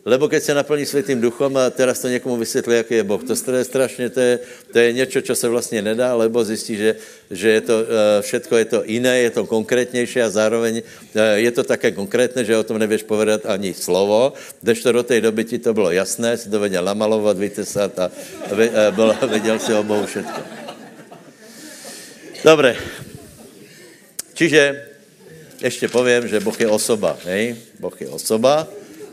Lebo 0.03 0.27
keď 0.27 0.43
se 0.43 0.55
naplní 0.55 0.87
světým 0.87 1.21
duchom 1.21 1.57
a 1.57 1.71
teraz 1.71 2.03
to 2.03 2.09
někomu 2.09 2.37
vysvětlí, 2.37 2.75
jaký 2.75 2.95
je 2.95 3.03
Boh, 3.07 3.23
to 3.23 3.55
je 3.55 3.65
strašně, 3.65 4.11
to 4.11 4.21
je, 4.21 4.39
to 4.73 4.79
je 4.79 4.93
něco, 4.93 5.23
co 5.23 5.35
se 5.35 5.49
vlastně 5.49 5.83
nedá, 5.83 6.15
lebo 6.15 6.45
zjistí, 6.45 6.77
že, 6.77 6.97
že 7.31 7.49
je 7.49 7.61
to, 7.61 7.77
eh, 7.81 8.23
všetko 8.23 8.57
je 8.57 8.65
to 8.65 8.79
jiné, 8.85 9.19
je 9.19 9.31
to 9.31 9.47
konkrétnější 9.47 10.27
a 10.27 10.31
zároveň 10.31 10.83
eh, 10.83 11.39
je 11.47 11.51
to 11.55 11.63
také 11.63 11.95
konkrétné, 11.95 12.43
že 12.43 12.57
o 12.57 12.67
tom 12.67 12.83
nevěš 12.83 13.07
povedat 13.07 13.47
ani 13.47 13.75
slovo, 13.75 14.35
to 14.83 14.93
do 14.93 15.03
té 15.03 15.21
doby 15.21 15.45
ti 15.45 15.59
to 15.63 15.71
bylo 15.75 15.95
jasné, 15.95 16.35
si 16.35 16.51
to 16.51 16.59
věděl 16.61 16.83
namalovat, 16.83 17.39
vytesat 17.39 17.99
a 17.99 18.11
eh, 18.59 19.27
věděl 19.31 19.59
si 19.59 19.71
o 19.75 19.87
Bohu 19.87 20.07
všetko. 20.07 20.41
Dobré. 22.45 22.75
Čiže 24.35 24.87
ještě 25.63 25.89
povím, 25.89 26.27
že 26.29 26.43
Boh 26.43 26.61
je 26.61 26.67
osoba, 26.69 27.15
hej? 27.23 27.55
Boh 27.79 27.95
je 28.01 28.09
osoba, 28.11 28.67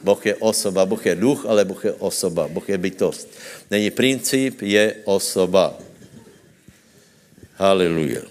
Boh 0.04 0.22
je 0.26 0.36
osoba, 0.40 0.86
Boh 0.86 1.02
je 1.06 1.16
duch, 1.16 1.46
ale 1.46 1.66
Boh 1.66 1.80
je 1.80 1.94
osoba, 2.00 2.48
Boh 2.48 2.64
je 2.64 2.78
bytost. 2.78 3.28
Není 3.72 3.92
princip, 3.92 4.62
je 4.62 4.96
osoba. 5.06 5.76
Haleluja. 7.60 8.24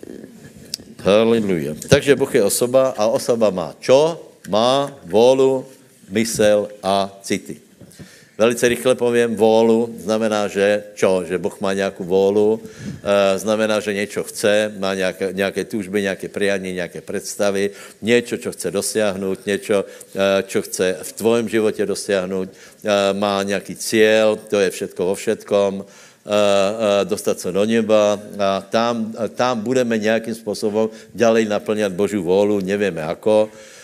Haleluja. 1.04 1.76
Takže 1.88 2.16
Boh 2.16 2.32
je 2.34 2.42
osoba 2.42 2.96
a 2.96 3.06
osoba 3.12 3.52
má 3.52 3.76
čo? 3.78 4.16
Má 4.48 4.88
volu, 5.04 5.68
mysel 6.08 6.72
a 6.80 7.12
city. 7.20 7.67
Velice 8.38 8.68
rychle 8.68 8.94
povím, 8.94 9.34
volu 9.36 9.90
znamená, 9.98 10.46
že 10.46 10.94
čo? 10.94 11.26
Že 11.26 11.42
Boh 11.42 11.60
má 11.60 11.74
nějakou 11.74 12.04
volu, 12.06 12.62
e, 13.02 13.38
znamená, 13.38 13.82
že 13.82 13.94
něco 13.94 14.22
chce, 14.22 14.72
má 14.78 14.94
nějaké, 14.94 15.32
nějaké 15.32 15.64
tužby, 15.64 16.02
nějaké 16.02 16.28
priání, 16.28 16.72
nějaké 16.72 17.00
představy, 17.00 17.70
něco, 18.02 18.38
co 18.38 18.52
chce 18.52 18.70
dosáhnout, 18.70 19.46
něco, 19.46 19.84
e, 20.14 20.42
čo 20.46 20.62
chce 20.62 20.96
v 21.02 21.12
tvém 21.12 21.48
životě 21.48 21.86
dosáhnout, 21.86 22.48
e, 22.48 23.12
má 23.18 23.42
nějaký 23.42 23.74
cíl, 23.74 24.38
to 24.50 24.60
je 24.62 24.70
všetko 24.70 25.06
vo 25.06 25.14
všetkom, 25.14 25.84
dostat 27.04 27.40
se 27.40 27.52
do 27.52 27.64
neba 27.64 28.20
a 28.38 28.60
tam, 28.60 29.16
tam 29.32 29.60
budeme 29.64 29.98
nějakým 29.98 30.34
způsobem 30.34 30.88
ďalej 31.14 31.48
naplňat 31.48 31.92
Boží 31.96 32.20
volu, 32.20 32.60
nevíme 32.60 33.00
ako, 33.00 33.48
Uh, 33.48 33.77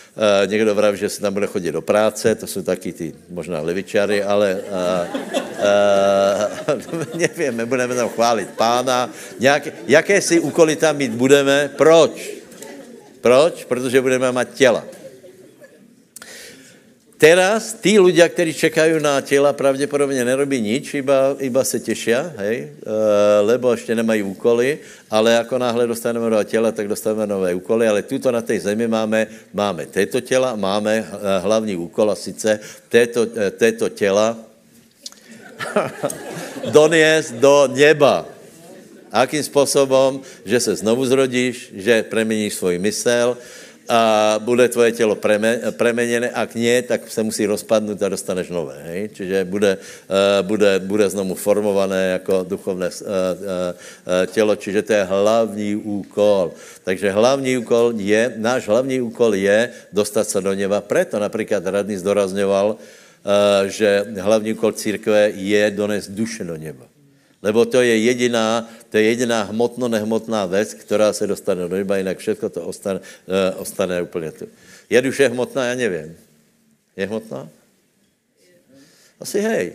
někdo 0.45 0.75
vraví, 0.75 0.97
že 0.97 1.09
se 1.09 1.21
tam 1.21 1.33
bude 1.33 1.47
chodit 1.47 1.71
do 1.71 1.81
práce, 1.81 2.35
to 2.35 2.47
jsou 2.47 2.61
taky 2.61 2.93
ty 2.93 3.13
možná 3.29 3.61
levičary, 3.61 4.23
ale 4.23 4.61
uh, 4.61 5.21
uh, 6.77 7.05
nevím, 7.37 7.61
budeme 7.65 7.95
tam 7.95 8.09
chválit 8.09 8.49
pána. 8.49 9.09
Nějaké, 9.39 9.71
jaké 9.87 10.21
si 10.21 10.39
úkoly 10.39 10.75
tam 10.75 10.97
mít 10.97 11.11
budeme? 11.11 11.69
Proč? 11.77 12.31
Proč? 13.21 13.65
Protože 13.65 14.01
budeme 14.01 14.31
mít 14.31 14.49
těla. 14.53 14.83
Teraz 17.15 17.79
tí 17.79 17.95
ľudia, 17.95 18.27
ktorí 18.27 18.51
čekajú 18.51 18.99
na 18.99 19.23
těla, 19.23 19.55
pravděpodobně 19.55 20.25
nerobí 20.25 20.61
nič, 20.61 20.93
iba, 20.99 21.39
iba 21.39 21.63
se 21.63 21.79
těšia, 21.79 22.35
hej, 22.37 22.67
e, 22.67 22.71
lebo 23.39 23.71
ještě 23.71 23.95
nemají 23.95 24.23
úkoly, 24.23 24.79
ale 25.09 25.31
jako 25.31 25.57
náhle 25.57 25.87
dostaneme 25.87 26.29
nové 26.29 26.45
těla, 26.45 26.71
tak 26.71 26.87
dostaneme 26.87 27.27
nové 27.27 27.55
úkoly, 27.55 27.87
ale 27.87 28.03
tuto 28.03 28.31
na 28.31 28.41
té 28.41 28.59
zemi 28.59 28.87
máme, 28.87 29.27
máme 29.53 29.85
této 29.85 30.19
těla, 30.21 30.55
máme 30.55 30.93
e, 30.95 31.05
hlavní 31.39 31.75
úkol 31.75 32.11
a 32.11 32.15
sice 32.15 32.59
této, 32.89 33.27
e, 33.31 33.51
této 33.51 33.89
těla 33.89 34.35
doniesť 36.75 37.31
do 37.39 37.71
neba. 37.71 38.27
Akým 39.11 39.43
způsobem, 39.43 40.19
že 40.45 40.59
se 40.59 40.75
znovu 40.75 41.05
zrodíš, 41.05 41.71
že 41.79 42.03
preměníš 42.03 42.53
svůj 42.53 42.79
mysel, 42.79 43.37
a 43.89 44.35
bude 44.39 44.67
tvoje 44.67 44.91
tělo 44.91 45.15
preme, 45.15 45.59
premeněné, 45.77 46.29
ak 46.29 46.55
nie, 46.55 46.81
tak 46.81 47.11
se 47.11 47.23
musí 47.23 47.45
rozpadnout 47.45 48.01
a 48.03 48.09
dostaneš 48.09 48.49
nové. 48.49 48.81
Hej? 48.83 49.09
Čiže 49.13 49.45
bude, 49.45 49.77
uh, 49.77 50.47
bude, 50.47 50.79
bude 50.79 51.09
znovu 51.09 51.35
formované 51.35 52.17
jako 52.21 52.43
duchovné 52.43 52.87
uh, 52.87 53.05
uh, 53.05 54.25
tělo, 54.25 54.55
čiže 54.55 54.81
to 54.81 54.93
je 54.93 55.03
hlavní 55.03 55.75
úkol. 55.75 56.51
Takže 56.83 57.11
hlavní 57.11 57.57
úkol 57.57 57.93
je, 57.97 58.33
náš 58.37 58.67
hlavní 58.67 59.01
úkol 59.01 59.35
je 59.35 59.69
dostat 59.93 60.27
se 60.29 60.41
do 60.41 60.53
neba. 60.53 60.81
Preto 60.81 61.19
například 61.19 61.65
radný 61.65 61.97
zdorazňoval, 61.97 62.77
že 63.65 64.05
hlavní 64.21 64.53
úkol 64.53 64.71
církve 64.71 65.33
je 65.33 65.71
donést 65.71 66.11
duše 66.11 66.43
do 66.43 66.57
neba. 66.57 66.94
Lebo 67.45 67.65
to 67.65 67.81
je 67.81 67.97
jediná, 67.97 68.69
to 68.89 68.97
je 68.97 69.03
jediná 69.03 69.43
hmotno-nehmotná 69.53 70.45
věc, 70.45 70.73
která 70.73 71.13
se 71.13 71.27
dostane 71.27 71.61
do 71.61 71.75
neba, 71.75 71.97
jinak 71.97 72.17
všechno 72.17 72.49
to 72.49 72.65
ostane, 72.65 72.99
uh, 72.99 73.61
ostane 73.61 74.01
úplně 74.01 74.31
tu. 74.31 74.47
Je 74.89 75.01
duše 75.01 75.29
hmotná? 75.29 75.65
Já 75.65 75.75
nevím. 75.75 76.17
Je 76.97 77.05
hmotná? 77.05 77.49
Asi 79.19 79.41
hej. 79.41 79.73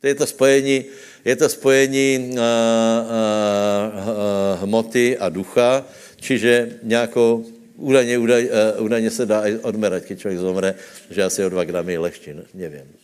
To 0.00 0.06
je 0.06 0.14
to 0.14 0.26
spojení, 0.26 0.84
je 1.24 1.36
to 1.36 1.48
spojení 1.48 2.32
uh, 2.32 2.32
uh, 2.32 2.40
uh, 2.40 4.64
hmoty 4.64 5.18
a 5.18 5.28
ducha, 5.28 5.84
čiže 6.16 6.80
nějakou 6.82 7.44
údajně, 7.76 8.18
údaj, 8.18 8.50
uh, 8.78 8.84
údajně 8.84 9.10
se 9.10 9.26
dá 9.26 9.42
odmerať, 9.62 10.04
když 10.04 10.20
člověk 10.20 10.40
zomře, 10.40 10.74
že 11.10 11.24
asi 11.24 11.44
o 11.44 11.48
dva 11.48 11.64
gramy 11.64 11.98
lehčí, 11.98 12.32
nevím 12.54 13.00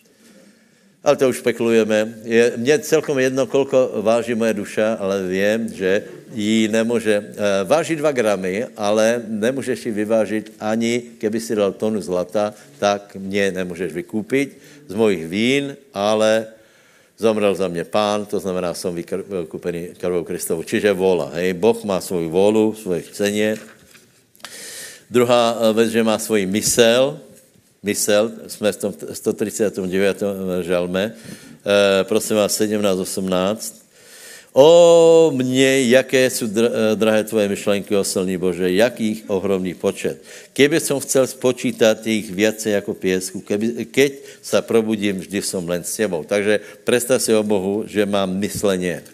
ale 1.07 1.14
to 1.16 1.30
už 1.30 1.38
spekulujeme. 1.38 2.18
Je 2.26 2.52
mně 2.59 2.78
celkom 2.78 3.18
jedno, 3.18 3.46
kolko 3.46 4.02
váží 4.02 4.34
moje 4.34 4.59
duša, 4.59 4.98
ale 4.98 5.22
vím, 5.22 5.70
že 5.70 6.02
jí 6.34 6.68
nemůže, 6.68 7.14
uh, 7.18 7.68
váží 7.70 7.94
dva 7.96 8.11
gramy, 8.11 8.66
ale 8.76 9.22
nemůžeš 9.22 9.86
ji 9.86 9.92
vyvážit 9.92 10.52
ani, 10.59 11.22
keby 11.22 11.38
si 11.40 11.54
dal 11.54 11.78
tonu 11.78 12.02
zlata, 12.02 12.54
tak 12.82 13.14
mě 13.14 13.54
nemůžeš 13.54 13.92
vykupit 13.92 14.59
z 14.90 14.94
mojich 14.94 15.30
vín, 15.30 15.76
ale 15.94 16.46
zomrel 17.18 17.54
za 17.54 17.68
mě 17.70 17.86
pán, 17.86 18.26
to 18.26 18.42
znamená, 18.42 18.74
jsem 18.74 18.90
vykupený 18.90 19.94
krvou 19.94 20.24
Kristovu. 20.26 20.66
Čiže 20.66 20.90
vola. 20.92 21.30
Hej, 21.38 21.54
Boh 21.54 21.78
má 21.86 22.02
svou 22.02 22.26
volu, 22.28 22.74
svoje 22.74 23.07
chcenie. 23.07 23.57
Druhá 25.07 25.54
eh, 25.54 25.72
věc, 25.72 25.90
že 25.90 26.02
má 26.02 26.18
svůj 26.18 26.46
mysel, 26.46 27.20
mysel, 27.87 28.51
jsme 28.51 28.72
v 28.72 28.76
tom 28.76 28.93
139. 29.12 30.22
žalme, 30.66 31.14
e, 31.62 32.05
prosím 32.05 32.37
vás, 32.37 32.59
17, 32.59 32.99
18. 32.99 33.87
O 34.57 35.30
mně, 35.37 35.93
jaké 35.93 36.30
jsou 36.30 36.49
eh, 36.49 36.97
drahé 36.97 37.24
tvoje 37.24 37.49
myšlenky, 37.49 37.93
o 37.97 38.01
silný 38.05 38.41
Bože, 38.41 38.72
jakých 38.72 39.28
ohromný 39.28 39.76
počet. 39.76 40.16
Keby 40.57 40.80
som 40.80 40.97
chcel 40.97 41.28
spočítat 41.28 42.01
jich 42.01 42.32
více 42.32 42.72
jako 42.72 42.97
pěsku, 42.97 43.45
keby, 43.45 43.84
keď 43.84 44.12
se 44.41 44.57
probudím, 44.64 45.20
vždy 45.20 45.45
som 45.45 45.61
len 45.68 45.84
s 45.84 46.01
tebou. 46.01 46.24
Takže 46.24 46.80
představ 46.89 47.20
si 47.20 47.37
o 47.37 47.45
Bohu, 47.45 47.84
že 47.84 48.09
mám 48.09 48.32
mysleně. 48.41 49.05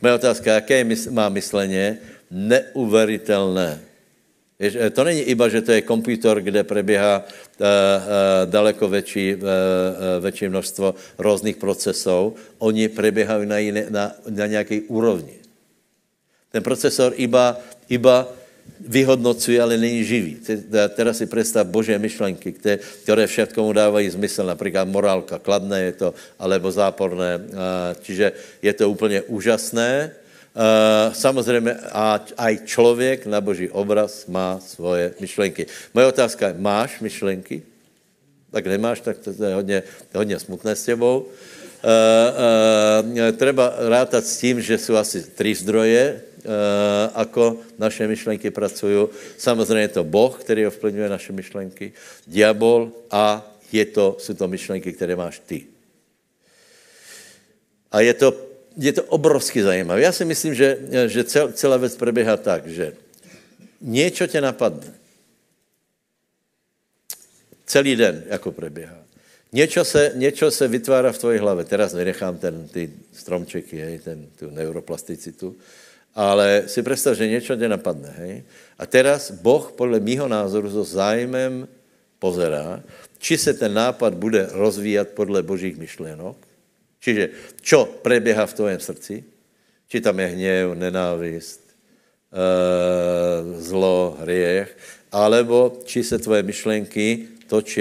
Moje 0.00 0.14
otázka, 0.14 0.56
jaké 0.56 0.88
má 1.12 1.28
mysleně? 1.28 2.00
Neuveritelné. 2.32 3.87
Eh, 4.58 4.90
to 4.90 5.04
není 5.04 5.20
iba, 5.20 5.48
že 5.48 5.62
to 5.62 5.72
je 5.72 5.86
počítač, 5.86 6.42
kde 6.42 6.66
preběhá 6.66 7.22
uh, 7.22 7.26
uh, 7.26 8.50
daleko 8.50 8.88
větší, 8.88 9.36
větší 10.20 10.48
množstvo 10.48 10.94
různých 11.18 11.56
procesů. 11.56 12.34
Oni 12.58 12.88
preběhají 12.88 13.46
na, 13.46 13.58
jiné, 13.58 13.86
na, 13.90 14.12
na 14.28 14.46
nějaké 14.46 14.80
úrovni. 14.90 15.38
Ten 16.50 16.62
procesor 16.62 17.14
iba, 17.16 17.54
iba 17.88 18.26
vyhodnocuje, 18.80 19.62
ale 19.62 19.76
není 19.76 20.04
živý. 20.04 20.38
Teraz 20.94 21.18
si 21.18 21.26
představ 21.26 21.66
Boží 21.66 21.98
myšlenky, 21.98 22.52
které 23.02 23.26
všetkomu 23.26 23.72
dávají 23.72 24.10
zmysl, 24.10 24.46
například 24.46 24.88
morálka, 24.88 25.38
kladné 25.38 25.82
je 25.82 25.92
to, 25.92 26.08
alebo 26.38 26.72
záporné. 26.72 27.40
Čiže 28.02 28.32
je 28.62 28.72
to 28.72 28.90
úplně 28.90 29.22
úžasné, 29.22 30.10
Uh, 30.48 31.14
samozřejmě 31.14 31.74
a 31.92 32.24
aj 32.36 32.58
člověk 32.66 33.26
na 33.26 33.40
boží 33.40 33.70
obraz 33.70 34.26
má 34.26 34.58
svoje 34.58 35.14
myšlenky. 35.20 35.66
Moje 35.94 36.06
otázka 36.06 36.48
je, 36.48 36.54
máš 36.58 37.00
myšlenky? 37.00 37.62
Tak 38.50 38.66
nemáš, 38.66 39.00
tak 39.00 39.18
to 39.22 39.30
je 39.30 39.54
hodně, 39.54 39.82
hodně 40.14 40.38
smutné 40.38 40.74
s 40.74 40.82
tebou. 40.84 41.20
Uh, 41.20 41.30
uh, 43.14 43.32
treba 43.38 43.70
rátat 43.78 44.26
s 44.26 44.38
tím, 44.38 44.60
že 44.60 44.78
jsou 44.78 44.96
asi 44.96 45.22
tři 45.22 45.54
zdroje, 45.54 46.04
uh, 46.16 46.50
ako 47.14 47.62
naše 47.78 48.08
myšlenky 48.08 48.50
pracují. 48.50 49.08
Samozřejmě 49.38 49.80
je 49.80 49.88
to 49.88 50.04
Boh, 50.04 50.34
který 50.40 50.66
ovplyvňuje 50.66 51.08
naše 51.08 51.32
myšlenky, 51.32 51.92
diabol 52.26 52.90
a 53.10 53.46
je 53.72 53.84
to, 53.84 54.16
jsou 54.18 54.34
to 54.34 54.48
myšlenky, 54.48 54.92
které 54.92 55.16
máš 55.16 55.38
ty. 55.46 55.66
A 57.92 58.00
je 58.00 58.14
to 58.14 58.47
je 58.78 58.92
to 58.92 59.02
obrovsky 59.02 59.62
zajímavé. 59.62 60.00
Já 60.00 60.12
si 60.12 60.24
myslím, 60.24 60.54
že, 60.54 60.78
že 61.06 61.24
cel, 61.24 61.52
celá 61.52 61.76
věc 61.76 61.96
probíhá 61.96 62.36
tak, 62.36 62.66
že 62.66 62.92
něco 63.80 64.26
tě 64.26 64.40
napadne. 64.40 64.94
Celý 67.66 67.96
den, 67.96 68.24
jako 68.26 68.52
probíhá. 68.52 68.98
Něco 69.52 69.84
se, 69.84 70.12
něco 70.14 70.50
se 70.50 70.68
vytvára 70.68 71.12
v 71.12 71.18
tvoji 71.18 71.38
hlavě. 71.38 71.64
Teraz 71.64 71.92
nenechám 71.92 72.38
ten, 72.38 72.68
ty 72.68 72.92
stromčeky, 73.12 73.76
hej, 73.78 73.98
ten, 73.98 74.26
tu 74.38 74.50
neuroplasticitu, 74.50 75.56
ale 76.14 76.62
si 76.66 76.82
představ, 76.82 77.16
že 77.16 77.28
něco 77.28 77.56
tě 77.56 77.68
napadne. 77.68 78.14
Hej? 78.18 78.42
A 78.78 78.86
teraz 78.86 79.30
Boh 79.30 79.72
podle 79.72 80.00
mýho 80.00 80.28
názoru 80.28 80.70
so 80.70 80.84
zájmem 80.84 81.68
pozerá, 82.18 82.82
či 83.18 83.38
se 83.38 83.54
ten 83.54 83.74
nápad 83.74 84.14
bude 84.14 84.48
rozvíjat 84.52 85.08
podle 85.08 85.42
božích 85.42 85.76
myšlenok, 85.76 86.47
Čiže 87.00 87.30
čo 87.62 87.86
preběhá 88.02 88.46
v 88.46 88.54
tvém 88.54 88.80
srdci? 88.80 89.24
Či 89.88 90.00
tam 90.00 90.20
je 90.20 90.26
hněv, 90.26 90.74
nenávist, 90.74 91.62
e, 91.64 92.44
zlo, 93.60 94.18
hriech, 94.20 94.76
alebo 95.12 95.80
či 95.84 96.04
se 96.04 96.18
tvoje 96.18 96.42
myšlenky 96.42 97.28
točí 97.48 97.80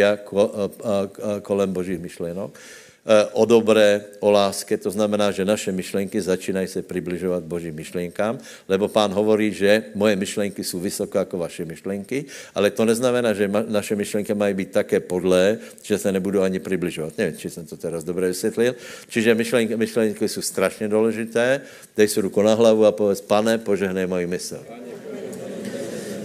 kolem 1.41 1.73
božích 1.73 1.99
myšlenok. 1.99 2.59
Eh, 3.07 3.25
o 3.39 3.47
dobré, 3.47 4.03
o 4.19 4.27
láske, 4.27 4.75
to 4.77 4.91
znamená, 4.91 5.31
že 5.31 5.47
naše 5.47 5.71
myšlenky 5.71 6.21
začínají 6.21 6.67
se 6.67 6.81
přibližovat 6.83 7.43
Božím 7.43 7.75
myšlenkám, 7.75 8.35
lebo 8.67 8.87
pán 8.87 9.15
hovorí, 9.15 9.53
že 9.53 9.95
moje 9.95 10.15
myšlenky 10.15 10.63
jsou 10.63 10.79
vysoko 10.79 11.17
jako 11.17 11.37
vaše 11.37 11.65
myšlenky, 11.65 12.25
ale 12.55 12.67
to 12.71 12.85
neznamená, 12.85 13.33
že 13.33 13.47
naše 13.47 13.95
myšlenky 13.95 14.33
mají 14.33 14.53
být 14.53 14.71
také 14.71 14.99
podlé, 14.99 15.57
že 15.83 15.97
se 15.97 16.11
nebudou 16.11 16.41
ani 16.41 16.59
přibližovat. 16.59 17.17
Nevím, 17.17 17.37
či 17.37 17.49
jsem 17.49 17.65
to 17.65 17.77
teraz 17.77 18.03
dobře 18.03 18.27
vysvětlil. 18.27 18.75
Čiže 19.07 19.35
myšlenky, 19.35 19.77
myšlenky 19.77 20.27
jsou 20.27 20.41
strašně 20.41 20.87
důležité. 20.87 21.61
Dej 21.97 22.07
si 22.07 22.21
ruku 22.21 22.41
na 22.41 22.53
hlavu 22.59 22.85
a 22.85 22.91
povedz, 22.91 23.21
pane, 23.23 23.57
požehnej 23.57 24.07
moji 24.07 24.27
mysl. 24.27 24.59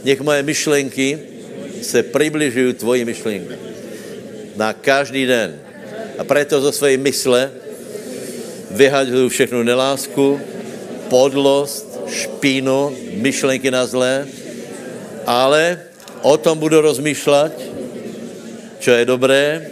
Nech 0.05 0.21
moje 0.21 0.43
myšlenky 0.43 1.19
se 1.83 2.03
přibližují 2.03 2.75
tvoji 2.75 3.05
myšlenky. 3.05 3.55
Na 4.57 4.73
každý 4.73 5.27
den 5.27 5.72
a 6.23 6.25
proto 6.25 6.63
zo 6.63 6.71
svojej 6.71 7.03
mysle 7.03 7.51
vyhaďuju 8.71 9.27
všechnu 9.27 9.67
nelásku, 9.67 10.39
podlost, 11.11 11.99
špínu, 12.07 12.95
myšlenky 13.19 13.67
na 13.75 13.83
zlé, 13.83 14.31
ale 15.27 15.83
o 16.23 16.39
tom 16.39 16.63
budu 16.63 16.79
rozmýšlet, 16.79 17.51
co 18.79 18.91
je 18.91 19.03
dobré, 19.03 19.67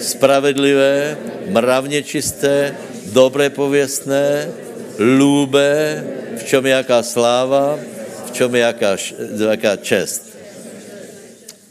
spravedlivé, 0.00 1.20
mravně 1.52 2.00
čisté, 2.02 2.72
dobré 3.12 3.52
pověstné, 3.52 4.48
lůbe, 4.96 6.00
v 6.40 6.42
čem 6.48 6.64
je 6.66 6.72
jaká 6.72 7.04
sláva, 7.04 7.76
v 8.24 8.30
čem 8.32 8.48
je 8.54 8.60
jaká, 8.60 8.96
jaká 9.36 9.76
čest. 9.76 10.32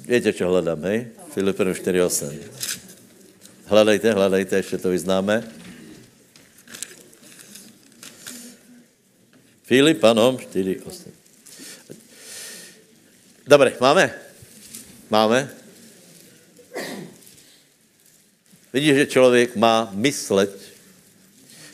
Víte, 0.06 0.34
co 0.34 0.48
hledám, 0.48 0.84
hej? 0.86 1.18
Filipinu 1.34 1.74
4.8. 1.74 2.59
Hledejte, 3.70 4.14
hledejte, 4.14 4.56
ještě 4.56 4.78
to 4.78 4.90
vyznáme. 4.90 5.44
Filip, 9.64 10.04
ano, 10.04 10.38
4, 10.42 10.80
8. 10.80 11.12
Dobře, 13.48 13.74
máme? 13.80 14.14
Máme? 15.10 15.50
Vidíš, 18.74 18.96
že 18.96 19.06
člověk 19.06 19.56
má 19.56 19.90
myslet. 19.94 20.50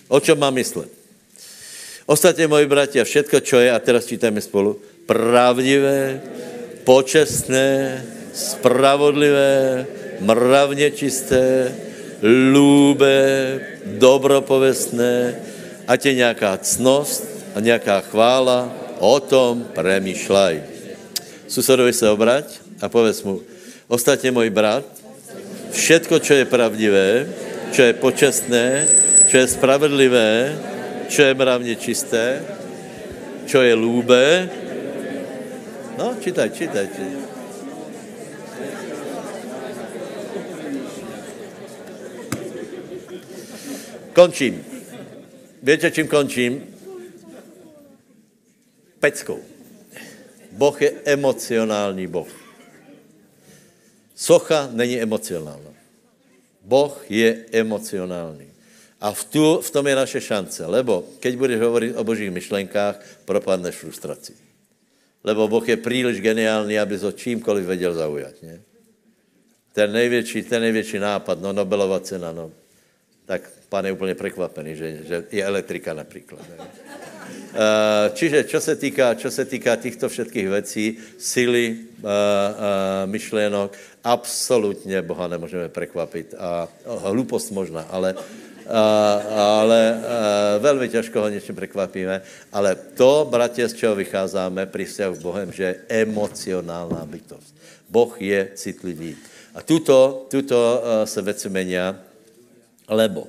O 0.07 0.19
čem 0.19 0.39
má 0.39 0.49
myslet? 0.49 0.89
Ostatně, 2.05 2.47
moji 2.47 2.65
bratia, 2.67 3.03
všetko, 3.03 3.39
čo 3.39 3.57
je, 3.59 3.71
a 3.71 3.79
teraz 3.79 4.05
čítajme 4.05 4.41
spolu, 4.43 4.77
pravdivé, 5.07 6.21
počestné, 6.83 8.03
spravodlivé, 8.33 9.87
mravně 10.19 10.91
čisté, 10.91 11.75
lůbe, 12.25 13.59
dobropovestné 13.85 15.35
ať 15.87 16.05
je 16.05 16.13
nějaká 16.13 16.57
cnost 16.57 17.23
a 17.55 17.59
nějaká 17.59 18.01
chvála, 18.01 18.73
o 18.99 19.19
tom 19.19 19.69
premýšľaj. 19.75 20.63
Susedovi 21.47 21.93
se 21.93 22.09
obrať 22.09 22.45
a 22.81 22.89
povedz 22.89 23.23
mu, 23.23 23.41
ostatně 23.87 24.31
můj 24.31 24.49
brat, 24.49 24.85
všetko, 25.71 26.19
čo 26.19 26.33
je 26.33 26.45
pravdivé, 26.45 27.27
čo 27.71 27.81
je 27.81 27.93
počestné, 27.93 28.87
čo 29.27 29.37
je 29.37 29.47
spravedlivé, 29.47 30.55
čo 31.07 31.21
je 31.21 31.33
mravně 31.33 31.75
čisté, 31.75 32.41
čo 33.45 33.61
je 33.61 33.73
lúbe. 33.75 34.49
No, 35.97 36.15
čítaj, 36.19 36.49
čítaj, 36.49 36.87
čítaj. 36.87 37.24
Končím. 44.15 44.63
Víte, 45.63 45.91
čím 45.91 46.07
končím? 46.07 46.63
Peckou. 48.99 49.39
Boh 50.51 50.81
je 50.81 50.91
emocionální 51.05 52.07
Boh. 52.07 52.31
Socha 54.15 54.69
není 54.71 55.01
emocionální. 55.01 55.75
Boh 56.61 57.05
je 57.11 57.45
emocionální. 57.51 58.47
A 59.01 59.11
v, 59.11 59.23
tu, 59.23 59.61
v 59.61 59.71
tom 59.71 59.87
je 59.87 59.95
naše 59.95 60.21
šance, 60.21 60.65
lebo 60.65 61.03
keď 61.19 61.35
budeš 61.35 61.59
hovoriť 61.59 61.91
o 61.95 62.03
božích 62.03 62.31
myšlenkách, 62.31 62.95
propadneš 63.25 63.75
frustraci. 63.75 64.33
Lebo 65.23 65.47
Boh 65.47 65.69
je 65.69 65.77
příliš 65.77 66.21
geniální, 66.21 66.79
aby 66.79 66.99
to 66.99 67.11
čímkoliv 67.11 67.65
věděl 67.67 67.93
zaujat. 67.93 68.33
Ne? 68.43 68.61
Ten 69.73 69.91
největší, 69.91 70.43
ten 70.43 70.61
největší 70.61 70.99
nápad, 70.99 71.41
no 71.41 71.53
Nobelova 71.53 71.99
cena, 71.99 72.31
no. 72.31 72.51
Tak 73.25 73.41
pán 73.69 73.85
je 73.85 73.91
úplně 73.91 74.15
překvapený, 74.15 74.75
že, 74.75 74.97
že 75.03 75.23
je 75.31 75.43
elektrika 75.45 75.93
například. 75.93 76.45
Eh, 77.55 78.11
čiže 78.13 78.43
čo 78.51 78.59
se 78.59 78.75
týká, 78.75 79.15
čo 79.15 79.31
se 79.31 79.45
týká 79.47 79.75
těchto 79.75 80.09
všetkých 80.09 80.47
věcí, 80.49 80.85
síly, 81.17 81.63
uh, 81.71 82.03
uh, 82.03 82.11
myšlenok, 83.07 83.71
absolutně 84.03 85.01
Boha 85.01 85.27
nemůžeme 85.27 85.69
překvapit. 85.69 86.35
A 86.37 86.67
hlupost 86.85 87.51
možná, 87.51 87.81
ale, 87.81 88.15
ale 89.35 90.01
velmi 90.59 90.89
těžko 90.89 91.21
ho 91.21 91.29
něčím 91.29 91.55
překvapíme. 91.55 92.21
Ale 92.51 92.75
to, 92.75 93.27
bratě, 93.31 93.67
z 93.67 93.73
čeho 93.73 93.95
vycházíme 93.95 94.65
při 94.65 94.85
s 94.85 95.19
Bohem, 95.23 95.51
že 95.51 95.63
je 95.63 95.75
emocionální 95.89 97.07
bytost. 97.07 97.55
Boh 97.89 98.21
je 98.21 98.51
citlivý. 98.55 99.15
A 99.55 99.61
tuto, 99.61 100.27
tuto 100.29 100.83
se 101.05 101.21
věci 101.21 101.49
mení, 101.49 101.77
lebo 102.87 103.27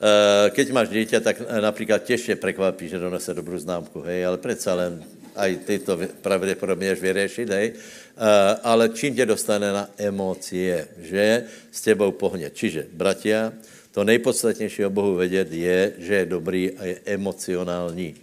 Eh, 0.00 0.48
keď 0.56 0.66
máš 0.72 0.88
dieťa, 0.88 1.18
tak 1.20 1.36
například 1.60 2.00
těžce 2.08 2.32
překvapí, 2.32 2.88
že 2.88 2.96
donese 2.96 3.36
dobrou 3.36 3.60
známku, 3.60 4.00
hej, 4.00 4.24
ale 4.24 4.40
přece 4.40 4.72
len 4.72 5.04
aj 5.36 5.56
ty 5.68 5.78
to 5.78 6.00
pravděpodobně 6.24 6.96
až 6.96 7.00
vyřešit, 7.04 7.48
hej, 7.52 7.66
eh, 7.76 8.56
ale 8.64 8.88
čím 8.96 9.12
tě 9.14 9.28
dostane 9.28 9.68
na 9.72 9.92
emócie, 10.00 10.88
že 11.04 11.44
s 11.68 11.80
tebou 11.84 12.16
pohne. 12.16 12.48
Čiže, 12.48 12.88
bratia, 12.96 13.52
to 13.92 14.00
nejpodstatnější 14.00 14.88
o 14.88 14.90
Bohu 14.90 15.20
vědět 15.20 15.52
je, 15.52 15.92
že 15.98 16.14
je 16.14 16.26
dobrý 16.26 16.72
a 16.80 16.84
je 16.84 16.96
emocionální. 17.04 18.16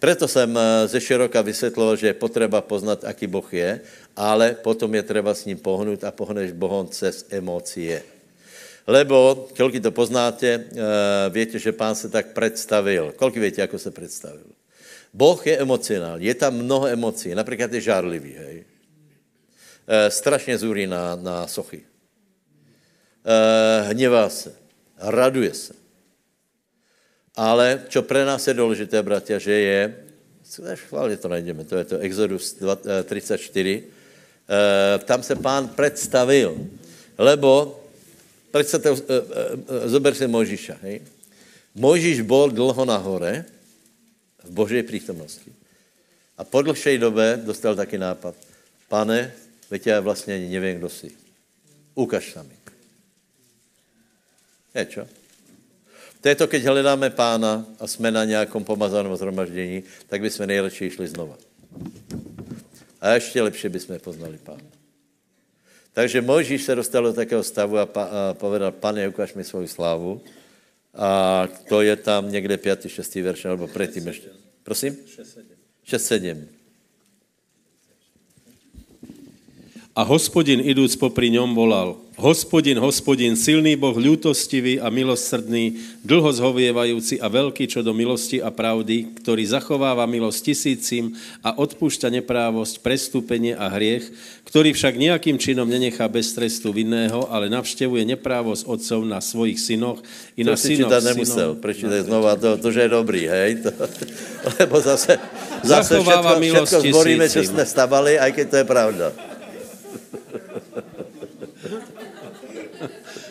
Proto 0.00 0.24
jsem 0.24 0.56
eh, 0.56 0.88
ze 0.88 1.00
široka 1.04 1.44
vysvětloval, 1.44 2.00
že 2.00 2.06
je 2.06 2.16
potřeba 2.16 2.64
poznat, 2.64 3.04
aký 3.04 3.28
Boh 3.28 3.44
je, 3.52 3.80
ale 4.16 4.56
potom 4.64 4.88
je 4.88 5.02
třeba 5.04 5.36
s 5.36 5.44
ním 5.44 5.60
pohnout 5.60 6.00
a 6.00 6.16
pohneš 6.16 6.56
Bohom 6.56 6.88
cez 6.88 7.28
emócie. 7.28 8.19
Lebo, 8.90 9.46
koľko 9.54 9.78
to 9.78 9.94
poznáte, 9.94 10.66
uh, 10.74 11.30
viete, 11.30 11.62
že 11.62 11.70
pán 11.70 11.94
se 11.94 12.10
tak 12.10 12.34
představil. 12.34 13.14
Koľko 13.14 13.38
viete, 13.38 13.62
ako 13.62 13.78
se 13.78 13.90
představil? 13.94 14.50
Boh 15.14 15.38
je 15.46 15.58
emocionální, 15.58 16.26
je 16.26 16.34
tam 16.34 16.54
mnoho 16.54 16.86
emocí, 16.86 17.34
například 17.34 17.72
je 17.72 17.80
žárlivý, 17.80 18.34
hej. 18.34 18.56
Uh, 19.86 20.10
strašně 20.10 20.58
zúrí 20.58 20.86
na, 20.86 21.14
na 21.14 21.46
sochy. 21.46 21.86
Uh, 23.22 23.86
hněvá 23.90 24.28
se, 24.28 24.54
raduje 24.98 25.54
se. 25.54 25.74
Ale 27.36 27.86
čo 27.88 28.02
pre 28.02 28.26
nás 28.26 28.42
je 28.46 28.54
důležité, 28.54 29.02
bratia, 29.02 29.38
že 29.38 29.52
je, 29.52 29.82
chválně 30.74 31.16
to 31.16 31.28
najdeme, 31.28 31.64
to 31.64 31.76
je 31.76 31.84
to 31.84 31.98
Exodus 31.98 32.58
34, 33.04 33.82
uh, 33.82 35.04
tam 35.04 35.22
se 35.22 35.36
pán 35.36 35.68
představil, 35.68 36.58
lebo 37.18 37.79
Představte, 38.50 40.14
si 40.14 40.26
Mojžíša, 40.26 40.76
hej. 40.82 41.00
Mojžíš 41.74 42.20
byl 42.20 42.50
dlouho 42.50 42.84
nahoře, 42.84 43.44
v 44.44 44.50
boží 44.50 44.82
přítomnosti. 44.82 45.52
A 46.38 46.44
po 46.44 46.62
dlhšej 46.62 46.98
době 46.98 47.40
dostal 47.44 47.76
taky 47.76 47.98
nápad. 47.98 48.34
Pane, 48.88 49.32
veď 49.70 49.86
já 49.86 50.00
vlastně 50.00 50.34
ani 50.34 50.60
nevím, 50.60 50.78
kdo 50.78 50.88
jsi. 50.88 51.10
Ukaž 51.94 52.32
sa 52.32 52.42
mi. 52.42 52.56
Je 54.74 54.84
čo? 54.86 55.02
To 56.20 56.28
je 56.28 56.34
to, 56.34 56.46
keď 56.46 56.62
hledáme 56.62 57.10
pána 57.10 57.66
a 57.80 57.86
jsme 57.86 58.10
na 58.10 58.24
nějakom 58.24 58.64
pomazaném 58.64 59.16
zhromaždění, 59.16 59.82
tak 60.06 60.20
bychom 60.20 60.46
nejlepší 60.46 60.90
šli 60.90 61.08
znova. 61.08 61.36
A 63.00 63.14
ještě 63.14 63.42
lepší 63.42 63.68
bychom 63.68 63.98
poznali 63.98 64.38
pána. 64.38 64.79
Takže 65.92 66.22
Mojžíš 66.22 66.62
se 66.62 66.74
dostal 66.74 67.02
do 67.02 67.12
takého 67.12 67.42
stavu 67.42 67.78
a, 67.78 67.86
pa, 67.86 68.04
a 68.04 68.34
povedal, 68.34 68.72
pane, 68.72 69.08
ukáž 69.08 69.34
mi 69.34 69.44
svou 69.44 69.66
slávu. 69.66 70.20
A 70.94 71.48
to 71.68 71.82
je 71.82 71.96
tam 71.96 72.32
někde 72.32 72.56
5. 72.56 72.88
6. 72.88 73.14
verš, 73.14 73.44
nebo 73.44 73.66
předtím 73.66 74.06
ještě. 74.06 74.28
Prosím? 74.62 74.96
6, 75.84 76.04
7. 76.04 76.48
A 79.96 80.02
hospodin 80.02 80.60
idúc 80.62 80.96
popri 80.96 81.30
ňom 81.30 81.54
volal, 81.54 81.96
Hospodin, 82.20 82.76
hospodin, 82.76 83.32
silný 83.32 83.80
Boh, 83.80 83.96
ľútostivý 83.96 84.76
a 84.76 84.92
milosrdný, 84.92 85.80
dlho 86.04 86.28
zhovievajúci 86.28 87.16
a 87.16 87.32
veľký 87.32 87.64
čo 87.64 87.80
do 87.80 87.96
milosti 87.96 88.44
a 88.44 88.52
pravdy, 88.52 89.16
ktorý 89.24 89.40
zachováva 89.48 90.04
milosť 90.04 90.52
tisícim 90.52 91.16
a 91.40 91.56
odpúšťa 91.56 92.12
neprávosť, 92.20 92.84
prestúpenie 92.84 93.56
a 93.56 93.72
hriech, 93.72 94.12
ktorý 94.44 94.76
však 94.76 95.00
nejakým 95.00 95.40
činom 95.40 95.64
nenechá 95.64 96.04
bez 96.12 96.36
trestu 96.36 96.76
vinného, 96.76 97.24
ale 97.32 97.48
navštevuje 97.48 98.04
neprávosť 98.12 98.68
otcov 98.68 99.00
na 99.08 99.24
svojich 99.24 99.56
synoch 99.56 100.04
i 100.36 100.44
na 100.44 100.60
to 100.60 100.68
synoch. 100.68 100.92
To 100.92 101.00
nemusel, 101.00 101.50
prečítaj 101.56 102.04
znova 102.04 102.36
to, 102.36 102.60
to, 102.60 102.68
že 102.68 102.84
je 102.84 102.90
dobrý, 102.92 103.32
hej? 103.32 103.64
To, 103.64 103.72
lebo 104.60 104.76
zase, 104.76 105.16
zase 105.64 105.96
všetko, 105.96 106.36
všetko 106.36 106.78
zboríme, 106.84 107.24
čo 107.32 107.40
sme 107.48 107.64
stavali, 107.64 108.20
aj 108.20 108.30
keď 108.36 108.44
to 108.44 108.56
je 108.60 108.66
pravda. 108.68 109.08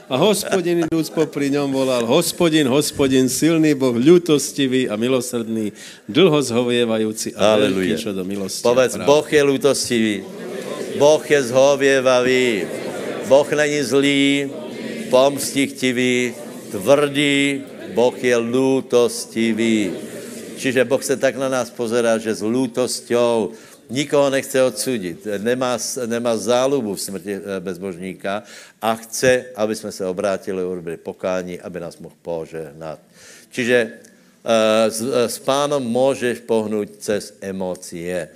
A 0.10 0.18
hospodin 0.18 0.82
idúc 0.90 1.14
popri 1.14 1.54
ňom 1.54 1.70
volal, 1.70 2.02
hospodin, 2.02 2.66
hospodin, 2.66 3.30
silný 3.30 3.78
Boh, 3.78 3.94
ľutostivý 3.94 4.90
a 4.90 4.98
milosrdný, 4.98 5.70
dlho 6.10 6.42
zhovievajúci 6.42 7.38
a 7.38 7.54
Aleluja. 7.54 7.94
veľký 7.94 8.02
čo 8.02 8.12
do 8.18 8.26
milosti. 8.26 8.66
Povedz, 8.66 8.98
Boh 9.06 9.22
je 9.22 9.42
ľutostivý, 9.46 10.26
Boh 10.98 11.22
je 11.22 11.40
zhovievavý, 11.54 12.66
Boh 13.30 13.46
není 13.54 13.86
zlý, 13.86 14.50
pomstichtivý, 15.14 16.34
tvrdý, 16.74 17.62
Boh 17.94 18.18
je 18.18 18.34
ľutostivý. 18.34 19.94
Čiže 20.58 20.90
Boh 20.90 21.06
se 21.06 21.22
tak 21.22 21.38
na 21.38 21.54
nás 21.54 21.70
pozerá, 21.70 22.18
že 22.18 22.34
s 22.34 22.42
lútosťou 22.42 23.54
nikoho 23.90 24.30
nechce 24.30 24.64
odsudit, 24.64 25.28
nemá, 25.38 25.78
nemá 26.06 26.38
zálubu 26.38 26.96
v 26.96 27.02
smrti 27.02 27.34
eh, 27.34 27.42
bezbožníka 27.60 28.44
a 28.82 28.96
chce, 28.96 29.46
aby 29.56 29.76
jsme 29.76 29.92
se 29.92 30.06
obrátili, 30.06 30.64
urobili 30.64 30.98
pokání, 30.98 31.60
aby 31.60 31.80
nás 31.80 31.98
mohl 31.98 32.16
požehnat. 32.22 33.00
Čiže 33.50 33.78
uh, 34.46 34.52
s, 34.94 35.02
eh, 35.02 35.30
s 35.30 35.38
pánom 35.40 35.84
můžeš 35.84 36.40
pohnout 36.46 36.90
cez 37.02 37.34
emócie. 37.42 38.30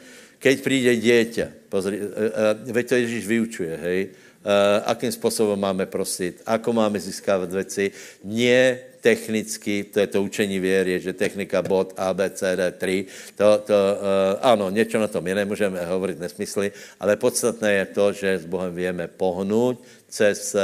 Keď 0.43 0.55
přijde 0.61 0.91
dieťa, 0.99 1.47
pozri, 1.71 2.03
veď 2.67 2.85
to 2.89 2.95
Ježíš 2.99 3.23
vyučuje, 3.27 3.79
hej, 3.79 3.99
akým 4.83 5.07
způsobem 5.07 5.55
máme 5.55 5.85
prosit, 5.87 6.43
ako 6.43 6.73
máme 6.73 6.99
získávat 6.99 7.47
věci, 7.47 7.95
nie 8.27 8.91
technicky, 9.03 9.83
to 9.83 9.99
je 9.99 10.07
to 10.07 10.23
učení 10.23 10.63
věry, 10.63 10.95
že 10.99 11.11
technika 11.13 11.59
bod 11.59 11.91
A, 11.99 12.15
B, 12.15 12.29
C, 12.31 12.55
D, 12.55 12.71
3, 12.71 13.05
to, 13.35 13.59
to 13.67 13.75
uh, 13.75 14.39
ano, 14.39 14.71
něco 14.71 14.95
na 14.95 15.11
tom 15.11 15.27
je, 15.27 15.35
nemůžeme 15.35 15.85
hovorit 15.85 16.19
nesmysly, 16.19 16.71
ale 16.99 17.19
podstatné 17.19 17.73
je 17.73 17.85
to, 17.85 18.05
že 18.15 18.39
s 18.39 18.45
Bohem 18.47 18.71
vieme 18.71 19.11
pohnout 19.11 19.83
cez, 20.07 20.55
uh, 20.55 20.61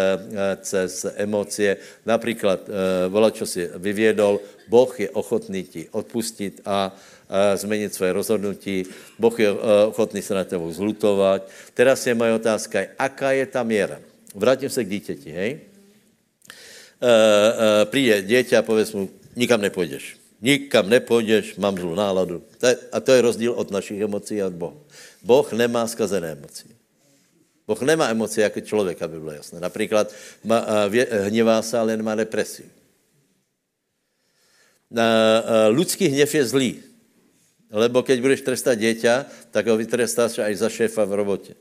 cez 0.64 1.06
emocie. 1.20 1.78
Například, 2.08 2.60
uh, 2.64 2.76
vola, 3.12 3.28
čo 3.36 3.44
si 3.44 3.68
vyvědol, 3.76 4.40
Boh 4.72 4.88
je 5.00 5.10
ochotný 5.12 5.64
ti 5.64 5.82
odpustit 5.92 6.62
a 6.66 6.96
změnit 7.56 7.94
své 7.94 8.14
rozhodnutí. 8.14 8.86
Boh 9.20 9.40
je 9.40 9.52
ochotný 9.90 10.22
se 10.22 10.34
na 10.34 10.44
tebou 10.44 10.74
zlutovat. 10.74 11.46
Teraz 11.74 12.02
je 12.08 12.18
moje 12.18 12.34
otázka, 12.34 12.80
aká 12.98 13.32
je 13.32 13.46
ta 13.46 13.64
měra? 13.64 14.02
Vrátím 14.36 14.70
se 14.70 14.84
k 14.84 14.90
dítěti, 14.90 15.30
hej? 15.32 15.70
Uh, 17.02 17.10
uh, 17.10 17.90
přijde 17.90 18.22
dítě 18.22 18.58
a 18.58 18.62
pověs 18.62 18.94
mu, 18.94 19.10
nikam 19.36 19.62
nepůjdeš. 19.62 20.18
Nikam 20.42 20.90
nepůjdeš, 20.90 21.56
mám 21.56 21.78
zlou 21.78 21.96
náladu. 21.96 22.44
A 22.92 23.00
to 23.00 23.12
je 23.12 23.22
rozdíl 23.22 23.52
od 23.52 23.72
našich 23.72 24.02
emocí 24.02 24.42
a 24.42 24.48
od 24.48 24.54
Boha. 24.54 24.76
Boh 25.24 25.54
nemá 25.54 25.88
skazené 25.88 26.32
emoce. 26.32 26.64
Boh 27.68 27.82
nemá 27.82 28.10
emoce 28.10 28.42
jako 28.42 28.62
člověk, 28.62 29.02
aby 29.02 29.20
bylo 29.20 29.32
jasné. 29.32 29.60
Například 29.60 30.14
vě, 30.90 31.08
hněvá 31.12 31.62
se, 31.62 31.78
ale 31.78 31.98
nemá 31.98 32.16
depresi. 32.16 32.66
Lidský 35.70 36.08
hněv 36.08 36.36
je 36.36 36.46
zlý. 36.46 36.72
Lebo 37.70 38.02
keď 38.02 38.18
budeš 38.18 38.42
trestat 38.42 38.82
dieťa, 38.82 39.30
tak 39.54 39.70
ho 39.70 39.78
vytrestáš 39.78 40.42
aj 40.42 40.56
za 40.58 40.70
šéfa 40.74 41.06
v 41.06 41.14
robotě. 41.14 41.54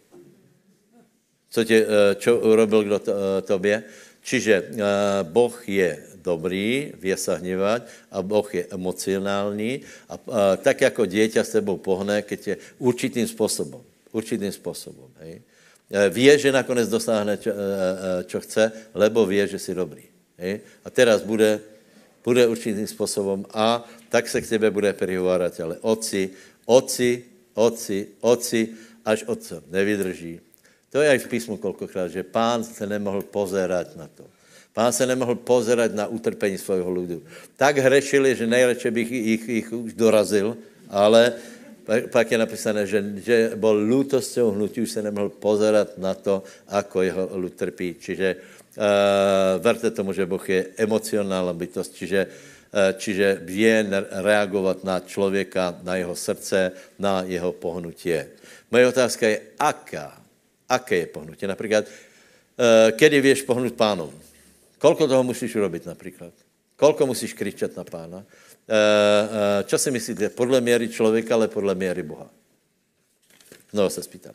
Co 1.51 1.65
tě, 1.65 1.87
čo 2.17 2.41
urobil 2.41 2.85
kdo 2.85 2.99
to, 2.99 3.13
tobě? 3.43 3.85
Čiže 4.29 4.77
Boh 5.25 5.57
je 5.65 6.05
dobrý, 6.21 6.93
vie 7.01 7.17
sa 7.17 7.41
hněvat 7.41 7.89
a 8.13 8.21
Boh 8.21 8.45
je 8.45 8.69
emocionální 8.69 9.81
a, 10.05 10.15
a 10.15 10.17
tak 10.61 10.85
jako 10.85 11.09
dieťa 11.09 11.41
s 11.41 11.57
tebou 11.57 11.81
pohne, 11.81 12.21
keď 12.21 12.41
je 12.47 12.55
určitým 12.77 13.25
způsobem. 13.25 13.81
Určitým 14.13 14.53
způsobem. 14.53 15.09
Hej? 15.25 15.41
Vie, 16.13 16.33
že 16.37 16.53
nakonec 16.53 16.93
dosáhne, 16.93 17.41
čo, 17.41 17.57
čo 18.29 18.39
chce, 18.45 18.93
lebo 18.93 19.25
vie, 19.25 19.49
že 19.49 19.57
jsi 19.57 19.73
dobrý. 19.73 20.05
Hej? 20.37 20.61
A 20.85 20.93
teraz 20.93 21.25
bude, 21.25 21.65
bude 22.21 22.45
určitým 22.45 22.85
způsobem 22.85 23.49
a 23.57 23.81
tak 24.13 24.29
se 24.29 24.45
k 24.45 24.49
tebe 24.49 24.69
bude 24.69 24.93
prihovárat, 24.93 25.57
ale 25.61 25.81
oci, 25.81 26.37
oci, 26.69 27.25
oci, 27.57 28.13
oci, 28.21 28.61
až 29.09 29.25
otce 29.25 29.65
nevydrží. 29.73 30.41
To 30.89 31.05
je 31.05 31.09
aj 31.09 31.21
v 31.21 31.31
písmu 31.31 31.57
kolikrát, 31.61 32.09
že 32.09 32.25
pán 32.25 32.65
se 32.65 32.87
nemohl 32.87 33.23
pozerať 33.23 33.97
na 33.97 34.09
to. 34.09 34.25
Pán 34.73 34.93
se 34.93 35.07
nemohl 35.07 35.35
pozerať 35.35 35.93
na 35.93 36.07
utrpení 36.07 36.59
svého 36.59 36.89
lidu. 36.91 37.23
Tak 37.57 37.79
hrešili, 37.83 38.37
že 38.37 38.47
nejradši 38.47 38.91
bych 38.91 39.11
jich, 39.11 39.45
jich 39.49 39.69
už 39.73 39.93
dorazil, 39.93 40.57
ale 40.89 41.35
pak 42.13 42.31
je 42.31 42.39
napísané, 42.39 42.87
že, 42.87 43.01
že 43.21 43.37
bol 43.57 43.75
lútosťou 43.75 44.53
hnutí, 44.53 44.85
už 44.85 44.91
se 44.91 45.03
nemohl 45.03 45.29
pozerat 45.29 45.99
na 45.99 46.15
to, 46.15 46.45
ako 46.69 47.03
jeho 47.03 47.25
lud 47.37 47.53
trpí. 47.57 47.97
Čiže 47.97 48.29
uh, 48.37 49.57
verte 49.59 49.91
tomu, 49.91 50.13
že 50.13 50.29
Boh 50.29 50.45
je 50.45 50.73
emocionálna 50.77 51.53
bytost, 51.57 51.97
čiže 51.97 52.21
Eh, 52.69 52.93
čiže 53.01 53.41
vie 53.49 53.81
reagovat 54.21 54.85
na 54.85 55.01
člověka, 55.01 55.81
na 55.83 55.97
jeho 55.97 56.13
srdce, 56.13 56.73
na 57.01 57.25
jeho 57.25 57.57
pohnutie. 57.57 58.29
Moje 58.69 58.93
otázka 58.93 59.25
je, 59.25 59.41
aká? 59.57 60.18
Aké 60.69 60.97
je 60.97 61.07
pohnutie? 61.07 61.49
Například, 61.49 61.85
eh, 61.85 62.93
kedy 62.93 63.21
vieš 63.21 63.43
pohnout 63.43 63.75
pánom? 63.75 64.13
Kolko 64.79 65.09
toho 65.09 65.23
musíš 65.25 65.57
urobiť 65.57 65.87
například? 65.87 66.33
Kolko 66.77 67.07
musíš 67.07 67.35
kričet 67.35 67.77
na 67.77 67.85
pána? 67.85 68.23
Eh, 68.69 69.65
čo 69.65 69.79
si 69.79 69.91
myslíte? 69.91 70.29
Podle 70.29 70.61
měry 70.61 70.89
člověka, 70.89 71.35
ale 71.35 71.49
podle 71.49 71.75
měry 71.75 72.03
Boha. 72.03 72.31
No, 73.73 73.91
se 73.91 74.03
spýtam. 74.03 74.35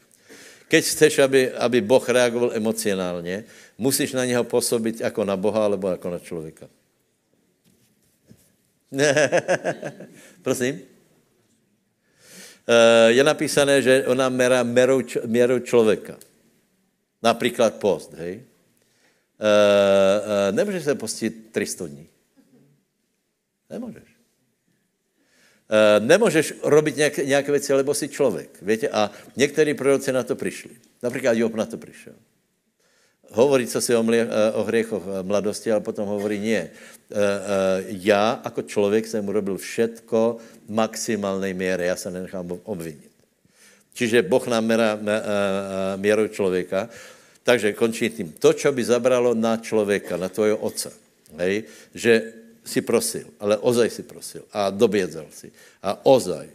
Keď 0.67 0.83
chceš, 0.85 1.19
aby, 1.19 1.51
aby 1.53 1.81
Boh 1.81 2.09
reagoval 2.09 2.51
emocionálně, 2.53 3.43
musíš 3.77 4.13
na 4.13 4.25
něho 4.25 4.43
působit 4.43 5.01
jako 5.01 5.25
na 5.25 5.37
Boha, 5.37 5.65
alebo 5.65 5.87
jako 5.87 6.09
na 6.09 6.19
člověka. 6.19 6.67
Prosím? 10.41 10.81
Eh, 12.67 13.11
je 13.11 13.23
napísané, 13.23 13.81
že 13.81 14.07
ona 14.07 14.29
merá 14.29 14.63
měrou, 14.63 15.01
měrou 15.25 15.59
člověka. 15.59 16.15
Například 17.23 17.75
post, 17.75 18.13
hej? 18.13 18.43
Eh, 19.39 19.47
eh, 20.49 20.51
nemůžeš 20.51 20.83
se 20.83 20.95
postit 20.95 21.51
300 21.51 21.87
dní. 21.87 22.07
Nemůžeš. 23.69 24.03
Nemůžeš 25.99 26.53
robit 26.63 26.95
nějaké, 26.95 27.25
nějaké 27.25 27.51
věci, 27.51 27.73
lebo 27.73 27.93
jsi 27.93 28.07
člověk. 28.07 28.61
Víte? 28.61 28.89
A 28.89 29.11
někteří 29.35 29.73
proroci 29.73 30.11
na 30.11 30.23
to 30.23 30.35
přišli. 30.35 30.71
Například 31.03 31.33
Job 31.33 31.55
na 31.55 31.65
to 31.65 31.77
přišel 31.77 32.13
hovorí 33.33 33.67
co 33.67 33.81
si 33.81 33.95
o, 33.95 34.03
mlie, 34.03 34.23
eh, 34.29 34.51
o 34.53 34.63
hriechoch 34.63 35.03
eh, 35.03 35.23
mladosti, 35.23 35.71
ale 35.71 35.81
potom 35.81 36.07
hovorí 36.07 36.39
nie. 36.39 36.69
Eh, 36.69 37.83
já 38.01 38.41
jako 38.45 38.61
člověk 38.61 39.07
jsem 39.07 39.27
urobil 39.27 39.57
všetko 39.57 40.37
v 40.65 40.69
maximálnej 40.69 41.53
míře, 41.53 41.83
já 41.83 41.95
se 41.95 42.11
nenechám 42.11 42.47
obvinit. 42.63 43.09
Čiže 43.93 44.21
Boh 44.21 44.47
nám 44.47 44.65
měrá 44.65 44.99
měrou 45.95 46.27
člověka. 46.27 46.89
Takže 47.43 47.73
končí 47.73 48.09
tím. 48.09 48.33
To, 48.39 48.53
co 48.53 48.71
by 48.71 48.83
zabralo 48.83 49.33
na 49.33 49.57
člověka, 49.57 50.17
na 50.17 50.29
tvojho 50.29 50.57
otce, 50.57 50.91
hej, 51.37 51.63
že 51.93 52.33
si 52.63 52.81
prosil, 52.81 53.27
ale 53.39 53.59
ozaj 53.59 53.89
si 53.89 54.03
prosil 54.03 54.43
a 54.51 54.71
dobědzel 54.71 55.27
si. 55.29 55.51
A 55.83 55.99
ozaj, 56.07 56.47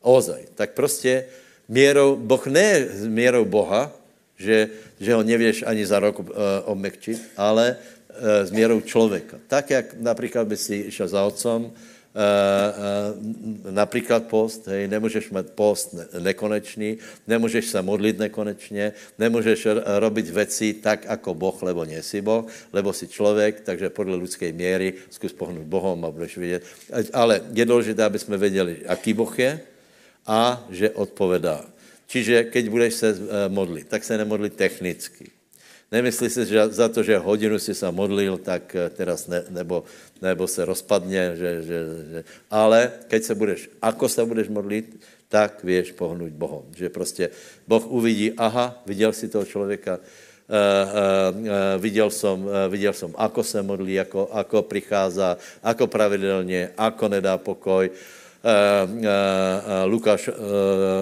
ozaj. 0.00 0.42
Tak 0.54 0.78
prostě 0.78 1.26
měrou, 1.68 2.16
Boh 2.16 2.46
ne 2.46 2.86
měrou 3.10 3.44
Boha, 3.44 3.97
že, 4.38 4.68
že 5.00 5.14
ho 5.14 5.22
nevěš 5.22 5.64
ani 5.66 5.86
za 5.86 5.98
rok 5.98 6.18
uh, 6.18 6.26
obmekčit, 6.64 7.22
ale 7.36 7.76
uh, 7.76 8.46
s 8.46 8.50
měrou 8.50 8.80
člověka. 8.80 9.36
Tak, 9.46 9.70
jak 9.70 9.94
například 10.00 10.46
by 10.46 10.56
si 10.56 10.90
šel 10.90 11.08
za 11.08 11.24
otcom, 11.24 11.64
uh, 11.64 11.72
například 13.70 14.24
post, 14.26 14.66
hej, 14.66 14.88
nemůžeš 14.88 15.30
mít 15.30 15.50
post 15.50 15.92
ne, 15.92 16.06
nekonečný, 16.18 16.98
nemůžeš 17.26 17.66
se 17.66 17.82
modlit 17.82 18.18
nekonečně, 18.18 18.92
nemůžeš 19.18 19.66
robit 19.98 20.28
věci 20.28 20.72
tak, 20.72 21.04
jako 21.04 21.34
Boh, 21.34 21.62
lebo 21.62 21.84
nesi 21.84 22.20
Boh, 22.20 22.46
lebo 22.72 22.92
si 22.92 23.08
člověk, 23.08 23.60
takže 23.60 23.90
podle 23.90 24.16
lidské 24.16 24.52
míry 24.52 24.94
zkus 25.10 25.32
pohnout 25.32 25.66
Bohom 25.66 26.04
a 26.04 26.10
budeš 26.10 26.36
vidět. 26.36 26.62
Ale 27.12 27.42
je 27.52 27.64
důležité, 27.64 28.04
aby 28.04 28.18
jsme 28.18 28.36
věděli, 28.36 28.76
jaký 28.82 29.12
Boh 29.12 29.38
je 29.38 29.60
a 30.26 30.66
že 30.70 30.90
odpovedá. 30.90 31.64
Čiže 32.08 32.48
keď 32.48 32.64
budeš 32.72 32.92
se 32.94 33.08
eh, 33.12 33.18
modlit, 33.52 33.88
tak 33.88 34.00
se 34.04 34.16
nemodlit 34.16 34.56
technicky. 34.56 35.28
Nemyslí 35.92 36.28
si, 36.28 36.44
že 36.44 36.68
za 36.72 36.88
to, 36.88 37.00
že 37.00 37.16
hodinu 37.16 37.56
si 37.56 37.76
se 37.76 37.84
modlil, 37.92 38.40
tak 38.40 38.72
eh, 38.72 38.88
teraz 38.88 39.28
ne, 39.28 39.44
nebo, 39.52 39.84
nebo 40.24 40.48
se 40.48 40.64
rozpadne, 40.64 41.36
že, 41.36 41.50
že, 41.62 41.78
že, 41.84 42.20
ale 42.48 43.04
keď 43.12 43.20
se 43.22 43.34
budeš, 43.34 43.60
ako 43.84 44.08
se 44.08 44.24
budeš 44.24 44.48
modlit, 44.48 44.96
tak 45.28 45.60
věš 45.64 45.92
pohnout 45.92 46.32
Bohom. 46.32 46.64
Že 46.72 46.88
prostě 46.88 47.24
Boh 47.68 47.84
uvidí, 47.92 48.32
aha, 48.32 48.82
viděl 48.88 49.12
si 49.12 49.28
toho 49.28 49.44
člověka, 49.44 50.00
Uh, 50.48 50.56
uh, 50.56 51.44
uh, 51.44 51.76
viděl 51.76 52.08
uh, 52.08 52.72
viděl 52.72 52.92
som, 52.96 53.12
ako 53.20 53.44
se 53.44 53.60
modlí, 53.62 54.00
ako, 54.00 54.32
ako 54.32 54.62
prichází, 54.64 55.36
ako 55.60 55.86
pravidelně, 55.86 56.72
ako 56.72 57.08
nedá 57.08 57.36
pokoj, 57.36 57.84
eh, 57.84 58.17
Lukáš 59.84 60.30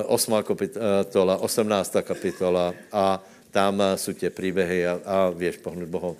8. 0.06 0.42
kapitola, 0.42 1.36
18. 1.36 1.96
kapitola 2.02 2.74
a 2.92 3.24
tam 3.50 3.82
jsou 3.96 4.12
tě 4.12 4.30
příběhy 4.30 4.86
a, 4.86 5.00
a 5.04 5.30
věš 5.30 5.56
pohnout 5.56 5.88
Bohom. 5.88 6.16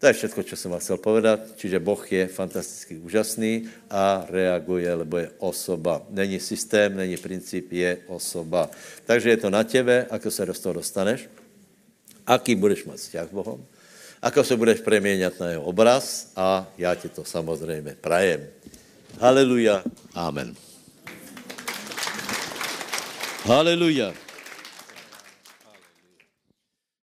To 0.00 0.06
je 0.06 0.12
všechno, 0.12 0.42
co 0.42 0.56
jsem 0.56 0.70
vám 0.70 0.80
chcel 0.80 0.96
povedat. 0.96 1.40
Čiže 1.56 1.78
Boh 1.78 2.12
je 2.12 2.26
fantasticky 2.26 2.96
úžasný 2.98 3.68
a 3.90 4.24
reaguje, 4.28 4.94
lebo 4.94 5.16
je 5.18 5.30
osoba. 5.38 6.02
Není 6.10 6.40
systém, 6.40 6.96
není 6.96 7.16
princip, 7.16 7.72
je 7.72 7.98
osoba. 8.06 8.70
Takže 9.04 9.30
je 9.30 9.36
to 9.36 9.50
na 9.50 9.64
tebe, 9.64 10.06
ako 10.10 10.30
se 10.30 10.46
do 10.46 10.54
toho 10.54 10.72
dostaneš, 10.72 11.28
aký 12.26 12.54
budeš 12.54 12.84
mít 12.84 12.96
vzťah 12.96 13.28
s 13.28 13.32
Bohom, 13.32 13.60
ako 14.22 14.44
se 14.44 14.56
budeš 14.56 14.80
preměňat 14.80 15.40
na 15.40 15.48
jeho 15.48 15.62
obraz 15.62 16.32
a 16.36 16.68
já 16.78 16.94
ti 16.94 17.08
to 17.08 17.24
samozřejmě 17.24 17.96
prajem. 18.00 18.40
Haleluja. 19.20 19.82
Amen. 20.16 20.56
Haleluja. 23.46 24.12